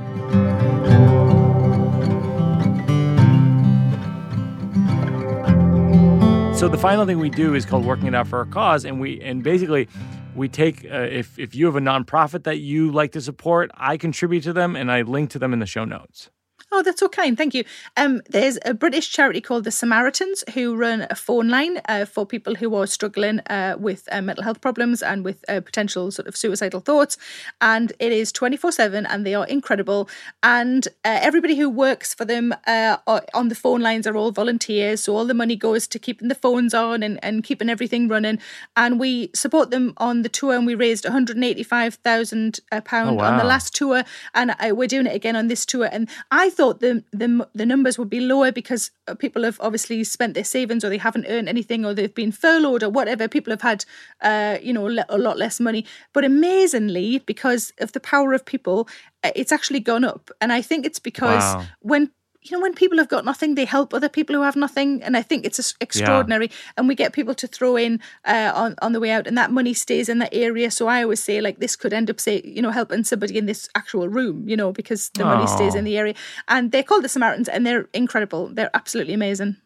So 6.56 6.70
the 6.70 6.78
final 6.78 7.06
thing 7.06 7.20
we 7.20 7.30
do 7.30 7.56
is 7.56 7.66
called 7.66 7.84
working 7.84 8.08
it 8.08 8.16
out 8.16 8.28
for 8.28 8.40
a 8.40 8.46
cause, 8.46 8.86
and 8.86 9.02
we 9.02 9.20
and 9.22 9.44
basically 9.44 9.90
we 10.36 10.48
take 10.48 10.86
uh, 10.86 11.00
if 11.00 11.38
if 11.38 11.56
you 11.56 11.66
have 11.66 11.76
a 11.76 11.82
nonprofit 11.82 12.44
that 12.44 12.60
you 12.60 12.92
like 12.92 13.12
to 13.14 13.22
support, 13.22 13.70
I 13.76 13.98
contribute 13.98 14.44
to 14.44 14.54
them 14.54 14.76
and 14.76 14.92
I 14.92 15.02
link 15.02 15.30
to 15.32 15.40
them 15.40 15.52
in 15.52 15.60
the 15.60 15.66
show 15.66 15.84
notes. 15.84 16.30
Oh, 16.76 16.82
that's 16.82 17.02
so 17.02 17.08
kind. 17.08 17.38
Thank 17.38 17.54
you. 17.54 17.66
Um, 17.98 18.24
there's 18.28 18.58
a 18.66 18.74
British 18.74 19.12
charity 19.12 19.42
called 19.42 19.64
the 19.64 19.70
Samaritans 19.70 20.44
who 20.56 20.76
run 20.76 21.06
a 21.08 21.14
phone 21.14 21.48
line 21.48 21.80
uh, 21.88 22.06
for 22.06 22.26
people 22.26 22.56
who 22.56 22.74
are 22.74 22.88
struggling 22.88 23.42
uh, 23.42 23.76
with 23.78 24.10
uh, 24.12 24.24
mental 24.24 24.44
health 24.44 24.60
problems 24.60 25.04
and 25.04 25.24
with 25.24 25.46
uh, 25.48 25.62
potential 25.62 26.10
sort 26.10 26.28
of 26.28 26.36
suicidal 26.36 26.80
thoughts. 26.80 27.16
And 27.62 27.94
it 28.00 28.12
is 28.12 28.32
24 28.32 28.72
7 28.72 29.06
and 29.06 29.24
they 29.24 29.36
are 29.36 29.46
incredible. 29.46 30.10
And 30.42 30.88
uh, 31.06 31.20
everybody 31.22 31.56
who 31.56 31.70
works 31.70 32.16
for 32.16 32.26
them 32.26 32.56
uh, 32.66 32.98
on 33.36 33.50
the 33.50 33.56
phone 33.56 33.82
lines 33.82 34.08
are 34.08 34.18
all 34.18 34.32
volunteers. 34.32 35.04
So 35.04 35.16
all 35.16 35.26
the 35.26 35.36
money 35.36 35.56
goes 35.56 35.88
to 35.90 36.00
keeping 36.00 36.28
the 36.28 36.34
phones 36.34 36.74
on 36.74 37.04
and, 37.04 37.24
and 37.24 37.44
keeping 37.44 37.70
everything 37.70 38.08
running. 38.08 38.40
And 38.76 39.00
we 39.00 39.30
support 39.36 39.70
them 39.70 39.94
on 39.98 40.24
the 40.24 40.30
tour 40.30 40.56
and 40.56 40.66
we 40.66 40.74
raised 40.74 41.06
£185,000 41.06 42.62
oh, 42.72 43.14
wow. 43.14 43.32
on 43.32 43.38
the 43.38 43.44
last 43.44 43.76
tour. 43.76 44.04
And 44.34 44.56
we're 44.72 44.88
doing 44.88 45.06
it 45.06 45.16
again 45.16 45.36
on 45.36 45.50
this 45.50 45.68
tour. 45.68 45.88
And 45.92 46.10
I 46.32 46.50
thought 46.50 46.63
thought 46.64 46.80
the, 46.80 47.04
the 47.12 47.46
the 47.54 47.66
numbers 47.66 47.98
would 48.00 48.10
be 48.10 48.22
lower 48.22 48.50
because 48.52 48.92
uh, 49.10 49.16
people 49.16 49.44
have 49.44 49.60
obviously 49.60 50.02
spent 50.06 50.34
their 50.34 50.46
savings 50.46 50.86
or 50.86 50.90
they 50.90 50.98
haven't 50.98 51.26
earned 51.28 51.50
anything 51.50 51.86
or 51.86 51.94
they've 51.94 52.16
been 52.16 52.32
furloughed 52.32 52.84
or 52.84 52.90
whatever. 52.90 53.28
People 53.28 53.52
have 53.52 53.62
had, 53.62 53.84
uh, 54.22 54.58
you 54.62 54.72
know, 54.72 54.88
a 55.10 55.18
lot 55.18 55.38
less 55.38 55.60
money. 55.60 55.86
But 56.14 56.24
amazingly, 56.24 57.20
because 57.20 57.74
of 57.80 57.92
the 57.92 58.00
power 58.00 58.32
of 58.32 58.46
people, 58.46 58.88
uh, 59.26 59.32
it's 59.36 59.52
actually 59.52 59.82
gone 59.82 60.06
up. 60.06 60.32
And 60.40 60.54
I 60.54 60.62
think 60.62 60.86
it's 60.86 61.00
because 61.00 61.44
wow. 61.44 61.66
when 61.82 62.12
you 62.44 62.56
know, 62.56 62.62
when 62.62 62.74
people 62.74 62.98
have 62.98 63.08
got 63.08 63.26
nothing, 63.26 63.56
they 63.56 63.66
help 63.66 63.94
other 63.94 64.10
people 64.10 64.36
who 64.36 64.42
have 64.42 64.56
nothing, 64.56 65.02
and 65.04 65.16
I 65.16 65.22
think 65.22 65.46
it's 65.46 65.76
extraordinary. 65.80 66.48
Yeah. 66.48 66.72
And 66.78 66.88
we 66.88 66.96
get 66.96 67.14
people 67.14 67.34
to 67.36 67.48
throw 67.48 67.76
in 67.78 68.00
uh, 68.26 68.52
on 68.54 68.76
on 68.82 68.94
the 68.94 69.00
way 69.00 69.12
out, 69.12 69.28
and 69.28 69.38
that 69.38 69.52
money 69.52 69.74
stays 69.74 70.10
in 70.10 70.20
that 70.20 70.34
area. 70.34 70.70
So 70.72 70.88
I 70.88 71.04
always 71.04 71.24
say, 71.24 71.42
like, 71.42 71.60
this 71.60 71.76
could 71.76 71.94
end 71.94 72.10
up, 72.10 72.20
say, 72.20 72.42
you 72.44 72.62
know, 72.62 72.72
helping 72.72 73.04
somebody 73.04 73.38
in 73.38 73.46
this 73.46 73.70
actual 73.76 74.10
room, 74.10 74.48
you 74.48 74.58
know, 74.58 74.72
because 74.72 75.10
the 75.10 75.24
Aww. 75.24 75.36
money 75.36 75.48
stays 75.48 75.76
in 75.76 75.86
the 75.86 75.98
area. 75.98 76.16
And 76.48 76.72
they're 76.72 76.84
called 76.84 77.04
the 77.04 77.10
Samaritans, 77.10 77.48
and 77.48 77.66
they're 77.66 77.88
incredible. 77.94 78.48
They're 78.48 78.72
absolutely 78.74 79.14
amazing. 79.14 79.58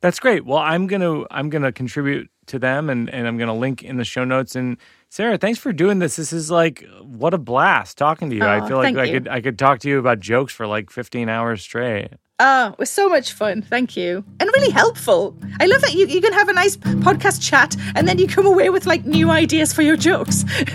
That's 0.00 0.18
great. 0.18 0.46
Well, 0.46 0.58
I'm 0.58 0.86
gonna 0.86 1.24
I'm 1.30 1.50
gonna 1.50 1.72
contribute 1.72 2.30
to 2.50 2.58
them, 2.58 2.90
and 2.90 3.08
and 3.10 3.26
I'm 3.26 3.38
gonna 3.38 3.56
link 3.56 3.82
in 3.82 3.96
the 3.96 4.04
show 4.04 4.24
notes 4.24 4.54
and 4.54 4.76
Sarah, 5.08 5.38
thanks 5.38 5.58
for 5.58 5.72
doing 5.72 5.98
this. 5.98 6.14
This 6.14 6.32
is 6.32 6.52
like 6.52 6.84
what 7.02 7.34
a 7.34 7.38
blast 7.38 7.98
talking 7.98 8.30
to 8.30 8.36
you. 8.36 8.44
Oh, 8.44 8.48
I 8.48 8.68
feel 8.68 8.76
like 8.76 8.96
I 8.96 9.04
you. 9.04 9.12
could 9.14 9.28
I 9.28 9.40
could 9.40 9.58
talk 9.58 9.80
to 9.80 9.88
you 9.88 9.98
about 9.98 10.20
jokes 10.20 10.52
for 10.52 10.68
like 10.68 10.88
15 10.90 11.28
hours 11.28 11.62
straight. 11.62 12.10
Oh, 12.38 12.68
it 12.68 12.78
was 12.78 12.88
so 12.88 13.08
much 13.08 13.32
fun. 13.32 13.60
Thank 13.60 13.96
you. 13.96 14.24
And 14.38 14.48
really 14.56 14.70
helpful. 14.70 15.36
I 15.60 15.66
love 15.66 15.82
that 15.82 15.94
you, 15.94 16.06
you 16.06 16.22
can 16.22 16.32
have 16.32 16.48
a 16.48 16.54
nice 16.54 16.76
podcast 16.76 17.42
chat 17.42 17.76
and 17.96 18.08
then 18.08 18.18
you 18.18 18.26
come 18.26 18.46
away 18.46 18.70
with 18.70 18.86
like 18.86 19.04
new 19.04 19.30
ideas 19.30 19.74
for 19.74 19.82
your 19.82 19.96
jokes. 19.96 20.44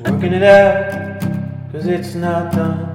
working 0.00 0.32
it 0.32 0.42
out, 0.42 1.20
because 1.66 1.86
it's 1.86 2.14
not 2.14 2.52
done. 2.52 2.92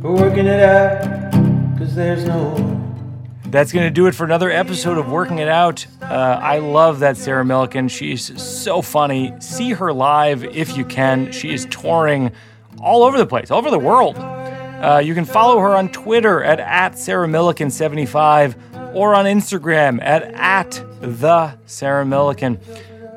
We're 0.00 0.14
working 0.14 0.46
it 0.46 0.62
out, 0.62 1.32
because 1.74 1.94
there's 1.94 2.24
no 2.24 2.54
that's 3.52 3.70
going 3.70 3.84
to 3.84 3.90
do 3.90 4.06
it 4.06 4.14
for 4.14 4.24
another 4.24 4.50
episode 4.50 4.96
of 4.96 5.10
Working 5.10 5.38
It 5.38 5.46
Out. 5.46 5.86
Uh, 6.00 6.06
I 6.06 6.58
love 6.58 7.00
that 7.00 7.18
Sarah 7.18 7.44
Millican. 7.44 7.90
She's 7.90 8.42
so 8.42 8.80
funny. 8.80 9.34
See 9.40 9.72
her 9.72 9.92
live 9.92 10.42
if 10.42 10.74
you 10.74 10.86
can. 10.86 11.30
She 11.32 11.52
is 11.52 11.66
touring 11.66 12.32
all 12.80 13.02
over 13.02 13.18
the 13.18 13.26
place, 13.26 13.50
all 13.50 13.58
over 13.58 13.70
the 13.70 13.78
world. 13.78 14.16
Uh, 14.16 15.02
you 15.04 15.12
can 15.14 15.26
follow 15.26 15.58
her 15.58 15.76
on 15.76 15.90
Twitter 15.90 16.42
at, 16.42 16.60
at 16.60 16.98
Sarah 16.98 17.28
Millican75 17.28 18.94
or 18.94 19.14
on 19.14 19.26
Instagram 19.26 20.00
at, 20.00 20.22
at 20.32 20.82
the 21.02 21.54
Sarah 21.66 22.06
Millican. 22.06 22.58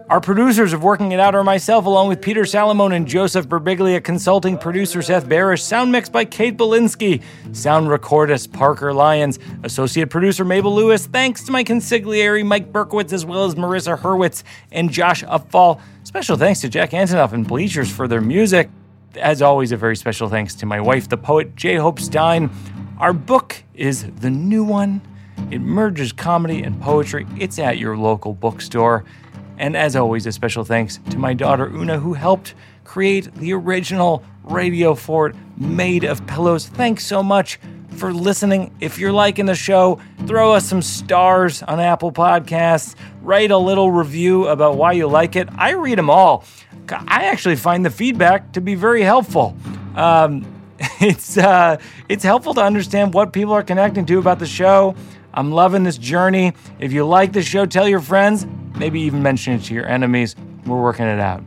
Our 0.07 0.21
producers 0.21 0.71
of 0.71 0.83
Working 0.83 1.13
It 1.13 1.19
Out 1.19 1.33
are 1.33 1.43
myself, 1.43 1.87
along 1.87 2.09
with 2.09 2.21
Peter 2.21 2.43
Salamone 2.43 2.95
and 2.95 3.07
Joseph 3.07 3.47
Birbiglia, 3.47 4.03
consulting 4.03 4.55
producer 4.55 5.01
Seth 5.01 5.25
Barish, 5.25 5.61
sound 5.61 5.91
mix 5.91 6.09
by 6.09 6.25
Kate 6.25 6.55
Belinsky, 6.55 7.23
sound 7.53 7.87
recordist 7.87 8.53
Parker 8.53 8.93
Lyons, 8.93 9.39
associate 9.63 10.11
producer 10.11 10.45
Mabel 10.45 10.75
Lewis. 10.75 11.07
Thanks 11.07 11.43
to 11.45 11.51
my 11.51 11.63
consigliere 11.63 12.45
Mike 12.45 12.71
Berkowitz, 12.71 13.13
as 13.13 13.25
well 13.25 13.45
as 13.45 13.55
Marissa 13.55 13.97
Hurwitz 13.97 14.43
and 14.71 14.91
Josh 14.91 15.23
Upfall. 15.23 15.81
Special 16.03 16.37
thanks 16.37 16.61
to 16.61 16.69
Jack 16.69 16.91
Antonoff 16.91 17.33
and 17.33 17.47
Bleachers 17.47 17.91
for 17.91 18.07
their 18.07 18.21
music. 18.21 18.69
As 19.15 19.41
always, 19.41 19.71
a 19.71 19.77
very 19.77 19.95
special 19.95 20.29
thanks 20.29 20.53
to 20.55 20.67
my 20.67 20.79
wife, 20.79 21.09
the 21.09 21.17
poet 21.17 21.55
J. 21.55 21.77
Hope 21.77 21.99
Stein. 21.99 22.51
Our 22.99 23.11
book 23.11 23.63
is 23.73 24.05
the 24.19 24.29
new 24.29 24.63
one. 24.63 25.01
It 25.49 25.61
merges 25.61 26.13
comedy 26.13 26.61
and 26.61 26.79
poetry. 26.79 27.25
It's 27.39 27.57
at 27.57 27.79
your 27.79 27.97
local 27.97 28.33
bookstore. 28.33 29.03
And 29.57 29.75
as 29.75 29.95
always, 29.95 30.25
a 30.25 30.31
special 30.31 30.63
thanks 30.63 30.99
to 31.09 31.17
my 31.17 31.33
daughter 31.33 31.67
Una, 31.67 31.99
who 31.99 32.13
helped 32.13 32.53
create 32.83 33.33
the 33.35 33.53
original 33.53 34.23
Radio 34.43 34.95
Fort 34.95 35.35
made 35.57 36.03
of 36.03 36.25
pillows. 36.27 36.67
Thanks 36.67 37.05
so 37.05 37.23
much 37.23 37.59
for 37.95 38.13
listening. 38.13 38.75
If 38.79 38.99
you're 38.99 39.11
liking 39.11 39.45
the 39.45 39.55
show, 39.55 39.99
throw 40.25 40.53
us 40.53 40.67
some 40.67 40.81
stars 40.81 41.63
on 41.63 41.79
Apple 41.79 42.11
Podcasts. 42.11 42.95
Write 43.21 43.51
a 43.51 43.57
little 43.57 43.91
review 43.91 44.47
about 44.47 44.77
why 44.77 44.91
you 44.91 45.07
like 45.07 45.35
it. 45.35 45.49
I 45.57 45.71
read 45.71 45.97
them 45.97 46.09
all. 46.09 46.43
I 46.89 47.25
actually 47.25 47.55
find 47.55 47.85
the 47.85 47.89
feedback 47.89 48.51
to 48.53 48.61
be 48.61 48.75
very 48.75 49.01
helpful. 49.01 49.55
Um, 49.95 50.45
it's 50.99 51.37
uh, 51.37 51.77
it's 52.09 52.23
helpful 52.23 52.53
to 52.55 52.61
understand 52.61 53.13
what 53.13 53.31
people 53.33 53.53
are 53.53 53.63
connecting 53.63 54.05
to 54.07 54.19
about 54.19 54.39
the 54.39 54.45
show. 54.45 54.95
I'm 55.35 55.51
loving 55.51 55.83
this 55.83 55.97
journey. 55.97 56.53
If 56.79 56.93
you 56.93 57.05
like 57.05 57.33
the 57.33 57.43
show, 57.43 57.65
tell 57.65 57.87
your 57.87 57.99
friends. 57.99 58.47
Maybe 58.75 59.01
even 59.01 59.21
mention 59.21 59.53
it 59.53 59.63
to 59.63 59.73
your 59.73 59.85
enemies. 59.85 60.35
We're 60.65 60.81
working 60.81 61.05
it 61.05 61.19
out. 61.19 61.43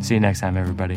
See 0.00 0.14
you 0.14 0.20
next 0.20 0.40
time, 0.40 0.56
everybody. 0.56 0.96